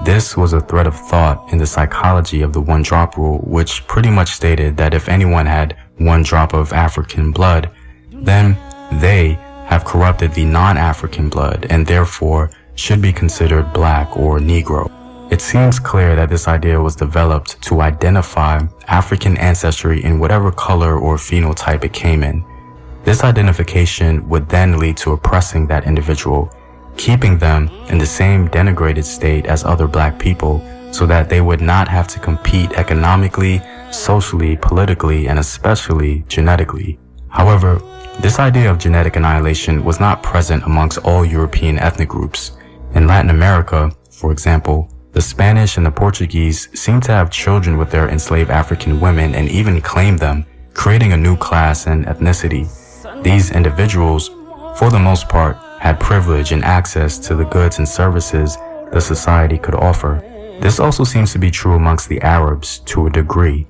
this 0.06 0.36
was 0.36 0.52
a 0.52 0.60
thread 0.60 0.88
of 0.88 1.00
thought 1.00 1.54
in 1.54 1.58
the 1.58 1.66
psychology 1.66 2.42
of 2.42 2.52
the 2.52 2.60
one 2.60 2.82
drop 2.82 3.16
rule, 3.16 3.40
which 3.40 3.88
pretty 3.88 4.10
much 4.10 4.32
stated 4.32 4.76
that 4.76 4.94
if 4.94 5.08
anyone 5.08 5.46
had 5.46 5.78
one 5.98 6.24
drop 6.24 6.54
of 6.54 6.74
African 6.74 7.32
blood, 7.32 7.72
then 8.12 8.58
they 9.00 9.40
have 9.68 9.86
corrupted 9.86 10.34
the 10.34 10.44
non-African 10.44 11.30
blood 11.30 11.66
and 11.70 11.88
therefore 11.88 12.52
should 12.76 13.02
be 13.02 13.12
considered 13.12 13.74
black 13.74 14.16
or 14.16 14.40
Negro. 14.40 14.92
It 15.32 15.42
seems 15.42 15.80
clear 15.80 16.16
that 16.16 16.30
this 16.30 16.48
idea 16.48 16.80
was 16.80 16.96
developed 16.96 17.62
to 17.64 17.82
identify 17.82 18.62
African 18.88 19.38
ancestry 19.38 20.04
in 20.04 20.20
whatever 20.20 20.52
color 20.52 21.00
or 21.00 21.16
phenotype 21.16 21.84
it 21.84 21.94
came 21.94 22.24
in. 22.24 22.46
This 23.04 23.24
identification 23.24 24.28
would 24.30 24.48
then 24.50 24.78
lead 24.78 24.98
to 24.98 25.14
oppressing 25.14 25.68
that 25.68 25.86
individual, 25.86 26.52
keeping 26.98 27.38
them 27.38 27.70
in 27.90 27.98
the 27.98 28.06
same 28.06 28.50
denigrated 28.50 29.04
state 29.04 29.46
as 29.46 29.64
other 29.64 29.88
black 29.88 30.20
people 30.20 30.64
so 30.92 31.06
that 31.06 31.30
they 31.30 31.42
would 31.42 31.62
not 31.62 31.88
have 31.88 32.08
to 32.08 32.20
compete 32.20 32.72
economically, 32.74 33.62
socially, 33.92 34.56
politically, 34.58 35.28
and 35.28 35.40
especially 35.40 36.24
genetically. 36.28 37.00
However, 37.30 37.82
this 38.22 38.40
idea 38.40 38.72
of 38.72 38.78
genetic 38.78 39.18
annihilation 39.18 39.84
was 39.84 40.00
not 40.00 40.24
present 40.24 40.64
amongst 40.64 41.00
all 41.00 41.26
European 41.26 41.78
ethnic 41.80 42.10
groups. 42.10 42.52
In 42.96 43.08
Latin 43.08 43.30
America, 43.30 43.92
for 44.10 44.32
example, 44.32 44.90
the 45.12 45.22
Spanish 45.22 45.76
and 45.76 45.86
the 45.86 45.92
Portuguese 45.92 46.70
seem 46.80 47.02
to 47.02 47.12
have 47.12 47.30
children 47.30 47.78
with 47.78 47.92
their 47.92 48.08
enslaved 48.08 48.50
African 48.50 49.02
women 49.02 49.36
and 49.36 49.50
even 49.50 49.82
claim 49.82 50.16
them, 50.16 50.46
creating 50.74 51.12
a 51.12 51.18
new 51.18 51.36
class 51.36 51.88
and 51.88 52.06
ethnicity. 52.06 52.66
These 53.22 53.52
individuals, 53.52 54.30
for 54.78 54.90
the 54.90 55.00
most 55.00 55.28
part, 55.28 55.58
had 55.80 56.00
privilege 56.00 56.54
and 56.54 56.64
access 56.64 57.20
to 57.28 57.36
the 57.36 57.44
goods 57.44 57.80
and 57.80 57.88
services 57.88 58.58
the 58.94 59.02
society 59.02 59.58
could 59.58 59.76
offer. 59.76 60.24
This 60.62 60.80
also 60.80 61.04
seems 61.04 61.34
to 61.34 61.40
be 61.40 61.52
true 61.52 61.74
amongst 61.74 62.08
the 62.08 62.22
Arabs 62.22 62.80
to 62.86 63.08
a 63.08 63.12
degree. 63.12 63.68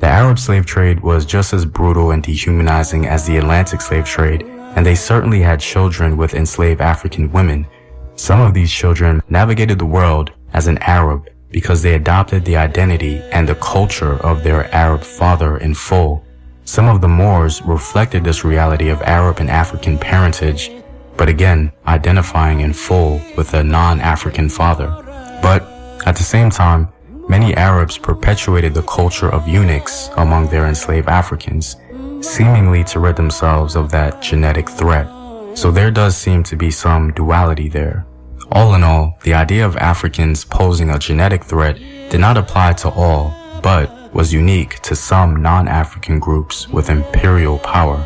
The 0.00 0.08
Arab 0.08 0.38
slave 0.38 0.66
trade 0.66 1.00
was 1.00 1.24
just 1.24 1.54
as 1.54 1.64
brutal 1.64 2.10
and 2.10 2.22
dehumanizing 2.22 3.06
as 3.06 3.26
the 3.26 3.38
Atlantic 3.38 3.80
slave 3.80 4.04
trade, 4.04 4.42
and 4.76 4.84
they 4.84 4.94
certainly 4.94 5.40
had 5.40 5.58
children 5.58 6.18
with 6.18 6.34
enslaved 6.34 6.82
African 6.82 7.32
women. 7.32 7.66
Some 8.18 8.40
of 8.40 8.52
these 8.52 8.72
children 8.72 9.22
navigated 9.28 9.78
the 9.78 9.86
world 9.86 10.32
as 10.52 10.66
an 10.66 10.78
Arab 10.78 11.28
because 11.50 11.82
they 11.82 11.94
adopted 11.94 12.44
the 12.44 12.56
identity 12.56 13.22
and 13.32 13.48
the 13.48 13.54
culture 13.54 14.14
of 14.26 14.42
their 14.42 14.68
Arab 14.74 15.02
father 15.02 15.56
in 15.58 15.72
full. 15.72 16.24
Some 16.64 16.88
of 16.88 17.00
the 17.00 17.08
Moors 17.08 17.62
reflected 17.62 18.24
this 18.24 18.44
reality 18.44 18.88
of 18.88 19.00
Arab 19.02 19.38
and 19.38 19.48
African 19.48 19.96
parentage, 19.96 20.68
but 21.16 21.28
again, 21.28 21.70
identifying 21.86 22.60
in 22.60 22.72
full 22.72 23.22
with 23.36 23.54
a 23.54 23.62
non-African 23.62 24.48
father. 24.48 24.88
But 25.40 25.62
at 26.04 26.16
the 26.16 26.24
same 26.24 26.50
time, 26.50 26.88
many 27.28 27.54
Arabs 27.54 27.98
perpetuated 27.98 28.74
the 28.74 28.82
culture 28.82 29.30
of 29.30 29.46
eunuchs 29.46 30.10
among 30.16 30.48
their 30.48 30.66
enslaved 30.66 31.08
Africans, 31.08 31.76
seemingly 32.20 32.82
to 32.84 32.98
rid 32.98 33.14
themselves 33.14 33.76
of 33.76 33.92
that 33.92 34.20
genetic 34.20 34.68
threat. 34.68 35.08
So 35.54 35.70
there 35.70 35.92
does 35.92 36.16
seem 36.16 36.42
to 36.44 36.56
be 36.56 36.72
some 36.72 37.12
duality 37.12 37.68
there. 37.68 38.07
All 38.50 38.74
in 38.74 38.82
all, 38.82 39.18
the 39.24 39.34
idea 39.34 39.66
of 39.66 39.76
Africans 39.76 40.44
posing 40.44 40.90
a 40.90 40.98
genetic 40.98 41.44
threat 41.44 41.76
did 42.10 42.18
not 42.20 42.38
apply 42.38 42.72
to 42.74 42.88
all, 42.88 43.34
but 43.62 44.14
was 44.14 44.32
unique 44.32 44.80
to 44.80 44.96
some 44.96 45.42
non-African 45.42 46.18
groups 46.18 46.66
with 46.68 46.88
imperial 46.88 47.58
power. 47.58 47.96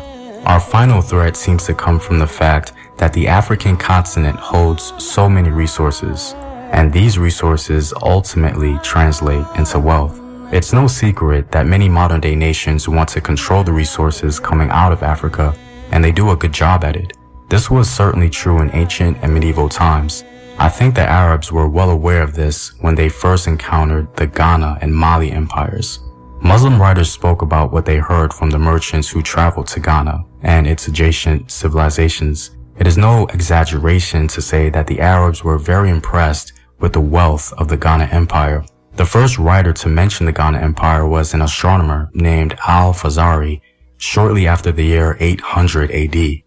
Our 0.45 0.59
final 0.59 1.01
threat 1.01 1.37
seems 1.37 1.65
to 1.67 1.73
come 1.73 1.97
from 1.97 2.19
the 2.19 2.27
fact 2.27 2.73
that 2.97 3.13
the 3.13 3.27
African 3.27 3.77
continent 3.77 4.37
holds 4.37 4.93
so 5.01 5.29
many 5.29 5.49
resources, 5.49 6.33
and 6.73 6.91
these 6.91 7.17
resources 7.17 7.93
ultimately 8.01 8.77
translate 8.83 9.45
into 9.55 9.79
wealth. 9.79 10.19
It's 10.51 10.73
no 10.73 10.87
secret 10.87 11.51
that 11.51 11.67
many 11.67 11.87
modern 11.87 12.19
day 12.19 12.35
nations 12.35 12.89
want 12.89 13.07
to 13.09 13.21
control 13.21 13.63
the 13.63 13.71
resources 13.71 14.41
coming 14.41 14.69
out 14.71 14.91
of 14.91 15.03
Africa, 15.03 15.55
and 15.91 16.03
they 16.03 16.11
do 16.11 16.31
a 16.31 16.35
good 16.35 16.51
job 16.51 16.83
at 16.83 16.97
it. 16.97 17.13
This 17.53 17.69
was 17.69 17.87
certainly 17.87 18.31
true 18.31 18.63
in 18.63 18.73
ancient 18.73 19.19
and 19.21 19.31
medieval 19.31 19.69
times. 19.69 20.23
I 20.57 20.69
think 20.69 20.95
the 20.95 21.07
Arabs 21.07 21.51
were 21.51 21.69
well 21.69 21.91
aware 21.91 22.23
of 22.23 22.33
this 22.33 22.73
when 22.81 22.95
they 22.95 23.09
first 23.09 23.45
encountered 23.45 24.07
the 24.15 24.25
Ghana 24.25 24.79
and 24.81 24.91
Mali 24.91 25.31
empires. 25.31 25.99
Muslim 26.41 26.81
writers 26.81 27.11
spoke 27.11 27.43
about 27.43 27.71
what 27.71 27.85
they 27.85 27.97
heard 27.97 28.33
from 28.33 28.49
the 28.49 28.57
merchants 28.57 29.07
who 29.07 29.21
traveled 29.21 29.67
to 29.67 29.79
Ghana 29.79 30.25
and 30.41 30.65
its 30.65 30.87
adjacent 30.87 31.51
civilizations. 31.51 32.57
It 32.79 32.87
is 32.87 32.97
no 32.97 33.27
exaggeration 33.27 34.27
to 34.29 34.41
say 34.41 34.71
that 34.71 34.87
the 34.87 34.99
Arabs 34.99 35.43
were 35.43 35.59
very 35.59 35.91
impressed 35.91 36.53
with 36.79 36.93
the 36.93 37.01
wealth 37.01 37.53
of 37.59 37.67
the 37.67 37.77
Ghana 37.77 38.05
Empire. 38.05 38.65
The 38.95 39.05
first 39.05 39.37
writer 39.37 39.73
to 39.73 39.89
mention 39.89 40.25
the 40.25 40.31
Ghana 40.31 40.57
Empire 40.57 41.07
was 41.07 41.35
an 41.35 41.43
astronomer 41.43 42.09
named 42.15 42.57
Al-Fazari 42.65 43.61
shortly 43.97 44.47
after 44.47 44.71
the 44.71 44.85
year 44.85 45.17
800 45.19 45.91
AD. 45.91 46.43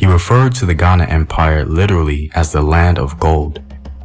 He 0.00 0.06
referred 0.06 0.54
to 0.54 0.64
the 0.64 0.72
Ghana 0.72 1.04
Empire 1.04 1.62
literally 1.66 2.30
as 2.34 2.52
the 2.52 2.62
land 2.62 2.98
of 2.98 3.20
gold. 3.20 3.60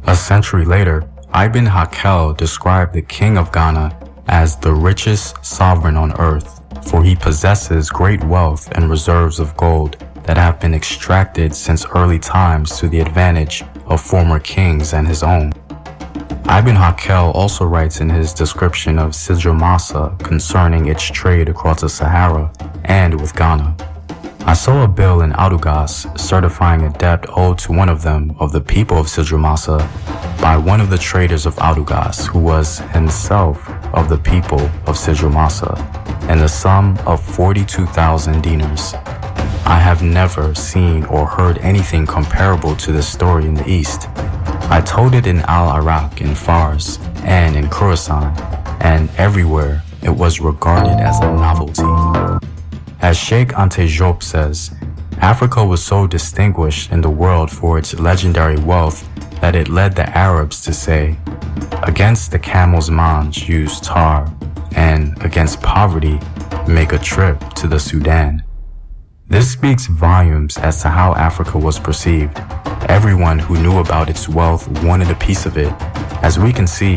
A 0.06 0.14
century 0.14 0.66
later, 0.66 1.08
Ibn 1.34 1.64
Hawqal 1.64 2.36
described 2.36 2.92
the 2.92 3.00
king 3.00 3.38
of 3.38 3.50
Ghana 3.50 3.98
as 4.28 4.56
the 4.56 4.74
richest 4.74 5.42
sovereign 5.42 5.96
on 5.96 6.12
earth, 6.20 6.60
for 6.86 7.02
he 7.02 7.16
possesses 7.16 7.88
great 7.88 8.22
wealth 8.24 8.70
and 8.72 8.90
reserves 8.90 9.40
of 9.40 9.56
gold 9.56 9.96
that 10.24 10.36
have 10.36 10.60
been 10.60 10.74
extracted 10.74 11.54
since 11.54 11.86
early 11.86 12.18
times 12.18 12.78
to 12.78 12.90
the 12.90 13.00
advantage 13.00 13.64
of 13.86 14.02
former 14.02 14.38
kings 14.38 14.92
and 14.92 15.08
his 15.08 15.22
own. 15.22 15.54
Ibn 16.44 16.76
Hawqal 16.76 17.34
also 17.34 17.64
writes 17.64 18.02
in 18.02 18.10
his 18.10 18.34
description 18.34 18.98
of 18.98 19.12
Sijilmasa 19.12 20.18
concerning 20.18 20.88
its 20.88 21.04
trade 21.04 21.48
across 21.48 21.80
the 21.80 21.88
Sahara 21.88 22.52
and 22.84 23.18
with 23.18 23.34
Ghana. 23.34 23.95
I 24.48 24.54
saw 24.54 24.84
a 24.84 24.88
bill 24.88 25.22
in 25.22 25.32
Adugas 25.32 26.16
certifying 26.16 26.82
a 26.82 26.90
debt 26.90 27.24
owed 27.36 27.58
to 27.58 27.72
one 27.72 27.88
of 27.88 28.02
them 28.02 28.36
of 28.38 28.52
the 28.52 28.60
people 28.60 28.96
of 28.96 29.06
Sijilmasa 29.06 29.80
by 30.40 30.56
one 30.56 30.80
of 30.80 30.88
the 30.88 30.98
traders 30.98 31.46
of 31.46 31.56
Adugas 31.56 32.28
who 32.28 32.38
was 32.38 32.78
himself 32.94 33.68
of 33.92 34.08
the 34.08 34.18
people 34.18 34.60
of 34.86 34.96
Sijilmasa 34.96 35.76
and 36.28 36.40
the 36.40 36.48
sum 36.48 36.96
of 37.06 37.20
42,000 37.20 38.40
dinars. 38.40 38.94
I 39.64 39.80
have 39.80 40.04
never 40.04 40.54
seen 40.54 41.04
or 41.06 41.26
heard 41.26 41.58
anything 41.58 42.06
comparable 42.06 42.76
to 42.76 42.92
this 42.92 43.08
story 43.08 43.46
in 43.46 43.54
the 43.54 43.68
East. 43.68 44.08
I 44.70 44.80
told 44.80 45.16
it 45.16 45.26
in 45.26 45.40
Al-Iraq, 45.40 46.20
in 46.20 46.36
Fars, 46.36 47.00
and 47.24 47.56
in 47.56 47.66
Khorasan, 47.66 48.32
and 48.80 49.10
everywhere 49.18 49.82
it 50.02 50.10
was 50.10 50.38
regarded 50.38 51.00
as 51.00 51.18
a 51.18 51.32
novelty. 51.34 51.82
As 53.06 53.20
Cheikh 53.20 53.50
Anta 53.50 53.86
Diop 53.86 54.20
says, 54.20 54.72
Africa 55.18 55.64
was 55.64 55.80
so 55.80 56.08
distinguished 56.08 56.90
in 56.90 57.00
the 57.02 57.08
world 57.08 57.52
for 57.52 57.78
its 57.78 57.94
legendary 58.00 58.58
wealth 58.58 59.08
that 59.40 59.54
it 59.54 59.68
led 59.68 59.94
the 59.94 60.08
Arabs 60.18 60.60
to 60.62 60.72
say, 60.72 61.16
against 61.84 62.32
the 62.32 62.38
camel's 62.40 62.90
mange 62.90 63.48
use 63.48 63.78
tar, 63.78 64.28
and 64.74 65.16
against 65.24 65.62
poverty 65.62 66.18
make 66.66 66.92
a 66.92 66.98
trip 66.98 67.38
to 67.54 67.68
the 67.68 67.78
Sudan. 67.78 68.42
This 69.28 69.52
speaks 69.52 69.86
volumes 69.86 70.58
as 70.58 70.82
to 70.82 70.88
how 70.88 71.14
Africa 71.14 71.58
was 71.58 71.78
perceived. 71.78 72.36
Everyone 72.88 73.38
who 73.38 73.62
knew 73.62 73.78
about 73.78 74.10
its 74.10 74.28
wealth 74.28 74.66
wanted 74.82 75.12
a 75.12 75.14
piece 75.14 75.46
of 75.46 75.56
it. 75.56 75.72
As 76.24 76.40
we 76.40 76.52
can 76.52 76.66
see, 76.66 76.96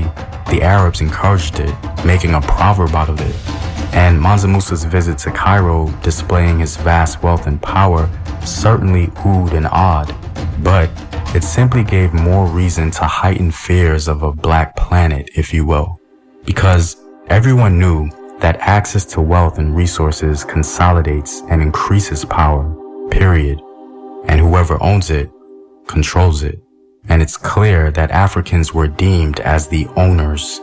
the 0.49 0.61
Arabs 0.63 1.01
encouraged 1.01 1.59
it, 1.59 1.75
making 2.03 2.33
a 2.33 2.41
proverb 2.41 2.95
out 2.95 3.09
of 3.09 3.21
it. 3.21 3.68
And 3.93 4.21
Mansa 4.21 4.47
Musa's 4.47 4.83
visit 4.83 5.17
to 5.19 5.31
Cairo, 5.31 5.89
displaying 6.03 6.59
his 6.59 6.77
vast 6.77 7.23
wealth 7.23 7.47
and 7.47 7.61
power, 7.61 8.09
certainly 8.45 9.07
oohed 9.07 9.53
and 9.53 9.67
awed, 9.67 10.15
but 10.63 10.89
it 11.35 11.43
simply 11.43 11.83
gave 11.83 12.13
more 12.13 12.47
reason 12.47 12.91
to 12.91 13.03
heighten 13.03 13.51
fears 13.51 14.07
of 14.07 14.23
a 14.23 14.31
black 14.31 14.75
planet, 14.75 15.29
if 15.35 15.53
you 15.53 15.65
will. 15.65 15.99
Because 16.45 16.97
everyone 17.27 17.79
knew 17.79 18.09
that 18.39 18.57
access 18.61 19.05
to 19.05 19.21
wealth 19.21 19.57
and 19.59 19.75
resources 19.75 20.43
consolidates 20.43 21.41
and 21.49 21.61
increases 21.61 22.25
power, 22.25 22.73
period. 23.11 23.61
And 24.25 24.39
whoever 24.39 24.81
owns 24.81 25.09
it, 25.09 25.29
controls 25.87 26.43
it. 26.43 26.61
And 27.07 27.21
it's 27.21 27.37
clear 27.37 27.91
that 27.91 28.11
Africans 28.11 28.73
were 28.73 28.87
deemed 28.87 29.39
as 29.39 29.67
the 29.67 29.87
owners, 29.95 30.61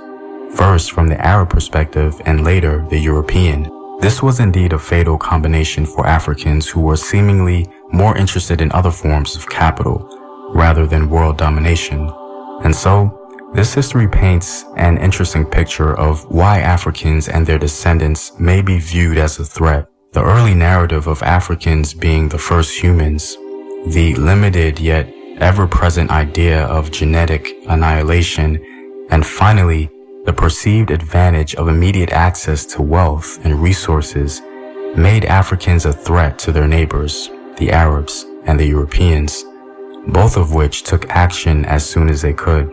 first 0.56 0.92
from 0.92 1.06
the 1.06 1.20
Arab 1.24 1.50
perspective 1.50 2.20
and 2.24 2.44
later 2.44 2.84
the 2.90 2.98
European. 2.98 3.70
This 4.00 4.22
was 4.22 4.40
indeed 4.40 4.72
a 4.72 4.78
fatal 4.78 5.16
combination 5.18 5.86
for 5.86 6.06
Africans 6.06 6.66
who 6.68 6.80
were 6.80 6.96
seemingly 6.96 7.66
more 7.92 8.16
interested 8.16 8.60
in 8.60 8.72
other 8.72 8.90
forms 8.90 9.36
of 9.36 9.48
capital 9.48 9.96
rather 10.54 10.86
than 10.86 11.10
world 11.10 11.36
domination. 11.38 12.10
And 12.64 12.74
so, 12.74 12.94
This 13.54 13.72
history 13.72 14.06
paints 14.06 14.66
an 14.76 14.98
interesting 14.98 15.44
picture 15.44 15.96
of 15.96 16.24
why 16.30 16.60
Africans 16.60 17.28
and 17.28 17.46
their 17.46 17.58
descendants 17.58 18.38
may 18.38 18.60
be 18.60 18.78
viewed 18.78 19.16
as 19.16 19.38
a 19.38 19.44
threat. 19.44 19.88
The 20.12 20.22
early 20.22 20.54
narrative 20.54 21.06
of 21.06 21.22
Africans 21.22 21.94
being 21.94 22.28
the 22.28 22.38
first 22.38 22.76
humans, 22.76 23.36
the 23.86 24.14
limited 24.16 24.78
yet 24.78 25.08
ever-present 25.38 26.10
idea 26.10 26.66
of 26.66 26.90
genetic 26.90 27.54
annihilation, 27.66 28.62
and 29.10 29.24
finally, 29.24 29.88
the 30.26 30.32
perceived 30.32 30.90
advantage 30.90 31.54
of 31.54 31.68
immediate 31.68 32.10
access 32.10 32.66
to 32.66 32.82
wealth 32.82 33.38
and 33.44 33.62
resources 33.62 34.42
made 34.96 35.24
Africans 35.24 35.86
a 35.86 35.92
threat 35.92 36.36
to 36.40 36.50
their 36.50 36.66
neighbors, 36.66 37.30
the 37.58 37.70
Arabs 37.70 38.26
and 38.44 38.58
the 38.58 38.66
Europeans, 38.66 39.44
both 40.08 40.36
of 40.36 40.52
which 40.52 40.82
took 40.82 41.08
action 41.10 41.64
as 41.66 41.88
soon 41.88 42.08
as 42.08 42.22
they 42.22 42.32
could. 42.32 42.72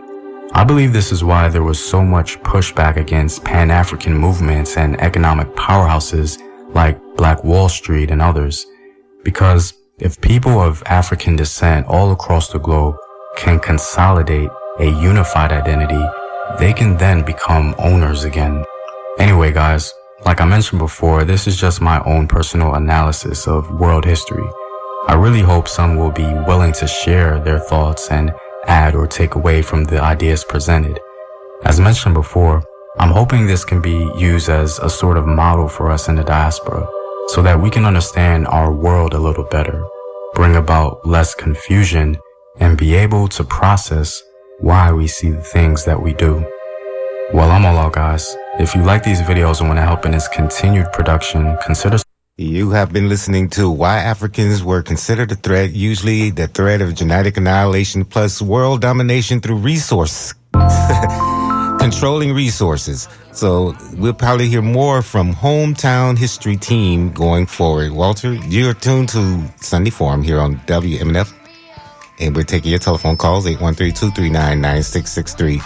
I 0.52 0.64
believe 0.64 0.92
this 0.92 1.12
is 1.12 1.22
why 1.22 1.48
there 1.48 1.62
was 1.62 1.84
so 1.84 2.02
much 2.02 2.40
pushback 2.40 2.96
against 2.96 3.44
Pan-African 3.44 4.14
movements 4.14 4.76
and 4.76 5.00
economic 5.00 5.48
powerhouses 5.54 6.40
like 6.74 7.00
Black 7.16 7.44
Wall 7.44 7.68
Street 7.68 8.10
and 8.10 8.20
others, 8.20 8.66
because 9.22 9.74
if 10.00 10.20
people 10.20 10.60
of 10.60 10.82
African 10.86 11.36
descent 11.36 11.86
all 11.86 12.10
across 12.10 12.52
the 12.52 12.58
globe 12.58 12.96
can 13.36 13.60
consolidate 13.60 14.50
a 14.80 14.86
unified 14.86 15.52
identity, 15.52 16.04
they 16.58 16.72
can 16.72 16.96
then 16.96 17.24
become 17.24 17.74
owners 17.78 18.24
again. 18.24 18.64
Anyway, 19.18 19.52
guys, 19.52 19.92
like 20.24 20.40
I 20.40 20.44
mentioned 20.44 20.78
before, 20.78 21.24
this 21.24 21.46
is 21.46 21.56
just 21.56 21.80
my 21.80 22.02
own 22.04 22.26
personal 22.28 22.74
analysis 22.74 23.46
of 23.46 23.70
world 23.78 24.04
history. 24.04 24.48
I 25.06 25.14
really 25.14 25.40
hope 25.40 25.68
some 25.68 25.96
will 25.96 26.10
be 26.10 26.26
willing 26.46 26.72
to 26.74 26.86
share 26.86 27.38
their 27.38 27.58
thoughts 27.58 28.10
and 28.10 28.32
add 28.66 28.94
or 28.94 29.06
take 29.06 29.34
away 29.34 29.60
from 29.60 29.84
the 29.84 30.00
ideas 30.00 30.44
presented. 30.44 30.98
As 31.64 31.78
mentioned 31.78 32.14
before, 32.14 32.62
I'm 32.98 33.10
hoping 33.10 33.46
this 33.46 33.64
can 33.64 33.82
be 33.82 34.10
used 34.16 34.48
as 34.48 34.78
a 34.78 34.88
sort 34.88 35.16
of 35.16 35.26
model 35.26 35.68
for 35.68 35.90
us 35.90 36.08
in 36.08 36.14
the 36.14 36.24
diaspora 36.24 36.86
so 37.28 37.42
that 37.42 37.60
we 37.60 37.68
can 37.68 37.84
understand 37.84 38.46
our 38.46 38.72
world 38.72 39.14
a 39.14 39.18
little 39.18 39.44
better, 39.44 39.84
bring 40.34 40.56
about 40.56 41.06
less 41.06 41.34
confusion, 41.34 42.16
and 42.60 42.78
be 42.78 42.94
able 42.94 43.28
to 43.28 43.44
process 43.44 44.22
why 44.60 44.92
we 44.92 45.06
see 45.06 45.30
the 45.30 45.42
things 45.42 45.84
that 45.84 46.00
we 46.00 46.14
do. 46.14 46.46
Well, 47.32 47.50
I'm 47.50 47.64
all 47.66 47.76
out, 47.76 47.94
guys. 47.94 48.36
If 48.58 48.74
you 48.74 48.82
like 48.82 49.02
these 49.02 49.20
videos 49.20 49.60
and 49.60 49.68
want 49.68 49.78
to 49.78 49.82
help 49.82 50.06
in 50.06 50.14
its 50.14 50.28
continued 50.28 50.92
production, 50.92 51.56
consider 51.64 51.98
You 52.36 52.70
have 52.70 52.92
been 52.92 53.08
listening 53.08 53.48
to 53.50 53.70
Why 53.70 53.98
Africans 53.98 54.62
Were 54.62 54.82
Considered 54.82 55.32
a 55.32 55.34
Threat, 55.34 55.72
usually 55.72 56.30
the 56.30 56.48
threat 56.48 56.80
of 56.80 56.94
genetic 56.94 57.36
annihilation 57.36 58.04
plus 58.04 58.40
world 58.42 58.80
domination 58.80 59.40
through 59.40 59.56
resource. 59.56 60.34
Controlling 61.80 62.32
resources. 62.34 63.08
So 63.32 63.74
we'll 63.94 64.14
probably 64.14 64.48
hear 64.48 64.62
more 64.62 65.02
from 65.02 65.34
Hometown 65.34 66.16
History 66.16 66.56
Team 66.56 67.12
going 67.12 67.46
forward. 67.46 67.92
Walter, 67.92 68.34
you're 68.34 68.74
tuned 68.74 69.10
to 69.10 69.42
Sunday 69.56 69.90
Forum 69.90 70.22
here 70.22 70.40
on 70.40 70.56
WMNF. 70.66 71.43
And 72.20 72.36
we're 72.36 72.44
taking 72.44 72.70
your 72.70 72.78
telephone 72.78 73.16
calls, 73.16 73.46
813-239-9663. 73.46 75.60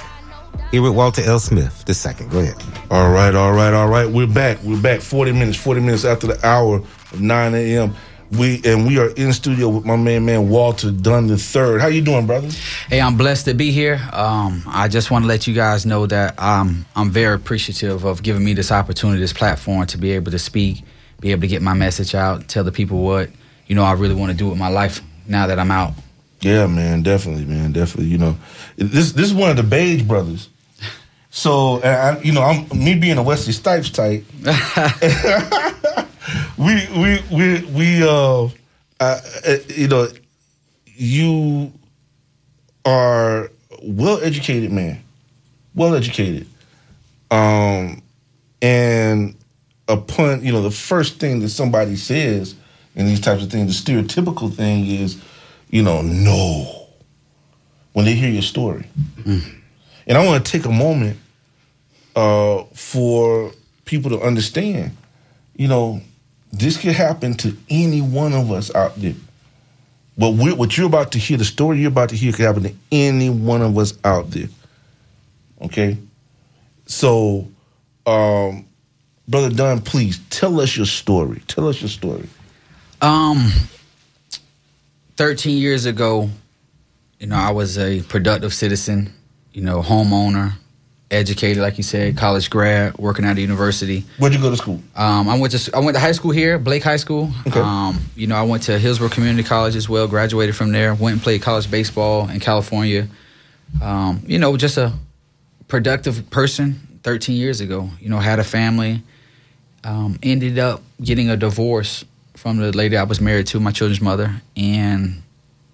Here 0.71 0.83
with 0.83 0.95
Walter 0.95 1.23
L. 1.23 1.41
Smith, 1.41 1.85
the 1.87 1.95
second. 1.95 2.31
Go 2.31 2.41
ahead. 2.41 2.63
All 2.91 3.11
right, 3.11 3.35
all 3.35 3.53
right, 3.53 3.73
all 3.73 3.89
right. 3.89 4.07
We're 4.09 4.27
back. 4.27 4.59
We're 4.63 4.81
back. 4.81 5.01
Forty 5.01 5.33
minutes. 5.33 5.57
Forty 5.57 5.81
minutes 5.81 6.05
after 6.05 6.27
the 6.27 6.47
hour 6.47 6.77
of 6.77 7.21
nine 7.21 7.55
a.m. 7.55 7.95
We 8.33 8.61
and 8.67 8.87
we 8.87 8.99
are 8.99 9.09
in 9.11 9.33
studio 9.33 9.71
with 9.71 9.87
my 9.87 9.97
man, 9.97 10.27
man 10.27 10.51
Walter 10.51 10.91
Dunn 10.91 11.27
the 11.27 11.39
third. 11.39 11.81
How 11.81 11.87
you 11.87 12.03
doing, 12.03 12.27
brother? 12.27 12.51
Hey, 12.89 13.01
I'm 13.01 13.17
blessed 13.17 13.47
to 13.47 13.55
be 13.55 13.71
here. 13.71 13.99
Um, 14.13 14.63
I 14.67 14.89
just 14.89 15.11
want 15.11 15.25
to 15.25 15.27
let 15.27 15.47
you 15.47 15.55
guys 15.55 15.87
know 15.87 16.05
that 16.07 16.39
um, 16.39 16.85
I'm 16.95 17.11
very 17.11 17.35
appreciative 17.35 18.05
of 18.05 18.23
giving 18.23 18.45
me 18.45 18.53
this 18.53 18.71
opportunity, 18.71 19.21
this 19.21 19.33
platform 19.33 19.87
to 19.87 19.97
be 19.97 20.13
able 20.13 20.33
to 20.33 20.39
speak, 20.39 20.83
be 21.21 21.31
able 21.31 21.41
to 21.43 21.49
get 21.49 21.63
my 21.63 21.73
message 21.73 22.15
out, 22.15 22.47
tell 22.49 22.65
the 22.65 22.73
people 22.73 23.01
what 23.01 23.31
you 23.67 23.75
know 23.75 23.85
I 23.85 23.93
really 23.93 24.15
want 24.15 24.33
to 24.33 24.37
do 24.37 24.51
with 24.51 24.59
my 24.59 24.69
life 24.69 25.01
now 25.27 25.47
that 25.47 25.59
I'm 25.59 25.71
out. 25.71 25.95
Yeah, 26.41 26.67
man, 26.67 27.03
definitely, 27.03 27.45
man, 27.45 27.73
definitely. 27.73 28.11
You 28.11 28.19
know, 28.19 28.37
this 28.77 29.13
this 29.13 29.27
is 29.27 29.35
one 29.35 29.51
of 29.51 29.57
the 29.57 29.63
Beige 29.63 30.03
brothers. 30.03 30.49
So, 31.31 31.77
and 31.83 32.19
I, 32.19 32.21
you 32.23 32.33
know, 32.33 32.41
I'm 32.41 32.67
me 32.77 32.95
being 32.95 33.19
a 33.19 33.23
Wesley 33.23 33.53
Snipes 33.53 33.91
type. 33.91 34.25
we 36.59 36.89
we 36.97 37.23
we 37.31 37.65
we 37.67 38.03
uh, 38.03 38.49
uh, 38.99 39.21
uh, 39.47 39.57
you 39.69 39.89
know, 39.89 40.09
you 40.87 41.71
are 42.87 43.51
well 43.83 44.21
educated 44.23 44.73
man, 44.73 45.03
well 45.75 45.95
educated, 45.95 46.47
um, 47.31 48.03
and 48.63 49.37
upon 49.87 50.43
you 50.43 50.51
know 50.51 50.63
the 50.63 50.71
first 50.71 51.21
thing 51.21 51.41
that 51.41 51.51
somebody 51.51 51.95
says 51.95 52.55
in 52.97 53.07
these 53.07 53.21
types 53.21 53.43
of 53.43 53.51
things, 53.51 53.85
the 53.85 53.93
stereotypical 53.93 54.53
thing 54.53 54.87
is, 54.87 55.23
you 55.71 55.83
know, 55.83 56.03
no. 56.03 56.75
When 57.93 58.05
they 58.05 58.15
hear 58.15 58.31
your 58.31 58.43
story, 58.43 58.87
and 60.07 60.17
I 60.17 60.25
want 60.25 60.45
to 60.45 60.53
take 60.53 60.67
a 60.67 60.73
moment 60.73 61.19
uh, 62.15 62.63
for 62.75 63.51
people 63.87 64.11
to 64.11 64.21
understand, 64.21 64.97
you 65.57 65.67
know, 65.67 66.01
this 66.53 66.77
could 66.77 66.93
happen 66.93 67.35
to 67.39 67.57
any 67.69 68.01
one 68.01 68.35
of 68.35 68.53
us 68.53 68.73
out 68.75 68.95
there. 68.97 69.15
But 70.17 70.31
what 70.31 70.77
you're 70.77 70.87
about 70.87 71.13
to 71.13 71.19
hear, 71.19 71.39
the 71.39 71.45
story 71.45 71.79
you're 71.79 71.89
about 71.89 72.11
to 72.11 72.17
hear, 72.17 72.33
could 72.33 72.45
happen 72.45 72.63
to 72.65 72.75
any 72.93 73.31
one 73.31 73.63
of 73.63 73.77
us 73.79 73.95
out 74.05 74.31
there. 74.31 74.49
Okay, 75.63 75.97
so, 76.87 77.49
um, 78.07 78.65
brother 79.27 79.51
Dunn, 79.51 79.81
please 79.81 80.21
tell 80.31 80.61
us 80.61 80.77
your 80.77 80.87
story. 80.87 81.43
Tell 81.47 81.69
us 81.69 81.81
your 81.81 81.89
story. 81.89 82.29
Um, 83.01 83.53
13 85.19 85.59
years 85.59 85.85
ago, 85.85 86.31
you 87.19 87.27
know, 87.27 87.35
I 87.35 87.51
was 87.51 87.77
a 87.77 88.03
productive 88.03 88.55
citizen, 88.55 89.13
you 89.53 89.61
know, 89.61 89.83
homeowner, 89.83 90.53
educated, 91.11 91.61
like 91.61 91.77
you 91.77 91.83
said, 91.83 92.17
college 92.17 92.49
grad, 92.49 92.97
working 92.99 93.25
at 93.25 93.37
a 93.37 93.41
university. 93.41 94.05
Where'd 94.19 94.33
you 94.33 94.41
go 94.41 94.49
to 94.49 94.57
school? 94.57 94.81
Um, 94.95 95.29
I 95.29 95.37
went 95.37 95.59
to 95.59 95.77
I 95.77 95.81
went 95.81 95.97
to 95.97 96.01
high 96.01 96.13
school 96.13 96.31
here, 96.31 96.57
Blake 96.61 96.85
High 96.85 96.99
School. 96.99 97.33
Okay. 97.49 97.59
Um, 97.59 97.99
you 98.15 98.29
know, 98.29 98.37
I 98.37 98.43
went 98.43 98.63
to 98.65 98.79
Hillsborough 98.79 99.09
Community 99.09 99.43
College 99.43 99.75
as 99.75 99.89
well. 99.89 100.07
Graduated 100.07 100.55
from 100.55 100.71
there. 100.71 100.95
Went 100.95 101.15
and 101.15 101.23
played 101.23 101.43
college 101.43 101.69
baseball 101.69 102.29
in 102.29 102.39
California. 102.39 103.09
Um, 103.83 104.23
you 104.25 104.39
know, 104.39 104.57
just 104.57 104.79
a 104.79 104.93
productive 105.67 106.31
person. 106.31 106.85
13 107.03 107.37
years 107.37 107.61
ago, 107.61 107.91
you 108.01 108.09
know, 108.09 108.19
had 108.19 108.39
a 108.39 108.45
family. 108.45 109.03
Um, 109.83 110.19
ended 110.23 110.59
up 110.61 110.83
getting 111.03 111.29
a 111.29 111.37
divorce 111.37 112.05
from 112.39 112.59
the 112.59 112.71
lady 112.77 112.97
I 112.97 113.03
was 113.03 113.21
married 113.21 113.49
to, 113.49 113.61
my 113.61 113.73
children's 113.73 114.01
mother, 114.01 114.41
and 114.57 115.23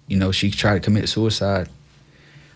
you 0.07 0.17
know, 0.17 0.31
she 0.31 0.51
tried 0.51 0.75
to 0.75 0.79
commit 0.79 1.07
suicide. 1.09 1.69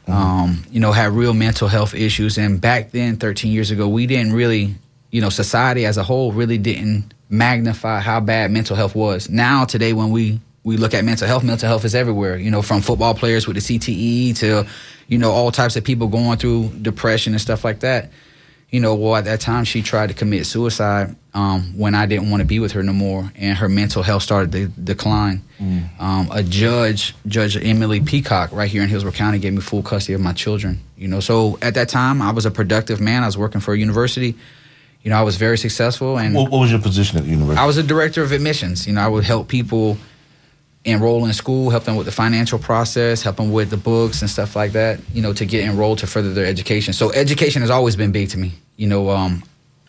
Um, 0.07 0.63
you 0.71 0.79
know, 0.79 0.91
had 0.91 1.11
real 1.11 1.35
mental 1.35 1.67
health 1.67 1.93
issues. 1.93 2.39
And 2.39 2.59
back 2.59 2.89
then, 2.89 3.17
13 3.17 3.51
years 3.51 3.69
ago, 3.69 3.87
we 3.87 4.07
didn't 4.07 4.33
really, 4.33 4.73
you 5.11 5.21
know, 5.21 5.29
society 5.29 5.85
as 5.85 5.97
a 5.97 6.03
whole 6.03 6.31
really 6.31 6.57
didn't 6.57 7.13
magnify 7.29 7.99
how 7.99 8.19
bad 8.19 8.49
mental 8.49 8.75
health 8.75 8.95
was. 8.95 9.29
Now, 9.29 9.65
today, 9.65 9.93
when 9.93 10.09
we 10.09 10.39
we 10.63 10.77
look 10.77 10.95
at 10.95 11.05
mental 11.05 11.27
health, 11.27 11.43
mental 11.43 11.67
health 11.67 11.85
is 11.85 11.93
everywhere. 11.93 12.37
You 12.37 12.49
know, 12.49 12.63
from 12.63 12.81
football 12.81 13.13
players 13.13 13.45
with 13.45 13.55
the 13.55 13.61
CTE 13.61 14.35
to, 14.39 14.67
you 15.07 15.19
know, 15.19 15.31
all 15.31 15.51
types 15.51 15.75
of 15.75 15.83
people 15.83 16.07
going 16.07 16.39
through 16.39 16.69
depression 16.81 17.33
and 17.33 17.41
stuff 17.41 17.63
like 17.63 17.81
that. 17.81 18.09
You 18.71 18.79
know, 18.79 18.93
well, 18.93 19.15
at 19.15 19.25
that 19.25 19.41
time, 19.41 19.63
she 19.63 19.81
tried 19.81 20.07
to 20.07 20.13
commit 20.13 20.45
suicide 20.45 21.15
um, 21.33 21.75
when 21.75 21.95
I 21.95 22.05
didn't 22.05 22.29
want 22.29 22.41
to 22.41 22.45
be 22.45 22.59
with 22.59 22.73
her 22.73 22.83
no 22.83 22.93
more, 22.93 23.31
and 23.35 23.57
her 23.57 23.67
mental 23.67 24.03
health 24.03 24.21
started 24.21 24.51
to 24.51 24.67
decline. 24.67 25.41
Um, 25.99 26.29
a 26.31 26.43
judge, 26.43 27.15
Judge 27.27 27.57
Emily 27.57 27.99
Peacock, 27.99 28.51
right 28.51 28.69
here 28.69 28.83
in 28.83 28.89
Hillsborough 28.89 29.11
County, 29.13 29.39
gave 29.39 29.53
me 29.53 29.59
full 29.61 29.81
custody 29.81 30.13
of 30.13 30.21
my 30.21 30.33
children. 30.33 30.79
You 30.97 31.07
know, 31.07 31.19
so 31.19 31.57
at 31.61 31.73
that 31.73 31.89
time, 31.89 32.21
I 32.21 32.31
was 32.31 32.45
a 32.45 32.51
productive 32.51 33.01
man. 33.01 33.23
I 33.23 33.25
was 33.25 33.37
working 33.37 33.59
for 33.59 33.73
a 33.73 33.77
university. 33.77 34.35
You 35.03 35.09
know, 35.09 35.17
I 35.17 35.23
was 35.23 35.37
very 35.37 35.57
successful, 35.57 36.17
and 36.19 36.35
What, 36.35 36.51
what 36.51 36.59
was 36.59 36.71
your 36.71 36.79
position 36.81 37.17
at 37.17 37.23
the 37.23 37.29
university? 37.31 37.59
I 37.59 37.65
was 37.65 37.77
a 37.77 37.83
director 37.83 38.21
of 38.21 38.31
admissions. 38.31 38.85
You 38.85 38.93
know, 38.93 39.01
I 39.01 39.07
would 39.07 39.23
help 39.23 39.47
people 39.47 39.97
enroll 40.85 41.25
in 41.25 41.33
school, 41.33 41.69
help 41.69 41.83
them 41.83 41.95
with 41.95 42.05
the 42.05 42.11
financial 42.11 42.57
process, 42.57 43.21
help 43.21 43.37
them 43.37 43.51
with 43.51 43.69
the 43.69 43.77
books 43.77 44.21
and 44.21 44.29
stuff 44.29 44.55
like 44.55 44.71
that. 44.73 44.99
You 45.13 45.21
know, 45.21 45.33
to 45.33 45.45
get 45.45 45.65
enrolled 45.65 45.99
to 45.99 46.07
further 46.07 46.33
their 46.33 46.45
education. 46.45 46.93
So 46.93 47.11
education 47.11 47.61
has 47.61 47.69
always 47.69 47.95
been 47.95 48.11
big 48.11 48.29
to 48.29 48.37
me. 48.37 48.53
You 48.77 48.87
know, 48.87 49.09
um, 49.09 49.43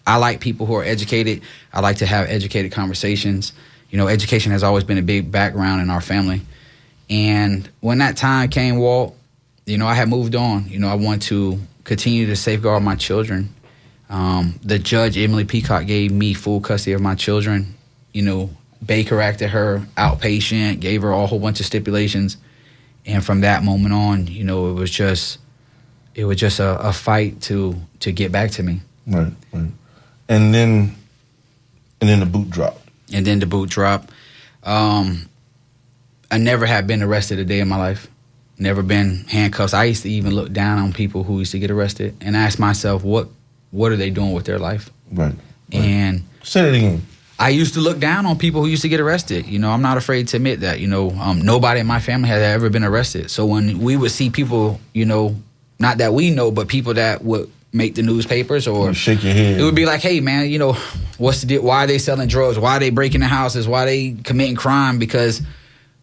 I 0.06 0.16
like 0.16 0.40
people 0.40 0.66
who 0.66 0.74
are 0.74 0.84
educated. 0.84 1.42
I 1.72 1.80
like 1.80 1.98
to 1.98 2.06
have 2.06 2.28
educated 2.28 2.72
conversations. 2.72 3.52
You 3.90 3.98
know, 3.98 4.08
education 4.08 4.52
has 4.52 4.62
always 4.62 4.84
been 4.84 4.98
a 4.98 5.02
big 5.02 5.30
background 5.30 5.82
in 5.82 5.90
our 5.90 6.00
family. 6.00 6.42
And 7.08 7.68
when 7.80 7.98
that 7.98 8.16
time 8.16 8.48
came, 8.48 8.78
Walt, 8.78 9.16
you 9.66 9.78
know, 9.78 9.86
I 9.86 9.94
had 9.94 10.08
moved 10.08 10.34
on. 10.34 10.68
You 10.68 10.78
know, 10.78 10.88
I 10.88 10.94
want 10.94 11.22
to 11.22 11.58
continue 11.84 12.26
to 12.26 12.36
safeguard 12.36 12.82
my 12.82 12.96
children. 12.96 13.54
Um, 14.08 14.58
the 14.62 14.78
judge, 14.78 15.16
Emily 15.16 15.44
Peacock, 15.44 15.86
gave 15.86 16.10
me 16.12 16.34
full 16.34 16.60
custody 16.60 16.92
of 16.92 17.00
my 17.00 17.14
children. 17.14 17.74
You 18.12 18.22
know, 18.22 18.50
Baker 18.84 19.20
acted 19.20 19.50
her 19.50 19.86
outpatient, 19.96 20.80
gave 20.80 21.02
her 21.02 21.10
a 21.10 21.26
whole 21.26 21.38
bunch 21.38 21.60
of 21.60 21.66
stipulations. 21.66 22.36
And 23.06 23.24
from 23.24 23.40
that 23.42 23.62
moment 23.62 23.94
on, 23.94 24.26
you 24.26 24.44
know, 24.44 24.70
it 24.70 24.74
was 24.74 24.90
just 24.90 25.38
it 26.14 26.24
was 26.24 26.36
just 26.36 26.60
a, 26.60 26.78
a 26.80 26.92
fight 26.92 27.40
to 27.42 27.76
to 28.00 28.12
get 28.12 28.32
back 28.32 28.50
to 28.52 28.62
me. 28.62 28.80
Right, 29.06 29.32
right. 29.52 29.70
And 30.28 30.54
then, 30.54 30.94
and 32.00 32.08
then 32.08 32.20
the 32.20 32.26
boot 32.26 32.50
dropped. 32.50 32.88
And 33.12 33.26
then 33.26 33.40
the 33.40 33.46
boot 33.46 33.68
dropped. 33.70 34.10
Um, 34.62 35.28
I 36.30 36.38
never 36.38 36.66
had 36.66 36.86
been 36.86 37.02
arrested 37.02 37.38
a 37.38 37.44
day 37.44 37.60
in 37.60 37.68
my 37.68 37.76
life. 37.76 38.08
Never 38.58 38.82
been 38.82 39.24
handcuffs. 39.28 39.74
I 39.74 39.84
used 39.84 40.02
to 40.02 40.10
even 40.10 40.34
look 40.34 40.52
down 40.52 40.78
on 40.78 40.92
people 40.92 41.24
who 41.24 41.38
used 41.38 41.52
to 41.52 41.58
get 41.58 41.70
arrested 41.70 42.16
and 42.20 42.36
ask 42.36 42.58
myself, 42.58 43.02
what 43.02 43.28
what 43.70 43.90
are 43.92 43.96
they 43.96 44.10
doing 44.10 44.32
with 44.32 44.44
their 44.44 44.58
life? 44.58 44.90
Right. 45.10 45.34
And 45.72 46.24
say 46.42 46.62
that 46.62 46.74
again. 46.74 47.02
I 47.40 47.48
used 47.48 47.72
to 47.74 47.80
look 47.80 47.98
down 47.98 48.26
on 48.26 48.36
people 48.36 48.60
who 48.62 48.68
used 48.68 48.82
to 48.82 48.88
get 48.90 49.00
arrested. 49.00 49.46
You 49.46 49.58
know, 49.58 49.70
I'm 49.70 49.80
not 49.80 49.96
afraid 49.96 50.28
to 50.28 50.36
admit 50.36 50.60
that. 50.60 50.78
You 50.78 50.86
know, 50.88 51.10
um, 51.12 51.40
nobody 51.40 51.80
in 51.80 51.86
my 51.86 51.98
family 51.98 52.28
had 52.28 52.42
ever 52.42 52.68
been 52.68 52.84
arrested. 52.84 53.30
So 53.30 53.46
when 53.46 53.78
we 53.78 53.96
would 53.96 54.10
see 54.10 54.28
people, 54.28 54.78
you 54.92 55.06
know, 55.06 55.34
not 55.78 55.98
that 55.98 56.12
we 56.12 56.28
know, 56.30 56.50
but 56.50 56.68
people 56.68 56.92
that 56.94 57.24
would 57.24 57.50
make 57.72 57.94
the 57.94 58.02
newspapers 58.02 58.68
or 58.68 58.88
You 58.88 58.94
shake 58.94 59.24
your 59.24 59.32
head. 59.32 59.58
it 59.58 59.64
would 59.64 59.74
be 59.74 59.86
like, 59.86 60.02
hey 60.02 60.20
man, 60.20 60.50
you 60.50 60.58
know, 60.58 60.74
what's 61.16 61.40
the 61.40 61.46
deal? 61.46 61.62
Why 61.62 61.84
are 61.84 61.86
they 61.86 61.96
selling 61.96 62.28
drugs? 62.28 62.58
Why 62.58 62.76
are 62.76 62.80
they 62.80 62.90
breaking 62.90 63.20
the 63.22 63.26
houses? 63.28 63.66
Why 63.66 63.84
are 63.84 63.86
they 63.86 64.16
committing 64.22 64.56
crime? 64.56 64.98
Because 64.98 65.40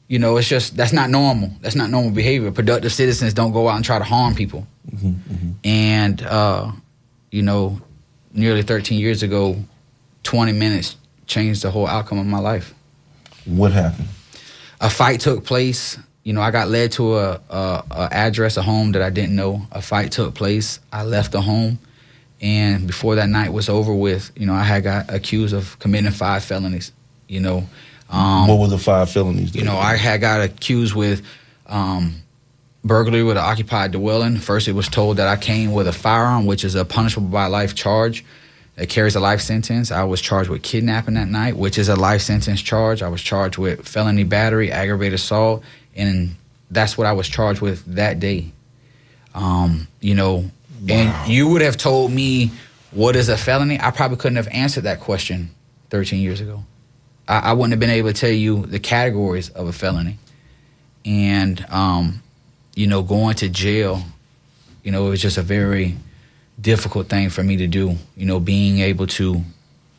you 0.07 0.17
know, 0.17 0.37
it's 0.37 0.47
just 0.47 0.75
that's 0.75 0.93
not 0.93 1.11
normal. 1.11 1.51
That's 1.61 1.75
not 1.75 1.91
normal 1.91 2.11
behavior. 2.11 2.49
Productive 2.51 2.93
citizens 2.93 3.33
don't 3.35 3.51
go 3.51 3.67
out 3.69 3.75
and 3.75 3.85
try 3.85 3.99
to 3.99 4.05
harm 4.05 4.33
people. 4.33 4.65
And 5.63 6.21
uh, 6.23 6.71
you 7.29 7.43
know, 7.43 7.79
nearly 8.33 8.63
13 8.63 8.99
years 8.99 9.21
ago, 9.21 9.57
20 10.23 10.53
minutes 10.53 10.95
changed 11.27 11.61
the 11.61 11.71
whole 11.71 11.87
outcome 11.87 12.17
of 12.17 12.25
my 12.25 12.39
life. 12.39 12.73
What 13.45 13.71
happened? 13.71 14.07
A 14.81 14.89
fight 14.89 15.19
took 15.19 15.45
place. 15.45 15.97
You 16.23 16.33
know, 16.33 16.41
I 16.41 16.51
got 16.51 16.67
led 16.67 16.91
to 16.93 17.17
a, 17.17 17.41
a, 17.49 17.83
a 17.91 18.09
address, 18.11 18.57
a 18.57 18.61
home 18.61 18.91
that 18.93 19.01
I 19.01 19.09
didn't 19.09 19.35
know. 19.35 19.61
A 19.71 19.81
fight 19.81 20.11
took 20.11 20.35
place. 20.35 20.79
I 20.91 21.03
left 21.03 21.31
the 21.31 21.41
home, 21.41 21.79
and 22.41 22.85
before 22.85 23.15
that 23.15 23.29
night 23.29 23.53
was 23.53 23.69
over 23.69 23.93
with, 23.93 24.31
you 24.35 24.45
know, 24.45 24.53
I 24.53 24.63
had 24.63 24.83
got 24.83 25.13
accused 25.13 25.53
of 25.53 25.79
committing 25.79 26.11
five 26.11 26.43
felonies. 26.43 26.91
You 27.27 27.39
know, 27.39 27.69
um, 28.09 28.47
what 28.47 28.59
were 28.59 28.67
the 28.67 28.77
five 28.77 29.09
felonies? 29.09 29.55
you 29.55 29.63
know, 29.63 29.77
I 29.77 29.95
had 29.95 30.21
got 30.21 30.41
accused 30.41 30.95
with 30.95 31.25
um, 31.67 32.15
burglary 32.83 33.23
with 33.23 33.37
an 33.37 33.43
occupied 33.43 33.91
dwelling. 33.91 34.37
First, 34.37 34.67
it 34.67 34.73
was 34.73 34.87
told 34.87 35.17
that 35.17 35.27
I 35.27 35.35
came 35.35 35.71
with 35.73 35.87
a 35.87 35.93
firearm, 35.93 36.45
which 36.45 36.63
is 36.63 36.75
a 36.75 36.85
punishable 36.85 37.27
by 37.29 37.47
life 37.47 37.75
charge. 37.75 38.23
It 38.77 38.89
carries 38.89 39.15
a 39.15 39.19
life 39.19 39.41
sentence. 39.41 39.91
I 39.91 40.03
was 40.03 40.21
charged 40.21 40.49
with 40.49 40.61
kidnapping 40.61 41.15
that 41.15 41.27
night, 41.27 41.57
which 41.57 41.79
is 41.79 41.89
a 41.89 41.95
life 41.95 42.21
sentence 42.21 42.61
charge. 42.61 43.01
I 43.01 43.09
was 43.09 43.21
charged 43.21 43.57
with 43.57 43.87
felony 43.87 44.23
battery, 44.23 44.71
aggravated 44.71 45.15
assault, 45.15 45.63
and 45.95 46.35
that's 46.69 46.97
what 46.97 47.07
I 47.07 47.13
was 47.13 47.27
charged 47.27 47.59
with 47.59 47.83
that 47.95 48.19
day. 48.19 48.51
Um, 49.33 49.87
you 49.99 50.13
know, 50.13 50.51
and 50.87 51.31
you 51.31 51.47
would 51.49 51.61
have 51.61 51.77
told 51.77 52.11
me 52.11 52.51
what 52.91 53.15
is 53.15 53.29
a 53.29 53.37
felony. 53.37 53.79
I 53.79 53.89
probably 53.89 54.17
couldn't 54.17 54.37
have 54.37 54.47
answered 54.49 54.83
that 54.83 54.99
question 54.99 55.49
13 55.89 56.21
years 56.21 56.39
ago. 56.39 56.63
I, 57.27 57.39
I 57.39 57.53
wouldn't 57.53 57.71
have 57.71 57.79
been 57.79 57.89
able 57.89 58.13
to 58.13 58.19
tell 58.19 58.29
you 58.31 58.65
the 58.65 58.79
categories 58.79 59.49
of 59.49 59.67
a 59.67 59.73
felony. 59.73 60.17
And, 61.03 61.65
um, 61.69 62.21
you 62.75 62.85
know, 62.85 63.01
going 63.01 63.35
to 63.35 63.49
jail, 63.49 64.03
you 64.83 64.91
know, 64.91 65.07
it 65.07 65.09
was 65.09 65.21
just 65.21 65.37
a 65.37 65.41
very 65.41 65.95
difficult 66.59 67.07
thing 67.07 67.29
for 67.29 67.43
me 67.43 67.57
to 67.57 67.67
do. 67.67 67.95
You 68.15 68.25
know, 68.25 68.39
being 68.39 68.79
able 68.79 69.07
to 69.07 69.41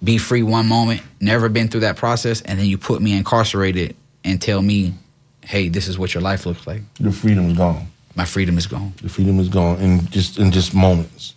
be 0.03 0.19
free 0.19 0.43
one 0.43 0.67
moment, 0.67 1.03
never 1.21 1.49
been 1.49 1.69
through 1.69 1.81
that 1.81 1.97
process, 1.97 2.41
and 2.43 2.59
then 2.59 2.67
you 2.67 2.79
put 2.79 3.03
me 3.03 3.17
incarcerated 3.17 3.97
and 4.25 4.41
tell 4.41 4.63
me, 4.63 4.95
hey, 5.43 5.69
this 5.69 5.89
is 5.89 5.99
what 5.99 6.15
your 6.15 6.23
life 6.23 6.47
looks 6.47 6.67
like. 6.67 6.83
Your 6.99 7.13
freedom 7.13 7.51
is 7.51 7.57
gone. 7.57 7.87
My 8.15 8.25
freedom 8.25 8.59
is 8.59 8.67
gone. 8.67 8.93
The 9.03 9.09
freedom 9.09 9.39
is 9.39 9.49
gone 9.49 9.79
in 9.81 10.07
just 10.09 10.39
in 10.39 10.51
just 10.51 10.75
moments. 10.75 11.35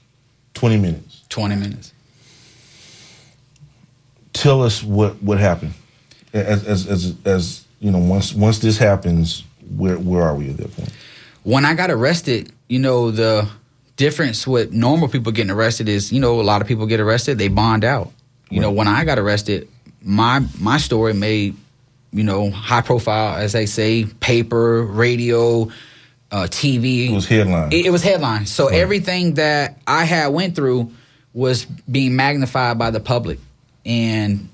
Twenty 0.53 0.77
minutes. 0.77 1.23
20 1.29 1.55
minutes. 1.55 1.93
Tell 4.33 4.61
us 4.63 4.83
what 4.83 5.21
what 5.23 5.37
happened. 5.37 5.73
As 6.33 6.65
as 6.65 6.87
as, 6.87 7.15
as 7.25 7.65
you 7.79 7.91
know, 7.91 7.99
once 7.99 8.33
once 8.33 8.59
this 8.59 8.77
happens, 8.77 9.43
where 9.75 9.97
where 9.97 10.23
are 10.23 10.35
we 10.35 10.49
at 10.49 10.57
that 10.57 10.75
point? 10.75 10.91
when 11.43 11.65
I 11.65 11.73
got 11.73 11.89
arrested, 11.89 12.51
you 12.67 12.79
know, 12.79 13.11
the 13.11 13.47
difference 14.01 14.47
with 14.47 14.73
normal 14.73 15.07
people 15.07 15.31
getting 15.31 15.51
arrested 15.51 15.87
is, 15.87 16.11
you 16.11 16.19
know, 16.19 16.41
a 16.41 16.41
lot 16.41 16.59
of 16.59 16.67
people 16.67 16.87
get 16.87 16.99
arrested, 16.99 17.37
they 17.37 17.49
bond 17.49 17.85
out. 17.85 18.11
You 18.49 18.59
know, 18.59 18.71
when 18.71 18.87
I 18.87 19.05
got 19.05 19.17
arrested, 19.17 19.69
my 20.01 20.43
my 20.59 20.77
story 20.77 21.13
made, 21.13 21.55
you 22.11 22.23
know, 22.23 22.49
high 22.49 22.81
profile, 22.81 23.37
as 23.37 23.53
they 23.53 23.65
say, 23.65 24.05
paper, 24.05 24.83
radio, 24.83 25.69
uh, 26.31 26.47
TV. 26.49 27.11
It 27.11 27.13
was 27.13 27.27
headline. 27.27 27.71
It, 27.71 27.85
it 27.85 27.91
was 27.91 28.03
headline. 28.03 28.47
So 28.47 28.67
everything 28.67 29.35
that 29.35 29.77
I 29.87 30.03
had 30.03 30.27
went 30.27 30.55
through 30.55 30.91
was 31.33 31.63
being 31.63 32.15
magnified 32.15 32.77
by 32.77 32.89
the 32.89 32.99
public, 32.99 33.39
and 33.85 34.49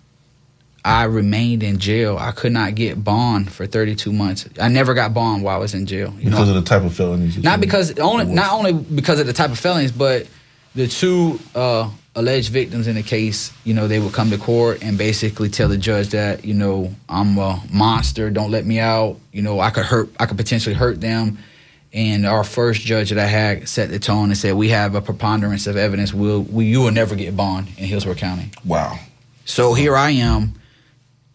I 0.87 1.03
remained 1.03 1.63
in 1.63 1.79
jail. 1.79 2.17
I 2.17 2.31
could 2.31 2.53
not 2.53 2.75
get 2.75 3.03
bond 3.03 3.51
for 3.51 3.65
32 3.67 4.13
months. 4.13 4.47
I 4.57 4.69
never 4.69 4.93
got 4.93 5.13
bond 5.13 5.43
while 5.43 5.57
I 5.57 5.59
was 5.59 5.73
in 5.73 5.85
jail. 5.85 6.13
You 6.17 6.29
know, 6.29 6.37
Because 6.37 6.47
of 6.49 6.55
the 6.55 6.61
type 6.61 6.83
of 6.83 6.93
felonies. 6.93 7.37
not 7.43 7.59
because 7.59 7.99
only 7.99 8.23
not 8.23 8.53
only 8.53 8.71
because 8.71 9.19
of 9.19 9.27
the 9.27 9.33
type 9.33 9.51
of 9.51 9.59
felonies, 9.59 9.91
but 9.91 10.27
the 10.75 10.87
two 10.87 11.41
uh, 11.55 11.89
alleged 12.15 12.53
victims 12.53 12.87
in 12.87 12.95
the 12.95 13.03
case. 13.03 13.51
You 13.65 13.73
know, 13.73 13.89
they 13.89 13.99
would 13.99 14.13
come 14.13 14.29
to 14.29 14.37
court 14.37 14.81
and 14.81 14.97
basically 14.97 15.49
tell 15.49 15.67
the 15.67 15.77
judge 15.77 16.09
that 16.09 16.45
you 16.45 16.53
know 16.53 16.93
I'm 17.09 17.37
a 17.37 17.61
monster. 17.69 18.29
Don't 18.29 18.51
let 18.51 18.65
me 18.65 18.79
out. 18.79 19.17
You 19.33 19.41
know, 19.41 19.59
I 19.59 19.71
could 19.71 19.85
hurt. 19.85 20.09
I 20.19 20.25
could 20.25 20.37
potentially 20.37 20.75
hurt 20.75 21.01
them. 21.01 21.37
And 21.91 22.25
our 22.25 22.45
first 22.45 22.81
judge 22.81 23.09
that 23.09 23.19
I 23.19 23.25
had 23.25 23.67
set 23.67 23.89
the 23.89 23.99
tone 23.99 24.29
and 24.29 24.37
said, 24.37 24.53
"We 24.55 24.69
have 24.69 24.95
a 24.95 25.01
preponderance 25.01 25.67
of 25.67 25.75
evidence. 25.75 26.13
We'll, 26.13 26.43
we 26.43 26.65
you 26.65 26.79
will 26.79 26.91
never 26.91 27.15
get 27.15 27.35
bond 27.35 27.67
in 27.77 27.85
Hillsborough 27.87 28.15
County." 28.15 28.51
Wow. 28.63 28.99
So 29.43 29.73
here 29.73 29.95
I 29.95 30.11
am, 30.11 30.53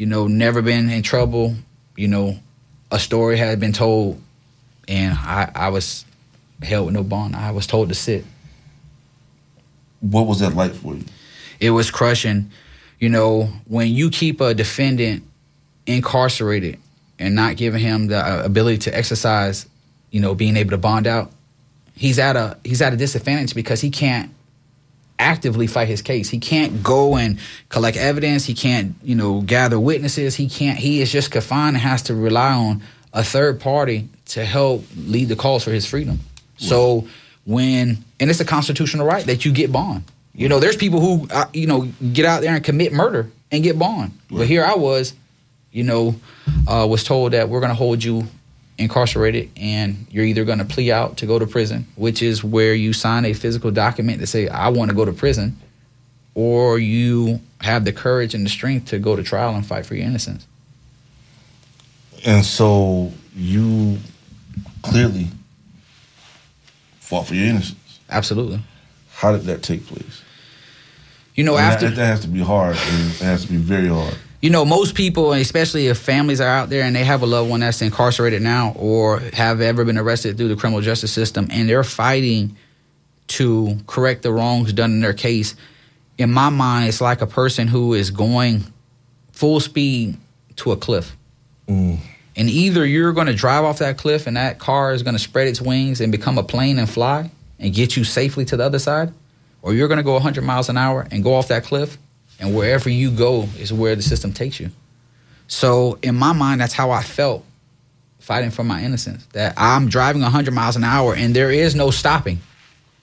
you 0.02 0.06
know, 0.06 0.26
never 0.26 0.62
been 0.62 0.90
in 0.90 1.00
trouble. 1.04 1.54
You 1.96 2.08
know, 2.08 2.36
a 2.90 2.98
story 2.98 3.36
had 3.36 3.60
been 3.60 3.72
told, 3.72 4.20
and 4.88 5.16
I, 5.16 5.48
I 5.54 5.68
was 5.68 6.04
held 6.60 6.86
with 6.86 6.94
no 6.96 7.04
bond. 7.04 7.36
I 7.36 7.52
was 7.52 7.68
told 7.68 7.88
to 7.90 7.94
sit. 7.94 8.24
What 10.00 10.26
was 10.26 10.40
that 10.40 10.56
like 10.56 10.72
for 10.72 10.96
you? 10.96 11.04
It 11.60 11.70
was 11.70 11.92
crushing. 11.92 12.50
You 12.98 13.10
know, 13.10 13.44
when 13.68 13.92
you 13.92 14.10
keep 14.10 14.40
a 14.40 14.54
defendant 14.54 15.22
incarcerated 15.86 16.80
and 17.20 17.36
not 17.36 17.56
giving 17.56 17.80
him 17.80 18.08
the 18.08 18.18
uh, 18.18 18.42
ability 18.44 18.78
to 18.78 18.98
exercise, 18.98 19.68
you 20.10 20.18
know, 20.18 20.34
being 20.34 20.56
able 20.56 20.70
to 20.70 20.78
bond 20.78 21.06
out, 21.06 21.30
he's 21.94 22.18
at 22.18 22.34
a 22.34 22.58
he's 22.64 22.82
at 22.82 22.92
a 22.92 22.96
disadvantage 22.96 23.54
because 23.54 23.80
he 23.80 23.90
can't 23.90 24.34
actively 25.22 25.66
fight 25.66 25.88
his 25.88 26.02
case. 26.02 26.28
He 26.28 26.38
can't 26.38 26.82
go 26.82 27.16
and 27.16 27.38
collect 27.68 27.96
evidence. 27.96 28.44
He 28.44 28.54
can't, 28.54 28.94
you 29.02 29.14
know, 29.14 29.40
gather 29.40 29.78
witnesses. 29.78 30.34
He 30.34 30.48
can't. 30.48 30.78
He 30.78 31.00
is 31.00 31.10
just 31.10 31.30
confined 31.30 31.76
and 31.76 31.82
has 31.82 32.02
to 32.02 32.14
rely 32.14 32.52
on 32.52 32.82
a 33.12 33.22
third 33.22 33.60
party 33.60 34.08
to 34.26 34.44
help 34.44 34.84
lead 34.96 35.28
the 35.28 35.36
cause 35.36 35.64
for 35.64 35.70
his 35.70 35.86
freedom. 35.86 36.20
So 36.56 37.08
when 37.44 38.04
and 38.20 38.30
it's 38.30 38.40
a 38.40 38.44
constitutional 38.44 39.06
right 39.06 39.24
that 39.26 39.44
you 39.44 39.52
get 39.52 39.72
bond. 39.72 40.04
You 40.34 40.48
know, 40.48 40.60
there's 40.60 40.76
people 40.76 41.00
who 41.00 41.26
uh, 41.30 41.46
you 41.52 41.66
know 41.66 41.82
get 42.12 42.24
out 42.24 42.42
there 42.42 42.54
and 42.54 42.64
commit 42.64 42.92
murder 42.92 43.30
and 43.50 43.62
get 43.62 43.78
bond. 43.78 44.12
But 44.30 44.46
here 44.46 44.64
I 44.64 44.74
was, 44.74 45.14
you 45.72 45.84
know, 45.84 46.14
uh, 46.66 46.86
was 46.88 47.04
told 47.04 47.32
that 47.32 47.48
we're 47.48 47.60
going 47.60 47.70
to 47.70 47.76
hold 47.76 48.02
you 48.02 48.26
incarcerated 48.82 49.50
and 49.56 50.06
you're 50.10 50.24
either 50.24 50.44
going 50.44 50.58
to 50.58 50.64
plea 50.64 50.92
out 50.92 51.16
to 51.18 51.26
go 51.26 51.38
to 51.38 51.46
prison, 51.46 51.86
which 51.96 52.22
is 52.22 52.44
where 52.44 52.74
you 52.74 52.92
sign 52.92 53.24
a 53.24 53.32
physical 53.32 53.70
document 53.70 54.20
to 54.20 54.26
say 54.26 54.48
I 54.48 54.68
want 54.68 54.90
to 54.90 54.96
go 54.96 55.04
to 55.04 55.12
prison, 55.12 55.56
or 56.34 56.78
you 56.78 57.40
have 57.60 57.84
the 57.84 57.92
courage 57.92 58.34
and 58.34 58.44
the 58.44 58.50
strength 58.50 58.86
to 58.90 58.98
go 58.98 59.16
to 59.16 59.22
trial 59.22 59.54
and 59.54 59.64
fight 59.64 59.86
for 59.86 59.94
your 59.94 60.06
innocence. 60.06 60.46
And 62.24 62.44
so 62.44 63.12
you 63.34 63.98
clearly 64.82 65.28
fought 67.00 67.26
for 67.26 67.34
your 67.34 67.48
innocence. 67.48 68.00
Absolutely. 68.08 68.60
How 69.12 69.32
did 69.32 69.42
that 69.42 69.62
take 69.62 69.86
place? 69.86 70.22
You 71.34 71.44
know, 71.44 71.56
And 71.56 71.64
after 71.64 71.88
that, 71.88 71.96
has 71.96 72.20
to 72.20 72.28
be 72.28 72.40
hard. 72.40 72.76
It 72.76 73.18
has 73.20 73.44
to 73.44 73.50
be 73.50 73.56
very 73.56 73.88
hard. 73.88 74.16
You 74.42 74.50
know, 74.50 74.64
most 74.64 74.96
people, 74.96 75.32
especially 75.32 75.86
if 75.86 75.98
families 75.98 76.40
are 76.40 76.48
out 76.48 76.68
there 76.68 76.82
and 76.82 76.94
they 76.96 77.04
have 77.04 77.22
a 77.22 77.26
loved 77.26 77.48
one 77.48 77.60
that's 77.60 77.80
incarcerated 77.80 78.42
now 78.42 78.72
or 78.76 79.20
have 79.32 79.60
ever 79.60 79.84
been 79.84 79.96
arrested 79.96 80.36
through 80.36 80.48
the 80.48 80.56
criminal 80.56 80.80
justice 80.80 81.12
system 81.12 81.46
and 81.50 81.68
they're 81.68 81.84
fighting 81.84 82.56
to 83.28 83.78
correct 83.86 84.22
the 84.22 84.32
wrongs 84.32 84.72
done 84.72 84.90
in 84.90 85.00
their 85.00 85.14
case, 85.14 85.54
in 86.18 86.32
my 86.32 86.48
mind, 86.48 86.88
it's 86.88 87.00
like 87.00 87.22
a 87.22 87.26
person 87.26 87.68
who 87.68 87.94
is 87.94 88.10
going 88.10 88.64
full 89.30 89.60
speed 89.60 90.16
to 90.56 90.72
a 90.72 90.76
cliff. 90.76 91.16
Mm. 91.68 91.98
And 92.34 92.50
either 92.50 92.84
you're 92.84 93.12
going 93.12 93.28
to 93.28 93.34
drive 93.34 93.62
off 93.62 93.78
that 93.78 93.96
cliff 93.96 94.26
and 94.26 94.36
that 94.36 94.58
car 94.58 94.92
is 94.92 95.04
going 95.04 95.14
to 95.14 95.22
spread 95.22 95.46
its 95.46 95.60
wings 95.60 96.00
and 96.00 96.10
become 96.10 96.36
a 96.36 96.42
plane 96.42 96.80
and 96.80 96.90
fly 96.90 97.30
and 97.60 97.72
get 97.72 97.96
you 97.96 98.02
safely 98.02 98.44
to 98.46 98.56
the 98.56 98.64
other 98.64 98.80
side, 98.80 99.12
or 99.62 99.72
you're 99.72 99.88
going 99.88 99.98
to 99.98 100.04
go 100.04 100.14
100 100.14 100.42
miles 100.42 100.68
an 100.68 100.76
hour 100.76 101.06
and 101.12 101.22
go 101.22 101.34
off 101.34 101.46
that 101.48 101.62
cliff, 101.62 101.96
and 102.42 102.56
wherever 102.56 102.90
you 102.90 103.12
go 103.12 103.48
is 103.56 103.72
where 103.72 103.94
the 103.94 104.02
system 104.02 104.32
takes 104.32 104.58
you. 104.58 104.70
So, 105.46 105.98
in 106.02 106.16
my 106.16 106.32
mind, 106.32 106.60
that's 106.60 106.72
how 106.74 106.90
I 106.90 107.00
felt 107.00 107.44
fighting 108.18 108.50
for 108.50 108.64
my 108.64 108.82
innocence. 108.82 109.24
That 109.32 109.54
I'm 109.56 109.88
driving 109.88 110.22
100 110.22 110.52
miles 110.52 110.74
an 110.74 110.82
hour 110.82 111.14
and 111.14 111.36
there 111.36 111.52
is 111.52 111.76
no 111.76 111.92
stopping. 111.92 112.40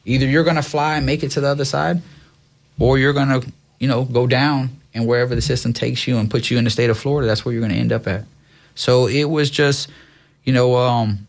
Either 0.03 0.25
you're 0.25 0.43
going 0.43 0.57
to 0.57 0.61
fly 0.61 0.97
and 0.97 1.05
make 1.05 1.23
it 1.23 1.29
to 1.31 1.41
the 1.41 1.47
other 1.47 1.63
side, 1.63 2.01
or 2.79 2.97
you're 2.97 3.13
going 3.13 3.41
to, 3.41 3.51
you 3.79 3.87
know, 3.87 4.03
go 4.03 4.27
down 4.27 4.71
and 4.93 5.07
wherever 5.07 5.35
the 5.35 5.41
system 5.41 5.71
takes 5.71 6.05
you 6.05 6.17
and 6.17 6.29
puts 6.29 6.51
you 6.51 6.57
in 6.57 6.65
the 6.65 6.69
state 6.69 6.89
of 6.89 6.97
Florida, 6.97 7.25
that's 7.27 7.45
where 7.45 7.53
you're 7.53 7.61
going 7.61 7.71
to 7.71 7.77
end 7.77 7.93
up 7.93 8.07
at. 8.07 8.25
So 8.75 9.07
it 9.07 9.25
was 9.25 9.49
just, 9.49 9.89
you 10.43 10.51
know, 10.51 10.75
um, 10.75 11.27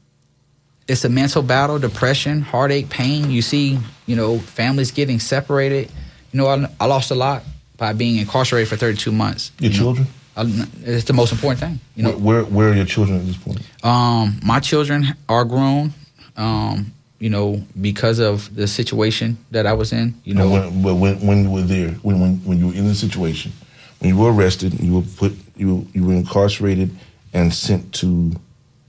it's 0.88 1.04
a 1.04 1.08
mental 1.08 1.42
battle, 1.42 1.78
depression, 1.78 2.42
heartache, 2.42 2.88
pain. 2.88 3.30
You 3.30 3.42
see, 3.42 3.78
you 4.06 4.16
know, 4.16 4.38
families 4.38 4.90
getting 4.90 5.20
separated. 5.20 5.92
You 6.32 6.38
know, 6.38 6.48
I, 6.48 6.68
I 6.80 6.86
lost 6.86 7.12
a 7.12 7.14
lot 7.14 7.44
by 7.80 7.94
being 7.94 8.18
incarcerated 8.18 8.68
for 8.68 8.76
32 8.76 9.10
months. 9.10 9.50
Your 9.58 9.72
you 9.72 9.76
children? 9.78 10.06
I- 10.36 10.66
it's 10.84 11.04
the 11.06 11.14
most 11.14 11.32
important 11.32 11.60
thing. 11.60 11.80
You 11.96 12.04
know, 12.04 12.10
where, 12.12 12.44
where 12.44 12.44
where 12.44 12.68
are 12.70 12.74
your 12.74 12.84
children 12.84 13.18
at 13.18 13.26
this 13.26 13.36
point? 13.36 13.60
um, 13.82 14.38
my 14.44 14.60
children 14.60 15.16
are 15.28 15.44
grown. 15.44 15.92
Um, 16.36 16.92
you 17.18 17.28
know, 17.28 17.62
because 17.78 18.18
of 18.18 18.54
the 18.54 18.66
situation 18.66 19.36
that 19.50 19.66
I 19.66 19.74
was 19.74 19.92
in. 19.92 20.14
You 20.24 20.34
know, 20.34 20.48
when, 20.48 20.82
but 20.82 20.94
when 20.94 21.14
when 21.26 21.42
you 21.44 21.50
were 21.50 21.62
there, 21.62 21.90
when 22.06 22.20
when 22.20 22.36
when 22.48 22.58
you 22.58 22.68
were 22.68 22.74
in 22.74 22.86
the 22.86 22.94
situation, 22.94 23.52
when 23.98 24.10
you 24.14 24.16
were 24.20 24.32
arrested, 24.32 24.78
you 24.80 24.94
were 24.94 25.06
put 25.16 25.32
you 25.56 25.86
you 25.94 26.04
were 26.06 26.14
incarcerated 26.14 26.90
and 27.32 27.52
sent 27.52 27.92
to, 28.00 28.06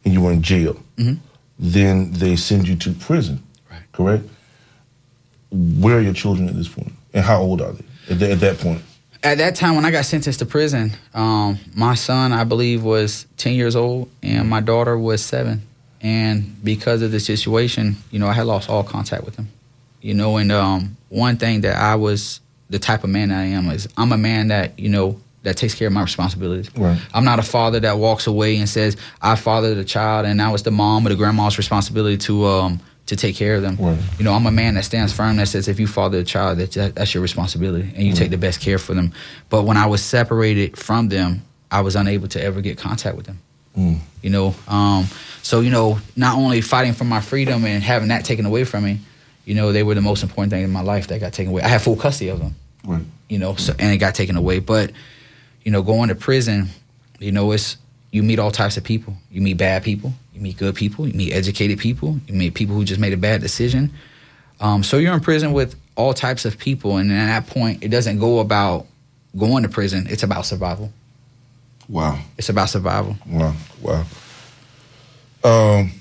and 0.05 0.13
you 0.13 0.21
were 0.21 0.31
in 0.31 0.41
jail. 0.41 0.75
Mhm. 0.97 1.17
Then 1.59 2.11
they 2.11 2.35
send 2.35 2.67
you 2.67 2.75
to 2.77 2.91
prison. 2.93 3.41
Right. 3.69 3.83
Correct. 3.93 4.23
Where 5.51 5.97
are 5.97 6.01
your 6.01 6.13
children 6.13 6.47
at 6.49 6.55
this 6.55 6.67
point, 6.69 6.93
and 7.13 7.23
how 7.25 7.41
old 7.41 7.61
are 7.61 7.73
they 7.73 7.85
at, 8.11 8.19
that- 8.19 8.31
at 8.31 8.39
that 8.41 8.59
point? 8.59 8.81
at 9.23 9.37
that 9.37 9.53
time 9.55 9.75
when 9.75 9.85
I 9.85 9.91
got 9.91 10.05
sentenced 10.05 10.39
to 10.39 10.47
prison, 10.47 10.93
um, 11.13 11.59
my 11.75 11.93
son, 11.93 12.33
I 12.33 12.43
believe, 12.43 12.81
was 12.83 13.27
10 13.37 13.53
years 13.53 13.75
old 13.75 14.09
and 14.23 14.49
my 14.49 14.61
daughter 14.61 14.97
was 14.97 15.23
seven. 15.23 15.61
And 16.01 16.55
because 16.63 17.03
of 17.03 17.11
the 17.11 17.19
situation, 17.19 17.97
you 18.09 18.17
know, 18.17 18.25
I 18.27 18.33
had 18.33 18.47
lost 18.47 18.67
all 18.67 18.83
contact 18.83 19.23
with 19.23 19.35
them. 19.35 19.49
You 20.01 20.15
know, 20.15 20.37
and 20.37 20.51
um, 20.51 20.97
one 21.09 21.37
thing 21.37 21.61
that 21.61 21.75
I 21.77 21.93
was 21.95 22.39
the 22.71 22.79
type 22.79 23.03
of 23.03 23.11
man 23.11 23.29
that 23.29 23.37
I 23.39 23.43
am 23.45 23.69
is 23.69 23.87
I'm 23.95 24.11
a 24.11 24.17
man 24.17 24.47
that, 24.47 24.79
you 24.79 24.89
know, 24.89 25.19
that 25.43 25.55
takes 25.57 25.75
care 25.75 25.85
of 25.87 25.93
my 25.93 26.01
responsibilities. 26.01 26.75
Right. 26.75 26.99
I'm 27.13 27.23
not 27.25 27.37
a 27.37 27.43
father 27.43 27.79
that 27.81 27.99
walks 27.99 28.25
away 28.25 28.57
and 28.57 28.67
says, 28.67 28.97
I 29.21 29.35
fathered 29.35 29.77
a 29.77 29.83
child 29.83 30.25
and 30.25 30.35
now 30.37 30.55
it's 30.55 30.63
the 30.63 30.71
mom 30.71 31.05
or 31.05 31.09
the 31.09 31.15
grandma's 31.15 31.59
responsibility 31.59 32.17
to 32.25 32.45
um 32.47 32.79
to 33.11 33.17
take 33.17 33.35
care 33.35 33.55
of 33.55 33.61
them. 33.61 33.77
You 34.17 34.23
know, 34.23 34.31
I'm 34.31 34.45
a 34.45 34.51
man 34.51 34.75
that 34.75 34.85
stands 34.85 35.11
firm 35.11 35.35
that 35.35 35.49
says 35.49 35.67
if 35.67 35.81
you 35.81 35.85
father 35.85 36.19
a 36.19 36.23
child, 36.23 36.59
that, 36.59 36.71
that 36.71 36.95
that's 36.95 37.13
your 37.13 37.21
responsibility 37.21 37.91
and 37.93 38.07
you 38.07 38.13
take 38.13 38.31
the 38.31 38.37
best 38.37 38.61
care 38.61 38.77
for 38.77 38.93
them. 38.93 39.11
But 39.49 39.63
when 39.63 39.75
I 39.75 39.85
was 39.85 40.01
separated 40.01 40.77
from 40.77 41.09
them, 41.09 41.41
I 41.69 41.81
was 41.81 41.97
unable 41.97 42.29
to 42.29 42.41
ever 42.41 42.61
get 42.61 42.77
contact 42.77 43.17
with 43.17 43.25
them. 43.25 43.39
Mm. 43.77 43.99
You 44.21 44.29
know, 44.29 44.55
um, 44.69 45.07
so 45.43 45.59
you 45.59 45.71
know, 45.71 45.99
not 46.15 46.37
only 46.37 46.61
fighting 46.61 46.93
for 46.93 47.03
my 47.03 47.19
freedom 47.19 47.65
and 47.65 47.83
having 47.83 48.07
that 48.07 48.23
taken 48.23 48.45
away 48.45 48.63
from 48.63 48.85
me, 48.85 48.99
you 49.43 49.55
know, 49.55 49.73
they 49.73 49.83
were 49.83 49.95
the 49.95 50.01
most 50.01 50.23
important 50.23 50.51
thing 50.51 50.63
in 50.63 50.71
my 50.71 50.81
life 50.81 51.07
that 51.07 51.19
got 51.19 51.33
taken 51.33 51.51
away. 51.51 51.63
I 51.63 51.67
had 51.67 51.81
full 51.81 51.97
custody 51.97 52.29
of 52.29 52.39
them 52.39 52.55
Right. 52.85 53.03
you 53.27 53.39
know, 53.39 53.55
so, 53.55 53.73
and 53.77 53.93
it 53.93 53.97
got 53.97 54.15
taken 54.15 54.37
away. 54.37 54.59
But, 54.59 54.91
you 55.63 55.71
know, 55.71 55.81
going 55.81 56.07
to 56.07 56.15
prison, 56.15 56.69
you 57.19 57.33
know, 57.33 57.51
it's 57.51 57.75
you 58.11 58.23
meet 58.23 58.39
all 58.39 58.51
types 58.51 58.77
of 58.77 58.83
people. 58.83 59.15
You 59.31 59.41
meet 59.41 59.55
bad 59.55 59.83
people, 59.83 60.13
you 60.33 60.41
meet 60.41 60.57
good 60.57 60.75
people, 60.75 61.07
you 61.07 61.13
meet 61.13 61.33
educated 61.33 61.79
people, 61.79 62.19
you 62.27 62.33
meet 62.33 62.53
people 62.53 62.75
who 62.75 62.83
just 62.83 62.99
made 62.99 63.13
a 63.13 63.17
bad 63.17 63.41
decision. 63.41 63.91
Um, 64.59 64.83
so 64.83 64.97
you're 64.97 65.13
in 65.13 65.21
prison 65.21 65.53
with 65.53 65.75
all 65.95 66.13
types 66.13 66.45
of 66.45 66.57
people, 66.57 66.97
and 66.97 67.11
at 67.11 67.25
that 67.27 67.47
point, 67.47 67.83
it 67.83 67.89
doesn't 67.89 68.19
go 68.19 68.39
about 68.39 68.85
going 69.37 69.63
to 69.63 69.69
prison. 69.69 70.07
It's 70.09 70.23
about 70.23 70.45
survival. 70.45 70.91
Wow. 71.87 72.19
It's 72.37 72.49
about 72.49 72.69
survival. 72.69 73.17
Wow. 73.27 73.55
Wow. 73.81 74.05
Um, 75.43 75.91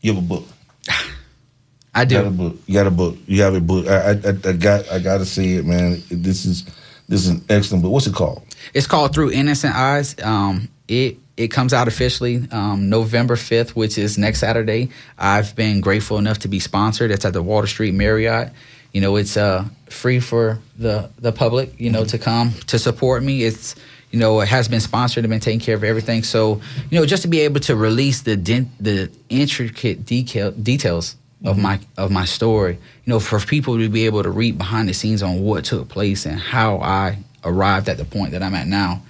you 0.00 0.14
have 0.14 0.22
a 0.22 0.26
book. 0.26 0.44
I 1.94 2.04
do. 2.04 2.14
You 2.14 2.22
got 2.22 2.28
a 2.28 2.30
book. 2.30 2.56
You 2.66 2.74
got 2.74 2.86
a 2.86 2.90
book. 2.90 3.16
You 3.26 3.42
have 3.42 3.54
a 3.54 3.60
book. 3.60 3.86
I, 3.88 4.10
I, 4.10 4.50
I 4.50 4.52
got. 4.52 4.90
I 4.92 4.98
got 5.00 5.18
to 5.18 5.26
see 5.26 5.56
it, 5.56 5.64
man. 5.64 6.02
This 6.10 6.44
is 6.44 6.64
this 7.08 7.26
is 7.26 7.28
an 7.28 7.44
excellent 7.48 7.82
book. 7.82 7.92
What's 7.92 8.06
it 8.06 8.14
called? 8.14 8.42
It's 8.74 8.86
called 8.86 9.14
Through 9.14 9.32
Innocent 9.32 9.74
Eyes. 9.74 10.16
Um, 10.22 10.68
it 10.86 11.18
it 11.36 11.48
comes 11.48 11.72
out 11.72 11.86
officially 11.86 12.48
um, 12.50 12.88
November 12.88 13.36
fifth, 13.36 13.76
which 13.76 13.96
is 13.96 14.18
next 14.18 14.40
Saturday. 14.40 14.90
I've 15.16 15.54
been 15.54 15.80
grateful 15.80 16.18
enough 16.18 16.40
to 16.40 16.48
be 16.48 16.58
sponsored. 16.58 17.10
It's 17.10 17.24
at 17.24 17.32
the 17.32 17.42
Water 17.42 17.66
Street 17.66 17.94
Marriott. 17.94 18.52
You 18.92 19.00
know, 19.00 19.16
it's 19.16 19.36
uh, 19.36 19.64
free 19.88 20.20
for 20.20 20.58
the 20.78 21.10
the 21.18 21.32
public. 21.32 21.78
You 21.80 21.90
know, 21.90 22.04
to 22.06 22.18
come 22.18 22.52
to 22.66 22.78
support 22.78 23.22
me. 23.22 23.44
It's 23.44 23.74
you 24.10 24.18
know, 24.18 24.40
it 24.40 24.48
has 24.48 24.68
been 24.68 24.80
sponsored 24.80 25.24
and 25.24 25.30
been 25.30 25.40
taking 25.40 25.60
care 25.60 25.76
of 25.76 25.84
everything. 25.84 26.22
So, 26.22 26.60
you 26.90 26.98
know, 26.98 27.04
just 27.04 27.22
to 27.22 27.28
be 27.28 27.40
able 27.40 27.60
to 27.60 27.76
release 27.76 28.22
the 28.22 28.36
the 28.80 29.10
intricate 29.28 30.04
detail 30.04 30.50
details 30.50 31.16
of 31.44 31.58
my 31.58 31.78
of 31.96 32.10
my 32.10 32.24
story, 32.24 32.74
you 32.74 33.12
know, 33.12 33.20
for 33.20 33.38
people 33.38 33.78
to 33.78 33.88
be 33.88 34.06
able 34.06 34.22
to 34.22 34.30
read 34.30 34.58
behind 34.58 34.88
the 34.88 34.94
scenes 34.94 35.22
on 35.22 35.42
what 35.42 35.64
took 35.64 35.88
place 35.88 36.26
and 36.26 36.40
how 36.40 36.78
I 36.78 37.18
arrived 37.44 37.88
at 37.88 37.96
the 37.98 38.04
point 38.04 38.32
that 38.32 38.42
I'm 38.42 38.54
at 38.54 38.66
now, 38.66 39.02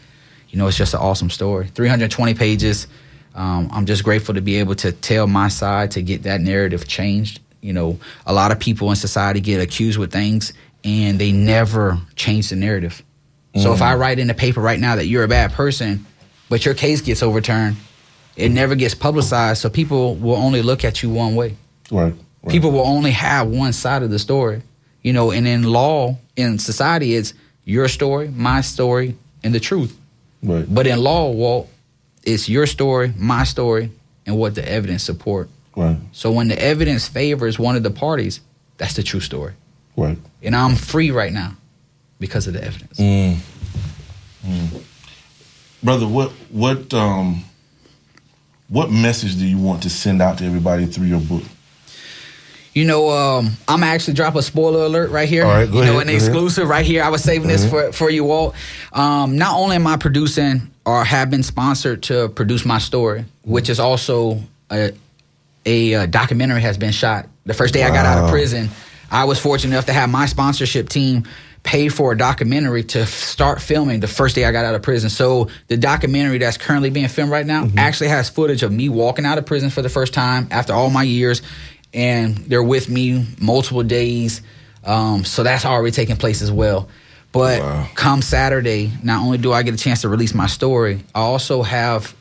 you 0.51 0.59
know, 0.59 0.67
it's 0.67 0.77
just 0.77 0.95
an 0.95 1.01
awesome 1.01 1.31
story. 1.31 1.67
320 1.75 2.35
pages. 2.35 2.87
Um, 3.35 3.69
I'm 3.73 3.87
just 3.87 4.03
grateful 4.05 4.35
to 4.35 4.41
be 4.41 4.57
able 4.57 4.75
to 4.77 4.93
tell 4.93 5.27
my 5.27 5.49
side 5.49 5.93
to 5.93 6.03
get 6.03 6.23
that 6.25 6.41
narrative 6.41 6.89
changed. 6.89 7.41
You 7.61 7.73
know, 7.73 7.99
a 8.27 8.33
lot 8.33 8.51
of 8.53 8.59
people 8.59 8.89
in 8.91 8.97
society 8.97 9.41
get 9.41 9.61
accused 9.61 9.99
with 9.99 10.11
things 10.13 10.53
and 10.85 11.19
they 11.19 11.33
never 11.33 11.99
change 12.17 12.51
the 12.51 12.57
narrative. 12.57 13.03
So 13.57 13.73
if 13.73 13.81
Mm. 13.81 13.83
I 13.83 13.95
write 13.97 14.19
in 14.19 14.29
the 14.29 14.35
paper 14.35 14.61
right 14.61 14.79
now 14.79 14.97
that 14.97 15.07
you're 15.07 15.25
a 15.25 15.29
bad 15.29 15.53
person, 15.53 16.07
but 16.49 16.65
your 16.65 16.75
case 16.75 17.01
gets 17.01 17.23
overturned, 17.23 17.77
it 18.37 18.51
never 18.51 18.75
gets 18.75 18.95
publicized. 18.95 19.61
So 19.61 19.69
people 19.69 20.15
will 20.15 20.37
only 20.37 20.63
look 20.63 20.85
at 20.85 21.03
you 21.03 21.11
one 21.11 21.35
way. 21.35 21.57
Right. 21.91 22.15
People 22.49 22.71
will 22.71 22.87
only 22.87 23.11
have 23.11 23.49
one 23.49 23.73
side 23.73 24.03
of 24.03 24.11
the 24.11 24.19
story. 24.19 24.63
You 25.03 25.13
know, 25.13 25.31
and 25.33 25.47
in 25.47 25.65
law, 25.65 26.17
in 26.37 26.59
society, 26.59 27.15
it's 27.15 27.35
your 27.69 27.87
story, 27.87 28.29
my 28.29 28.63
story, 28.63 29.15
and 29.45 29.55
the 29.55 29.61
truth. 29.61 29.97
Right. 30.43 30.65
But 30.73 30.87
in 30.87 31.01
law, 31.01 31.31
Walt, 31.31 31.69
it's 32.25 32.49
your 32.49 32.67
story, 32.67 33.13
my 33.17 33.45
story, 33.45 33.93
and 34.27 34.39
what 34.39 34.55
the 34.55 34.67
evidence 34.67 35.03
support. 35.03 35.51
Right. 35.77 35.99
So 36.13 36.33
when 36.33 36.49
the 36.49 36.61
evidence 36.61 37.07
favors 37.07 37.59
one 37.59 37.77
of 37.77 37.83
the 37.83 37.91
parties, 37.91 38.41
that's 38.79 38.95
the 38.95 39.03
true 39.03 39.21
story. 39.21 39.53
Right. 39.97 40.17
And 40.43 40.57
I'm 40.57 40.77
free 40.77 41.11
right 41.11 41.33
now 41.33 41.57
because 42.19 42.47
of 42.47 42.55
the 42.55 42.65
evidence. 42.65 42.99
Mm. 42.99 43.37
Mm. 44.47 44.83
Brother, 45.83 46.09
what 46.09 46.31
what 46.51 46.95
um 46.95 47.45
what 48.69 48.91
message 48.91 49.37
do 49.37 49.47
you 49.47 49.59
want 49.59 49.83
to 49.83 49.91
send 49.91 50.23
out 50.23 50.39
to 50.39 50.45
everybody 50.45 50.87
through 50.87 51.07
your 51.07 51.21
book? 51.21 51.43
You 52.79 52.85
know, 52.85 53.11
um, 53.11 53.51
I'm 53.67 53.83
actually 53.83 54.15
drop 54.15 54.37
a 54.37 54.43
spoiler 54.43 54.85
alert 54.85 55.11
right 55.11 55.29
here. 55.29 55.45
All 55.45 55.51
right, 55.51 55.69
go 55.69 55.81
you 55.81 55.85
know, 55.87 55.93
ahead, 55.99 56.03
an 56.03 56.07
go 56.07 56.13
ahead. 56.13 56.15
exclusive 56.15 56.69
right 56.69 56.87
here. 56.87 57.03
I 57.03 57.09
was 57.09 57.25
saving 57.25 57.49
this 57.49 57.65
Mhm. 57.65 57.71
for 57.71 57.93
for 57.93 58.09
you 58.09 58.31
all. 58.31 58.55
Um, 58.93 59.37
not 59.37 59.57
only 59.57 59.75
am 59.75 59.85
I 59.89 59.97
producing 59.97 60.71
or 60.87 61.05
have 61.05 61.29
been 61.29 61.43
sponsored 61.43 62.05
to 62.05 62.29
produce 62.29 62.65
my 62.65 62.79
story, 62.79 63.25
which 63.43 63.69
is 63.69 63.81
also 63.81 64.41
a, 64.71 64.93
a, 65.67 65.95
uh 65.95 66.07
documentary 66.07 66.61
has 66.61 66.79
been 66.79 66.93
shot. 66.93 67.27
The 67.47 67.55
first 67.55 67.75
day 67.75 67.83
I 67.83 67.89
got 67.89 68.07
out 68.07 68.23
of 68.25 68.31
prison, 68.31 68.71
I 69.11 69.25
was 69.25 69.41
fortunate 69.41 69.75
enough 69.75 69.87
to 69.87 69.93
have 69.93 70.09
my 70.09 70.27
sponsorship 70.27 70.89
team 70.89 71.25
pay 71.65 71.89
for 71.89 72.13
a 72.13 72.17
documentary 72.17 72.85
to 72.85 73.01
f- 73.01 73.09
start 73.09 73.61
filming 73.61 73.99
the 73.99 74.07
first 74.07 74.37
day 74.37 74.45
I 74.45 74.53
got 74.53 74.65
out 74.65 74.77
of 74.77 74.83
prison. 74.83 75.11
So 75.11 75.49
the 75.67 75.77
documentary 75.77 76.39
that's 76.39 76.57
currently 76.57 76.91
being 76.91 77.09
filmed 77.09 77.33
right 77.33 77.45
now 77.45 77.69
actually 77.77 78.09
has 78.11 78.29
footage 78.31 78.63
of 78.63 78.71
me 78.71 78.89
walking 78.89 79.27
out 79.27 79.37
of 79.37 79.47
prison 79.47 79.69
for 79.69 79.83
the 79.83 79.89
first 79.89 80.15
time 80.15 80.47
after 80.53 80.73
all 80.73 80.89
my 80.91 81.03
years, 81.03 81.43
and 81.99 82.37
they're 82.37 82.63
with 82.63 82.89
me 82.89 83.27
multiple 83.41 83.83
days. 83.83 84.41
Um, 84.85 85.25
so 85.25 85.43
that's 85.43 85.67
already 85.67 85.91
taking 85.91 86.17
place 86.17 86.43
as 86.43 86.53
well. 86.53 86.89
But 87.33 87.89
come 87.97 88.23
Saturday, 88.23 88.93
not 89.03 89.23
only 89.23 89.37
do 89.37 89.53
I 89.53 89.65
get 89.65 89.75
a 89.75 89.77
chance 89.77 90.03
to 90.03 90.09
release 90.09 90.33
my 90.33 90.47
story, 90.47 91.01
I 91.15 91.21
also 91.21 91.63
have, 91.63 92.15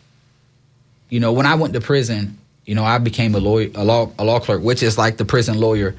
you 1.09 1.19
know, 1.19 1.31
when 1.31 1.45
I 1.45 1.55
went 1.55 1.73
to 1.75 1.81
prison, 1.81 2.39
you 2.65 2.73
know, 2.73 2.83
I 2.83 2.97
became 2.97 3.35
a 3.35 3.39
lawyer, 3.39 3.69
a 3.75 3.85
law, 3.85 4.11
a 4.17 4.25
law 4.25 4.39
clerk, 4.39 4.63
which 4.63 4.81
is 4.81 4.97
like 4.97 5.17
the 5.17 5.25
prison 5.25 5.59
lawyer, 5.59 5.95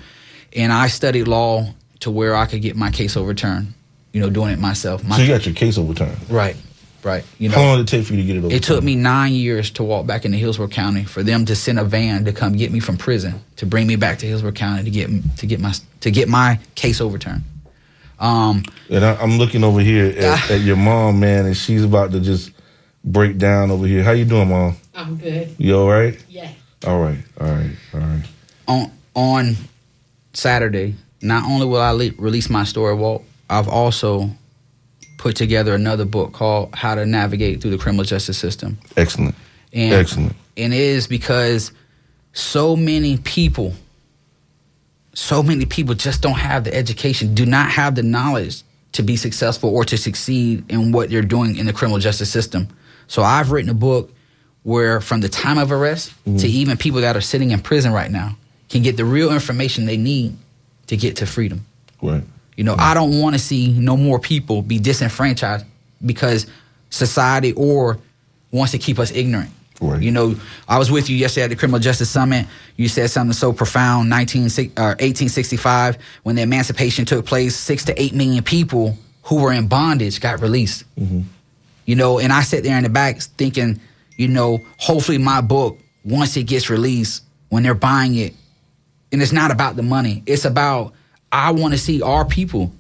and 0.54 0.72
I 0.72 0.88
studied 0.88 1.28
law 1.28 1.72
to 2.00 2.10
where 2.10 2.34
I 2.34 2.46
could 2.46 2.60
get 2.60 2.76
my 2.76 2.90
case 2.90 3.16
overturned. 3.16 3.74
You 4.12 4.22
know, 4.22 4.30
doing 4.30 4.50
it 4.50 4.58
myself. 4.58 5.04
My 5.04 5.16
so 5.16 5.22
you 5.22 5.28
got 5.28 5.46
your 5.46 5.54
case 5.54 5.78
overturned. 5.78 6.18
Right, 6.28 6.56
right. 7.03 7.24
You 7.38 7.49
know, 7.49 7.55
How 7.57 7.62
long 7.62 7.76
did 7.78 7.88
it 7.88 7.96
take 7.96 8.07
for 8.07 8.14
you 8.14 8.20
to 8.22 8.26
get 8.26 8.36
it 8.36 8.38
overturned? 8.40 8.62
it 8.62 8.66
took 8.66 8.82
me 8.84 8.94
nine 8.96 9.32
years 9.32 9.70
to 9.72 9.82
walk 9.82 10.07
back 10.07 10.24
into 10.24 10.38
Hillsborough 10.38 10.68
County 10.68 11.05
for 11.05 11.22
them 11.22 11.44
to 11.46 11.55
send 11.57 11.78
a 11.78 11.84
van 11.84 12.24
to 12.24 12.32
come 12.32 12.53
get 12.55 12.70
me 12.72 12.80
from 12.80 12.96
prison 12.96 13.40
to 13.57 13.66
bring 13.66 13.86
me 13.86 13.96
back 13.96 14.18
to 14.18 14.26
Hillsborough 14.26 14.53
County 14.53 14.84
to 14.84 14.90
get 14.90 15.11
to 15.38 15.46
get 15.46 15.61
my 15.61 15.72
to 16.01 16.11
get 16.11 16.28
my 16.28 16.59
case 16.74 17.01
overturned. 17.01 17.42
Um, 18.20 18.64
And 18.90 19.05
I, 19.05 19.14
I'm 19.16 19.38
looking 19.38 19.62
over 19.62 19.80
here 19.80 20.07
at, 20.07 20.51
at 20.51 20.61
your 20.62 20.76
mom, 20.76 21.20
man, 21.20 21.46
and 21.46 21.57
she's 21.57 21.84
about 21.84 22.11
to 22.12 22.20
just 22.20 22.51
break 23.05 23.38
down 23.38 23.70
over 23.70 23.86
here. 23.86 24.03
How 24.03 24.11
you 24.11 24.24
doing, 24.24 24.49
mom? 24.49 24.76
I'm 24.94 25.16
good. 25.16 25.55
You 25.57 25.78
all 25.78 25.88
right? 25.88 26.18
Yeah. 26.28 26.51
All 26.86 27.01
right, 27.01 27.18
all 27.40 27.46
right, 27.49 27.70
all 27.94 28.01
right. 28.01 28.22
on 28.66 28.90
on 29.14 29.57
Saturday, 30.32 30.94
not 31.20 31.44
only 31.44 31.66
will 31.66 31.80
I 31.80 31.90
le- 31.90 32.12
release 32.18 32.49
my 32.51 32.64
story, 32.64 32.94
Walt, 32.94 33.24
I've 33.51 33.68
also 33.68 34.30
put 35.18 35.36
together 35.36 35.74
another 35.74 36.04
book 36.04 36.32
called 36.32 36.74
How 36.74 36.94
to 36.94 37.04
Navigate 37.04 37.60
Through 37.60 37.72
the 37.72 37.78
Criminal 37.78 38.04
Justice 38.04 38.38
System. 38.38 38.78
Excellent. 38.96 39.34
And, 39.72 39.92
Excellent. 39.92 40.34
And 40.56 40.72
it 40.72 40.80
is 40.80 41.06
because 41.06 41.72
so 42.32 42.74
many 42.74 43.18
people 43.18 43.74
so 45.18 45.42
many 45.42 45.66
people 45.66 45.94
just 45.94 46.22
don't 46.22 46.38
have 46.38 46.62
the 46.62 46.72
education, 46.72 47.34
do 47.34 47.44
not 47.44 47.70
have 47.70 47.96
the 47.96 48.04
knowledge 48.04 48.62
to 48.92 49.02
be 49.02 49.16
successful 49.16 49.74
or 49.74 49.84
to 49.84 49.98
succeed 49.98 50.70
in 50.70 50.92
what 50.92 51.10
they're 51.10 51.22
doing 51.22 51.56
in 51.56 51.66
the 51.66 51.72
criminal 51.72 51.98
justice 51.98 52.30
system. 52.30 52.68
So 53.08 53.22
I've 53.22 53.50
written 53.50 53.68
a 53.68 53.74
book 53.74 54.12
where 54.62 55.00
from 55.00 55.20
the 55.20 55.28
time 55.28 55.58
of 55.58 55.72
arrest 55.72 56.12
to 56.24 56.30
mm-hmm. 56.30 56.46
even 56.46 56.76
people 56.76 57.00
that 57.00 57.16
are 57.16 57.20
sitting 57.20 57.50
in 57.50 57.60
prison 57.60 57.92
right 57.92 58.10
now 58.10 58.36
can 58.68 58.82
get 58.82 58.96
the 58.96 59.04
real 59.04 59.32
information 59.32 59.86
they 59.86 59.96
need 59.96 60.36
to 60.86 60.96
get 60.96 61.16
to 61.16 61.26
freedom. 61.26 61.66
Right. 62.00 62.22
You 62.59 62.64
know, 62.64 62.74
I 62.76 62.92
don't 62.92 63.20
want 63.20 63.36
to 63.36 63.38
see 63.38 63.70
no 63.70 63.96
more 63.96 64.18
people 64.18 64.62
be 64.62 64.80
disenfranchised 64.80 65.64
because 66.04 66.48
society 66.90 67.52
or 67.52 68.00
wants 68.50 68.72
to 68.72 68.78
keep 68.78 68.98
us 68.98 69.12
ignorant. 69.12 69.50
Right. 69.80 70.02
You 70.02 70.11
know, 70.11 70.34
I 70.66 70.76
was 70.76 70.90
with 70.90 71.09
you 71.09 71.16
yesterday 71.16 71.44
at 71.44 71.50
the 71.50 71.56
Criminal 71.56 71.78
Justice 71.78 72.11
Summit. 72.11 72.48
You 72.74 72.88
said 72.88 73.11
something 73.11 73.32
so 73.32 73.52
profound. 73.52 74.11
19, 74.11 74.46
uh, 74.46 74.98
1865, 74.98 75.98
when 76.24 76.34
the 76.34 76.42
emancipation 76.42 77.04
took 77.04 77.24
place, 77.24 77.54
six 77.54 77.84
to 77.84 78.02
eight 78.02 78.12
million 78.12 78.42
people 78.42 78.98
who 79.22 79.40
were 79.40 79.52
in 79.52 79.68
bondage 79.68 80.20
got 80.20 80.40
released. 80.40 80.82
You 81.84 81.94
know, 81.94 82.18
and 82.18 82.32
I 82.32 82.42
sat 82.42 82.64
there 82.64 82.76
in 82.76 82.82
the 82.82 82.88
back 82.88 83.20
thinking, 83.20 83.80
you 84.16 84.26
know, 84.26 84.59
hopefully 84.78 85.18
my 85.18 85.42
book, 85.42 85.78
once 86.04 86.36
it 86.36 86.48
gets 86.48 86.70
released, 86.70 87.22
when 87.50 87.62
they're 87.62 87.74
buying 87.74 88.16
it, 88.16 88.34
and 89.12 89.22
it's 89.22 89.30
not 89.30 89.52
about 89.52 89.76
the 89.76 89.84
money, 89.84 90.24
it's 90.26 90.44
about 90.44 90.92
I 91.30 91.52
want 91.52 91.74
to 91.74 91.78
see 91.78 92.02
our 92.02 92.24
people 92.24 92.72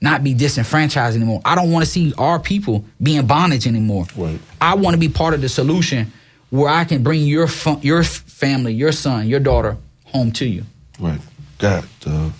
not 0.00 0.24
be 0.24 0.34
disenfranchised 0.34 1.16
anymore. 1.16 1.40
I 1.44 1.54
don't 1.54 1.70
want 1.70 1.84
to 1.84 1.90
see 1.90 2.12
our 2.18 2.38
people 2.38 2.84
be 3.00 3.16
in 3.16 3.26
bondage 3.26 3.66
anymore. 3.66 4.06
Right. 4.16 4.40
I 4.60 4.74
want 4.74 4.94
to 4.94 4.98
be 4.98 5.08
part 5.08 5.32
of 5.32 5.40
the 5.40 5.48
solution 5.48 6.12
where 6.50 6.68
I 6.68 6.84
can 6.84 7.02
bring 7.02 7.22
your 7.22 7.48
your 7.80 8.02
family, 8.02 8.74
your 8.74 8.92
son, 8.92 9.28
your 9.28 9.40
daughter 9.40 9.76
home 10.06 10.32
to 10.32 10.44
you. 10.44 10.64
Right. 10.98 11.20
Got 11.58 11.84
uh, 12.06 12.30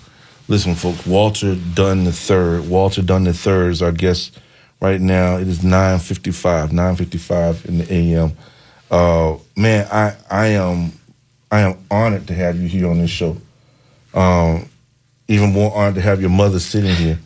listen, 0.49 0.75
folks. 0.75 1.07
Walter 1.07 1.55
Dunn 1.75 2.05
the 2.05 2.13
third. 2.13 2.69
Walter 2.69 3.03
Dunn 3.03 3.25
the 3.25 3.33
third 3.33 3.71
is 3.71 3.81
our 3.81 3.93
guest 3.93 4.39
right 4.81 5.01
now. 5.01 5.37
It 5.37 5.47
is 5.47 5.63
nine 5.63 6.01
fifty 6.01 6.33
five. 6.33 6.73
Nine 6.73 6.97
fifty 6.97 7.19
five 7.19 7.65
in 7.67 7.79
the 7.79 7.93
a.m. 7.93 8.33
Uh, 8.91 9.39
man, 9.57 9.87
I 9.91 10.17
I 10.29 10.47
am 10.49 10.93
I 11.51 11.61
am 11.61 11.79
honored 11.91 12.27
to 12.27 12.35
have 12.35 12.61
you 12.61 12.69
here 12.69 12.89
on 12.89 12.99
this 12.99 13.11
show. 13.11 13.37
Um, 14.13 14.69
even 15.33 15.53
more 15.53 15.75
honored 15.75 15.95
to 15.95 16.01
have 16.01 16.21
your 16.21 16.31
mother 16.31 16.61
sitting 16.61 16.95
here. 16.95 17.19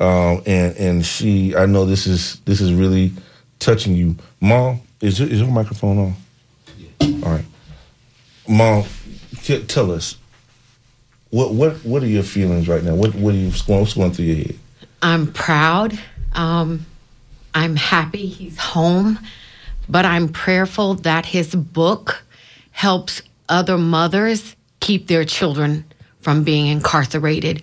Um, 0.00 0.42
and 0.46 0.76
and 0.76 1.06
she, 1.06 1.54
I 1.54 1.66
know 1.66 1.84
this 1.84 2.06
is 2.06 2.40
this 2.40 2.60
is 2.60 2.72
really 2.72 3.12
touching 3.58 3.94
you, 3.94 4.16
Mom. 4.40 4.80
Is 5.00 5.18
your, 5.18 5.28
is 5.28 5.40
your 5.40 5.50
microphone 5.50 5.98
on? 5.98 6.14
Yeah. 6.78 7.26
All 7.26 7.32
right, 7.32 7.44
Mom. 8.48 8.84
t- 9.42 9.62
tell 9.64 9.90
us 9.90 10.16
what 11.30 11.52
what 11.52 11.74
what 11.84 12.02
are 12.02 12.06
your 12.06 12.22
feelings 12.22 12.68
right 12.68 12.82
now? 12.82 12.94
What 12.94 13.14
what 13.14 13.34
are 13.34 13.38
you 13.38 13.52
going 13.66 13.80
what's 13.80 13.94
going 13.94 14.12
through 14.12 14.26
your 14.26 14.36
head? 14.36 14.58
I'm 15.02 15.32
proud. 15.32 15.98
Um, 16.32 16.86
I'm 17.54 17.76
happy 17.76 18.26
he's 18.26 18.58
home, 18.58 19.18
but 19.88 20.06
I'm 20.06 20.28
prayerful 20.28 20.94
that 20.94 21.26
his 21.26 21.54
book 21.54 22.22
helps 22.70 23.20
other 23.48 23.76
mothers 23.76 24.56
keep 24.80 25.08
their 25.08 25.24
children 25.24 25.84
from 26.22 26.44
being 26.44 26.66
incarcerated. 26.66 27.62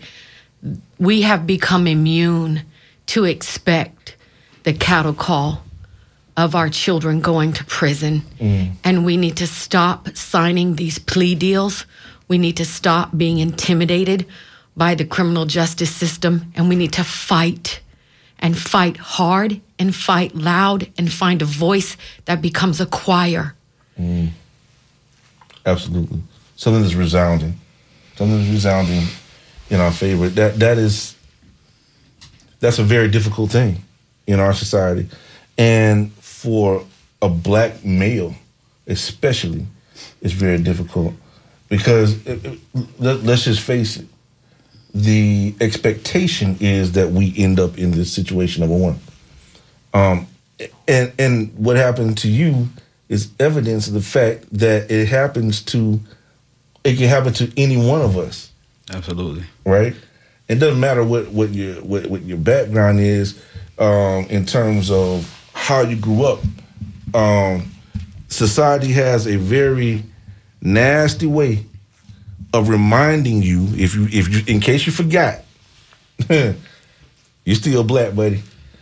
We 0.99 1.23
have 1.23 1.47
become 1.47 1.87
immune 1.87 2.63
to 3.07 3.25
expect 3.25 4.15
the 4.63 4.73
cattle 4.73 5.13
call 5.13 5.63
of 6.37 6.55
our 6.55 6.69
children 6.69 7.21
going 7.21 7.53
to 7.53 7.63
prison. 7.65 8.21
And 8.83 9.05
we 9.05 9.17
need 9.17 9.37
to 9.37 9.47
stop 9.47 10.15
signing 10.15 10.75
these 10.75 10.99
plea 10.99 11.35
deals. 11.35 11.85
We 12.27 12.37
need 12.37 12.57
to 12.57 12.65
stop 12.65 13.17
being 13.17 13.39
intimidated 13.39 14.25
by 14.77 14.95
the 14.95 15.05
criminal 15.05 15.45
justice 15.45 15.93
system. 15.93 16.51
And 16.55 16.69
we 16.69 16.75
need 16.75 16.93
to 16.93 17.03
fight 17.03 17.81
and 18.39 18.57
fight 18.57 18.97
hard 18.97 19.59
and 19.77 19.95
fight 19.95 20.35
loud 20.35 20.87
and 20.97 21.11
find 21.11 21.41
a 21.41 21.45
voice 21.45 21.97
that 22.25 22.41
becomes 22.41 22.79
a 22.79 22.85
choir. 22.85 23.55
Mm. 23.99 24.29
Absolutely, 25.65 26.21
something 26.55 26.81
that's 26.81 26.95
resounding, 26.95 27.59
something 28.19 28.37
that's 28.37 28.49
resounding 28.51 29.07
in 29.69 29.79
our 29.79 29.91
favor. 29.91 30.27
That 30.27 30.59
that 30.59 30.77
is 30.77 31.15
that's 32.59 32.77
a 32.79 32.83
very 32.83 33.07
difficult 33.09 33.49
thing 33.49 33.81
in 34.27 34.39
our 34.41 34.53
society, 34.53 35.07
and 35.57 36.11
for 36.13 36.83
a 37.21 37.29
black 37.29 37.83
male, 37.85 38.35
especially, 38.87 39.65
it's 40.21 40.33
very 40.33 40.57
difficult 40.57 41.13
because 41.69 42.25
it, 42.27 42.45
it- 42.45 42.59
let, 42.99 43.23
let's 43.23 43.45
just 43.45 43.61
face 43.61 43.97
it. 43.97 44.05
The 44.93 45.55
expectation 45.61 46.57
is 46.59 46.91
that 46.93 47.11
we 47.11 47.33
end 47.37 47.59
up 47.59 47.77
in 47.77 47.91
this 47.91 48.11
situation. 48.11 48.61
Number 48.61 48.77
one, 48.77 48.99
um, 49.93 50.27
and 50.87 51.13
and 51.17 51.53
what 51.55 51.77
happened 51.77 52.17
to 52.19 52.27
you 52.29 52.67
is 53.07 53.29
evidence 53.39 53.87
of 53.87 53.93
the 53.93 54.01
fact 54.01 54.45
that 54.51 54.91
it 54.91 55.07
happens 55.07 55.61
to 55.63 55.99
it 56.83 56.97
can 56.97 57.07
happen 57.07 57.33
to 57.33 57.51
any 57.57 57.77
one 57.77 58.01
of 58.01 58.17
us. 58.17 58.51
Absolutely. 58.91 59.43
right? 59.65 59.95
It 60.47 60.55
doesn't 60.55 60.79
matter 60.79 61.03
what 61.03 61.27
what 61.29 61.51
your 61.53 61.75
what, 61.75 62.07
what 62.07 62.23
your 62.23 62.37
background 62.37 62.99
is 62.99 63.41
um, 63.77 64.25
in 64.25 64.45
terms 64.45 64.89
of 64.89 65.31
how 65.53 65.81
you 65.81 65.95
grew 65.95 66.25
up. 66.25 66.39
Um, 67.13 67.71
society 68.29 68.91
has 68.93 69.27
a 69.27 69.37
very 69.37 70.03
nasty 70.61 71.27
way 71.27 71.65
of 72.53 72.69
reminding 72.69 73.43
you 73.43 73.67
if 73.75 73.93
you 73.93 74.07
if 74.11 74.27
you 74.27 74.41
in 74.53 74.59
case 74.59 74.85
you 74.85 74.91
forgot 74.91 75.43
you're 76.29 76.55
still 77.55 77.83
black 77.83 78.15
buddy. 78.15 78.41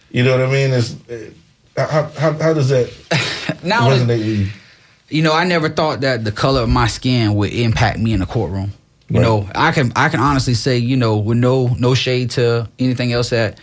You 0.10 0.24
know 0.24 0.38
what 0.38 0.48
i 0.48 0.52
mean? 0.52 0.72
It's 0.72 0.95
uh, 1.10 1.86
how, 1.86 2.04
how, 2.18 2.34
how 2.34 2.54
does 2.54 2.70
that 2.70 2.89
Now, 3.64 3.89
resonate 3.89 4.20
with 4.20 4.39
you 4.39 4.48
you 5.10 5.22
know, 5.22 5.34
I 5.34 5.43
never 5.45 5.70
thought 5.70 6.01
that 6.01 6.24
the 6.24 6.32
color 6.32 6.62
of 6.62 6.70
my 6.70 6.88
skin 6.88 7.36
would 7.36 7.53
impact 7.53 7.99
me 7.99 8.14
in 8.14 8.20
the 8.20 8.26
courtroom. 8.26 8.74
You 9.10 9.18
Right. 9.20 9.24
know, 9.24 9.49
I 9.55 9.72
can 9.72 9.93
I 9.95 10.10
can 10.10 10.20
honestly 10.20 10.53
say, 10.53 10.78
you 10.78 10.97
know, 10.97 11.18
with 11.18 11.38
no 11.38 11.68
no 11.80 11.93
shade 11.95 12.32
to 12.32 12.68
anything 12.78 13.14
else 13.14 13.30
that 13.30 13.60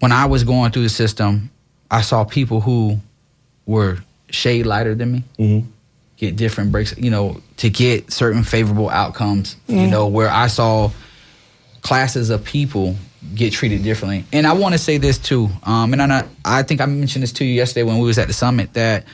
when 0.00 0.12
I 0.12 0.26
was 0.26 0.44
going 0.44 0.72
through 0.72 0.82
the 0.82 0.88
system, 0.90 1.50
I 1.90 2.02
saw 2.02 2.24
people 2.24 2.60
who 2.60 3.00
were 3.66 3.98
shade 4.30 4.66
lighter 4.66 4.94
than 4.94 5.12
me 5.12 5.22
Mm-hmm. 5.38 5.66
get 6.18 6.36
different 6.36 6.70
breaks, 6.70 6.94
you 6.98 7.10
know, 7.10 7.40
to 7.58 7.70
get 7.70 8.12
certain 8.12 8.42
favorable 8.44 8.90
outcomes, 8.90 9.56
you 9.68 9.86
Mhm. 9.86 9.90
know, 9.90 10.06
where 10.06 10.28
I 10.28 10.48
saw 10.48 10.90
classes 11.80 12.28
of 12.30 12.44
people 12.44 12.96
get 13.34 13.52
treated 13.54 13.82
differently. 13.82 14.24
And 14.32 14.46
I 14.46 14.52
want 14.52 14.72
to 14.74 14.78
say 14.78 14.98
this 14.98 15.16
too, 15.18 15.48
um, 15.62 15.92
and 15.94 16.02
I, 16.02 16.24
I 16.44 16.62
think 16.62 16.80
I 16.82 16.86
mentioned 16.86 17.22
this 17.22 17.32
to 17.32 17.44
you 17.44 17.54
yesterday 17.54 17.84
when 17.84 17.98
we 17.98 18.06
was 18.06 18.18
at 18.18 18.26
the 18.26 18.34
summit 18.34 18.74
that 18.74 19.04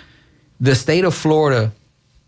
the 0.61 0.75
state 0.75 1.05
of 1.05 1.15
Florida 1.15 1.73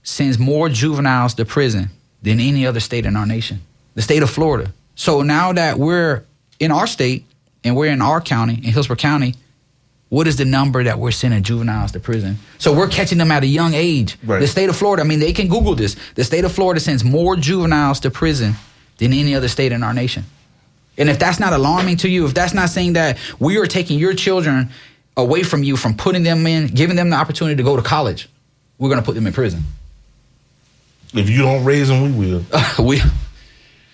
sends 0.03 0.39
more 0.39 0.68
juveniles 0.68 1.35
to 1.35 1.45
prison 1.45 1.91
than 2.22 2.41
any 2.41 2.66
other 2.66 2.80
state 2.80 3.07
in 3.07 3.16
our 3.16 3.26
nation. 3.26 3.61
The 3.95 4.03
state 4.03 4.22
of 4.22 4.30
Florida. 4.30 4.72
So 4.95 5.22
now 5.22 5.53
that 5.53 5.78
we're 5.78 6.24
in 6.59 6.70
our 6.70 6.87
state 6.87 7.24
and 7.62 7.76
we're 7.76 7.93
in 7.93 8.01
our 8.03 8.20
county, 8.20 8.55
in 8.55 8.72
Hillsborough 8.72 8.97
County, 8.97 9.35
what 10.09 10.26
is 10.26 10.37
the 10.37 10.45
number 10.45 10.85
that 10.85 10.99
we're 10.99 11.11
sending 11.11 11.43
juveniles 11.43 11.93
to 11.93 12.01
prison? 12.01 12.39
So 12.59 12.74
we're 12.74 12.89
catching 12.89 13.18
them 13.18 13.30
at 13.30 13.43
a 13.43 13.47
young 13.47 13.72
age. 13.74 14.18
Right. 14.22 14.41
The 14.41 14.47
state 14.47 14.68
of 14.68 14.76
Florida, 14.76 15.03
I 15.03 15.07
mean, 15.07 15.20
they 15.20 15.33
can 15.33 15.49
Google 15.49 15.74
this. 15.74 15.97
The 16.14 16.24
state 16.24 16.45
of 16.45 16.53
Florida 16.53 16.80
sends 16.80 17.03
more 17.03 17.37
juveniles 17.37 18.01
to 18.01 18.11
prison 18.11 18.55
than 18.99 19.12
any 19.12 19.35
other 19.35 19.49
state 19.49 19.72
in 19.72 19.83
our 19.83 19.95
nation. 19.95 20.24
And 20.99 21.09
if 21.09 21.18
that's 21.18 21.41
not 21.41 21.55
alarming 21.55 21.97
to 21.99 22.09
you, 22.09 22.26
if 22.26 22.35
that's 22.35 22.53
not 22.53 22.68
saying 22.68 22.93
that 22.93 23.18
we 23.39 23.57
are 23.57 23.66
taking 23.66 23.99
your 23.99 24.12
children 24.12 24.70
away 25.16 25.42
from 25.42 25.62
you, 25.62 25.76
from 25.76 25.96
putting 25.96 26.22
them 26.22 26.46
in, 26.46 26.68
giving 26.68 26.96
them 26.96 27.10
the 27.10 27.16
opportunity 27.16 27.56
to 27.56 27.62
go 27.62 27.76
to 27.76 27.82
college, 27.82 28.28
we're 28.78 28.88
going 28.88 29.00
to 29.00 29.04
put 29.04 29.14
them 29.14 29.26
in 29.26 29.32
prison. 29.32 29.62
If 31.14 31.28
you 31.28 31.38
don't 31.38 31.64
raise 31.64 31.88
them, 31.88 32.16
we 32.16 32.28
will. 32.28 32.44
we. 32.84 33.00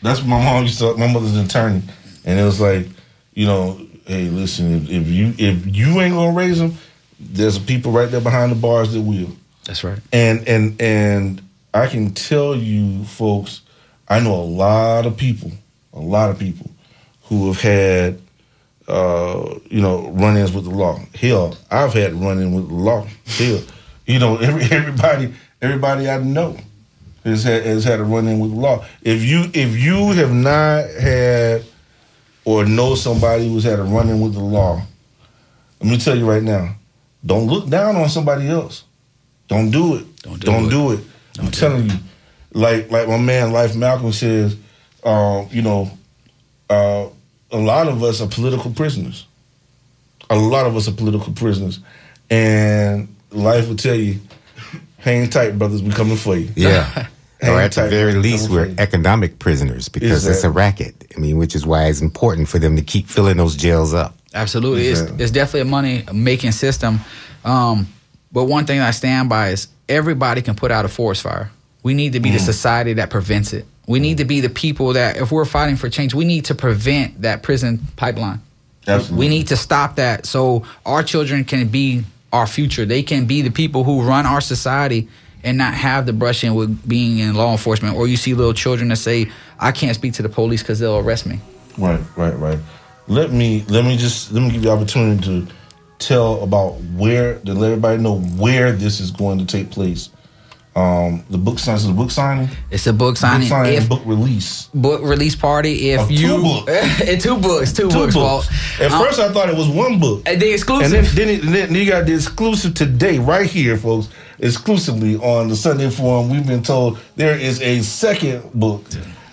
That's 0.03 0.21
what 0.21 0.29
my 0.29 0.45
mom 0.45 0.65
used 0.65 0.79
to. 0.79 0.97
My 0.97 1.13
mother's 1.13 1.37
an 1.37 1.47
attorney, 1.47 1.83
and 2.25 2.39
it 2.39 2.45
was 2.45 2.61
like, 2.61 2.87
you 3.35 3.47
know, 3.47 3.81
hey, 4.07 4.29
listen, 4.29 4.75
if, 4.77 4.91
if 4.91 5.09
you 5.09 5.35
if 5.39 5.77
you 5.77 6.01
ain't 6.01 6.15
gonna 6.15 6.37
raise 6.37 6.59
them, 6.59 6.75
there's 7.19 7.59
people 7.59 7.91
right 7.91 8.09
there 8.11 8.21
behind 8.21 8.53
the 8.53 8.57
bars 8.57 8.93
that 8.93 9.01
will. 9.01 9.31
That's 9.65 9.83
right. 9.83 9.99
And 10.13 10.47
and 10.47 10.81
and 10.81 11.43
I 11.75 11.89
can 11.89 12.15
tell 12.15 12.55
you, 12.55 13.05
folks, 13.05 13.63
I 14.09 14.21
know 14.21 14.35
a 14.35 14.43
lot 14.43 15.07
of 15.07 15.17
people, 15.17 15.53
a 15.93 16.01
lot 16.01 16.31
of 16.31 16.39
people 16.39 16.71
who 17.25 17.49
have 17.49 17.61
had, 17.61 18.21
uh, 18.89 19.59
you 19.71 19.83
know, 19.83 20.09
run-ins 20.11 20.53
with 20.53 20.65
the 20.65 20.71
law. 20.71 20.99
Hell, 21.15 21.57
I've 21.71 21.93
had 21.93 22.15
run-in 22.15 22.55
with 22.55 22.69
the 22.69 22.75
law. 22.75 23.07
Hell, 23.27 23.61
you 24.07 24.19
know, 24.19 24.37
every 24.39 24.65
everybody 24.65 25.35
everybody 25.61 26.09
I 26.09 26.19
know 26.19 26.57
has 27.25 27.45
had 27.45 27.65
has 27.65 27.85
had 27.85 28.01
a 28.01 28.05
run-in 28.05 28.41
with 28.41 28.51
the 28.51 28.57
law. 28.57 28.85
If 29.03 29.23
you 29.23 29.51
if 29.53 29.77
you 29.77 30.13
have 30.13 30.33
not 30.33 30.89
had 30.91 31.65
or 32.45 32.65
know 32.65 32.95
somebody 32.95 33.47
who's 33.49 33.65
had 33.65 33.79
a 33.79 33.85
run-in 33.85 34.21
with 34.21 34.33
the 34.33 34.41
law, 34.41 34.81
let 35.81 35.91
me 35.91 35.99
tell 35.99 36.17
you 36.17 36.29
right 36.29 36.43
now, 36.43 36.75
don't 37.25 37.47
look 37.47 37.69
down 37.69 37.95
on 37.97 38.09
somebody 38.09 38.49
else. 38.49 38.85
Don't 39.49 39.71
do 39.71 39.97
it. 39.97 40.23
Don't 40.23 40.69
do, 40.69 40.93
it. 40.93 41.01
I'm 41.39 41.51
telling 41.51 41.91
you, 41.91 41.97
like 42.53 42.91
like 42.91 43.07
my 43.07 43.19
man 43.19 43.53
Life 43.53 43.77
Malcolm 43.77 44.13
says, 44.13 44.57
um, 45.05 45.49
you 45.51 45.63
know, 45.63 45.91
uh, 46.71 47.09
a 47.51 47.59
lot 47.59 47.89
of 47.89 48.03
us 48.03 48.21
are 48.21 48.29
political 48.29 48.71
prisoners. 48.73 49.27
A 50.31 50.37
lot 50.39 50.67
of 50.67 50.77
us 50.77 50.89
are 50.89 50.93
political 50.93 51.33
prisoners, 51.33 51.81
and 52.31 53.09
life 53.31 53.69
will 53.69 53.77
tell 53.77 53.95
you, 53.95 54.21
hang 54.99 55.31
tight, 55.31 55.59
brothers. 55.59 55.83
We're 55.83 55.93
coming 55.93 56.17
for 56.17 56.37
you. 56.37 56.51
Yeah. 56.55 57.09
Hang 57.41 57.53
or 57.55 57.61
at 57.61 57.71
the 57.71 57.87
very 57.89 58.15
least, 58.15 58.51
we're 58.51 58.75
economic 58.79 59.39
prisoners 59.39 59.89
because 59.89 60.27
it's 60.27 60.43
a 60.43 60.51
racket. 60.51 61.07
I 61.17 61.21
mean, 61.21 61.39
which 61.39 61.55
is 61.55 61.65
why 61.65 61.85
it's 61.87 62.01
important 62.01 62.49
for 62.49 62.59
them 62.59 62.75
to 62.75 62.83
keep 62.83 63.07
filling 63.07 63.37
those 63.37 63.55
jails 63.55 63.95
up. 63.95 64.17
Absolutely, 64.35 64.89
it's, 64.89 65.03
Exactly. 65.03 65.23
it's 65.23 65.31
definitely 65.33 65.61
a 65.61 65.65
money 65.67 66.05
making 66.13 66.51
system. 66.51 66.99
Um, 67.45 67.87
but 68.33 68.47
one 68.47 68.67
thing 68.67 68.81
I 68.81 68.91
stand 68.91 69.29
by 69.29 69.51
is 69.51 69.69
everybody 69.89 70.43
can 70.43 70.57
put 70.57 70.73
out 70.73 70.85
a 70.85 70.89
forest 70.89 71.23
fire. 71.23 71.53
We 71.85 71.95
need 71.95 72.15
to 72.15 72.21
be 72.21 72.33
the 72.33 72.41
society 72.41 72.95
that 72.95 73.09
prevents 73.09 73.53
it. 73.53 73.67
We 73.89 74.01
need 74.01 74.19
to 74.19 74.27
be 74.27 74.41
the 74.41 74.51
people 74.51 74.93
that, 74.93 75.17
if 75.17 75.33
we're 75.33 75.47
fighting 75.47 75.77
for 75.77 75.89
change, 75.89 76.15
we 76.15 76.27
need 76.27 76.45
to 76.45 76.55
prevent 76.55 77.23
that 77.23 77.43
prison 77.43 77.81
pipeline. 77.97 78.43
Absolutely. 78.87 79.19
We 79.19 79.29
need 79.29 79.49
to 79.49 79.57
stop 79.57 79.97
that 79.97 80.27
so 80.27 80.65
our 80.85 81.03
children 81.03 81.45
can 81.45 81.69
be 81.69 82.05
our 82.31 82.47
future. 82.47 82.85
They 82.85 83.03
can 83.03 83.25
be 83.25 83.41
the 83.41 83.51
people 83.51 83.85
who 83.85 84.03
run 84.03 84.27
our 84.27 84.43
society 84.43 85.09
and 85.43 85.57
not 85.57 85.73
have 85.73 86.05
the 86.05 86.13
brushing 86.13 86.55
with 86.55 86.87
being 86.87 87.19
in 87.19 87.35
law 87.35 87.51
enforcement. 87.51 87.97
Or 87.97 88.07
you 88.07 88.19
see 88.19 88.35
little 88.35 88.53
children 88.53 88.91
that 88.91 88.97
say, 88.97 89.31
"I 89.59 89.73
can't 89.73 89.95
speak 89.95 90.13
to 90.15 90.23
the 90.23 90.29
police 90.29 90.63
because 90.63 90.79
they'll 90.79 90.99
arrest 90.99 91.25
me." 91.25 91.41
Right, 91.79 92.01
right, 92.17 92.39
right. 92.39 92.59
Let 93.07 93.33
me 93.33 93.65
let 93.69 93.85
me 93.87 93.97
just 93.97 94.33
let 94.33 94.43
me 94.43 94.49
give 94.49 94.57
you 94.57 94.69
the 94.69 94.71
opportunity 94.71 95.23
to 95.25 95.47
tell 95.99 96.43
about 96.43 96.73
where 96.95 97.39
to 97.39 97.55
let 97.55 97.69
everybody 97.69 98.03
know 98.03 98.19
where 98.19 98.73
this 98.73 99.01
is 99.01 99.11
going 99.11 99.39
to 99.39 99.47
take 99.47 99.71
place. 99.71 100.11
Um, 100.79 101.25
the 101.29 101.39
book 101.39 101.59
signing, 101.59 101.87
the 101.89 101.93
book 101.93 102.11
signing. 102.13 102.49
It's 102.71 102.87
a 102.87 102.93
book 102.93 103.17
signing. 103.17 103.49
Book 103.49 103.49
signing, 103.49 103.75
If- 103.75 103.89
book 103.89 104.03
release. 104.05 104.69
Book 104.73 105.01
release 105.03 105.35
party. 105.35 105.91
If 105.91 106.03
Of 106.03 106.09
two 106.09 106.15
you 106.15 106.37
books. 106.43 106.73
and 107.09 107.21
two 107.21 107.37
books, 107.39 107.73
two, 107.73 107.89
Two 107.91 107.99
books. 107.99 108.15
books. 108.15 108.49
At 108.81 108.93
Um, 108.93 109.03
first, 109.05 109.19
I 109.19 109.33
thought 109.33 109.49
it 109.49 109.57
was 109.57 109.67
one 109.69 109.99
book. 109.99 110.23
And 110.27 110.41
the 110.41 110.53
exclusive. 110.53 110.93
And 110.95 111.07
then, 111.17 111.41
then, 111.41 111.53
then 111.53 111.75
you 111.75 111.85
got 111.87 112.07
the 112.07 112.15
exclusive 112.15 112.75
today, 112.75 113.19
right 113.19 113.51
here, 113.51 113.77
folks, 113.77 114.09
exclusively 114.39 115.17
on 115.17 115.49
the 115.49 115.57
Sunday 115.57 115.91
Forum. 115.91 116.31
We've 116.31 116.47
been 116.47 116.63
told 116.63 116.99
there 117.17 117.37
is 117.37 117.61
a 117.61 117.83
second 117.83 118.53
book 118.55 118.85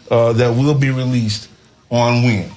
uh, 0.10 0.34
that 0.34 0.50
will 0.56 0.74
be 0.74 0.89
released 0.89 1.50
on 1.91 2.24
when. 2.24 2.50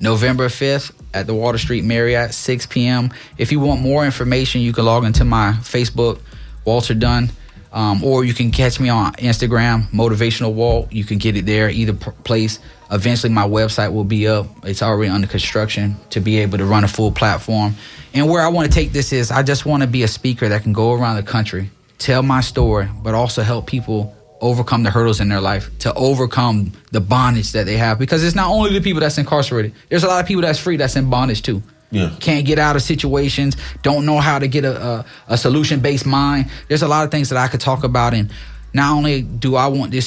November 0.00 0.48
5th 0.48 0.90
at 1.14 1.26
the 1.26 1.34
Water 1.34 1.56
Street 1.56 1.84
Marriott, 1.84 2.34
6 2.34 2.66
p.m. 2.66 3.10
If 3.38 3.52
you 3.52 3.60
want 3.60 3.80
more 3.80 4.04
information, 4.04 4.60
you 4.60 4.72
can 4.74 4.84
log 4.84 5.04
into 5.04 5.24
my 5.24 5.52
Facebook, 5.62 6.18
Walter 6.66 6.92
Dunn, 6.94 7.30
um, 7.74 8.04
or 8.04 8.24
you 8.24 8.32
can 8.32 8.52
catch 8.52 8.78
me 8.78 8.88
on 8.88 9.12
Instagram, 9.14 9.88
Motivational 9.90 10.52
Walt. 10.52 10.92
You 10.92 11.02
can 11.02 11.18
get 11.18 11.36
it 11.36 11.44
there, 11.44 11.68
either 11.68 11.92
place. 11.92 12.60
Eventually, 12.90 13.32
my 13.32 13.46
website 13.46 13.92
will 13.92 14.04
be 14.04 14.28
up. 14.28 14.46
It's 14.62 14.80
already 14.80 15.10
under 15.10 15.26
construction 15.26 15.96
to 16.10 16.20
be 16.20 16.38
able 16.38 16.58
to 16.58 16.64
run 16.64 16.84
a 16.84 16.88
full 16.88 17.10
platform. 17.10 17.74
And 18.14 18.30
where 18.30 18.42
I 18.42 18.48
want 18.48 18.68
to 18.68 18.72
take 18.72 18.92
this 18.92 19.12
is, 19.12 19.32
I 19.32 19.42
just 19.42 19.66
want 19.66 19.82
to 19.82 19.88
be 19.88 20.04
a 20.04 20.08
speaker 20.08 20.48
that 20.48 20.62
can 20.62 20.72
go 20.72 20.92
around 20.92 21.16
the 21.16 21.24
country, 21.24 21.70
tell 21.98 22.22
my 22.22 22.42
story, 22.42 22.88
but 23.02 23.12
also 23.14 23.42
help 23.42 23.66
people 23.66 24.14
overcome 24.40 24.84
the 24.84 24.90
hurdles 24.90 25.20
in 25.20 25.28
their 25.28 25.40
life, 25.40 25.76
to 25.80 25.92
overcome 25.94 26.70
the 26.92 27.00
bondage 27.00 27.52
that 27.52 27.66
they 27.66 27.76
have. 27.76 27.98
Because 27.98 28.22
it's 28.22 28.36
not 28.36 28.50
only 28.50 28.72
the 28.72 28.80
people 28.80 29.00
that's 29.00 29.18
incarcerated. 29.18 29.72
There's 29.88 30.04
a 30.04 30.08
lot 30.08 30.20
of 30.20 30.28
people 30.28 30.42
that's 30.42 30.60
free 30.60 30.76
that's 30.76 30.94
in 30.94 31.10
bondage 31.10 31.42
too. 31.42 31.60
Yeah. 31.94 32.10
Can't 32.18 32.44
get 32.44 32.58
out 32.58 32.74
of 32.74 32.82
situations, 32.82 33.56
don't 33.82 34.04
know 34.04 34.18
how 34.18 34.40
to 34.40 34.48
get 34.48 34.64
a, 34.64 34.84
a, 34.84 35.06
a 35.28 35.38
solution 35.38 35.78
based 35.78 36.06
mind. 36.06 36.50
There's 36.66 36.82
a 36.82 36.88
lot 36.88 37.04
of 37.04 37.12
things 37.12 37.28
that 37.28 37.38
I 37.38 37.46
could 37.46 37.60
talk 37.60 37.84
about. 37.84 38.14
And 38.14 38.32
not 38.72 38.92
only 38.92 39.22
do 39.22 39.54
I 39.54 39.68
want 39.68 39.92
this 39.92 40.02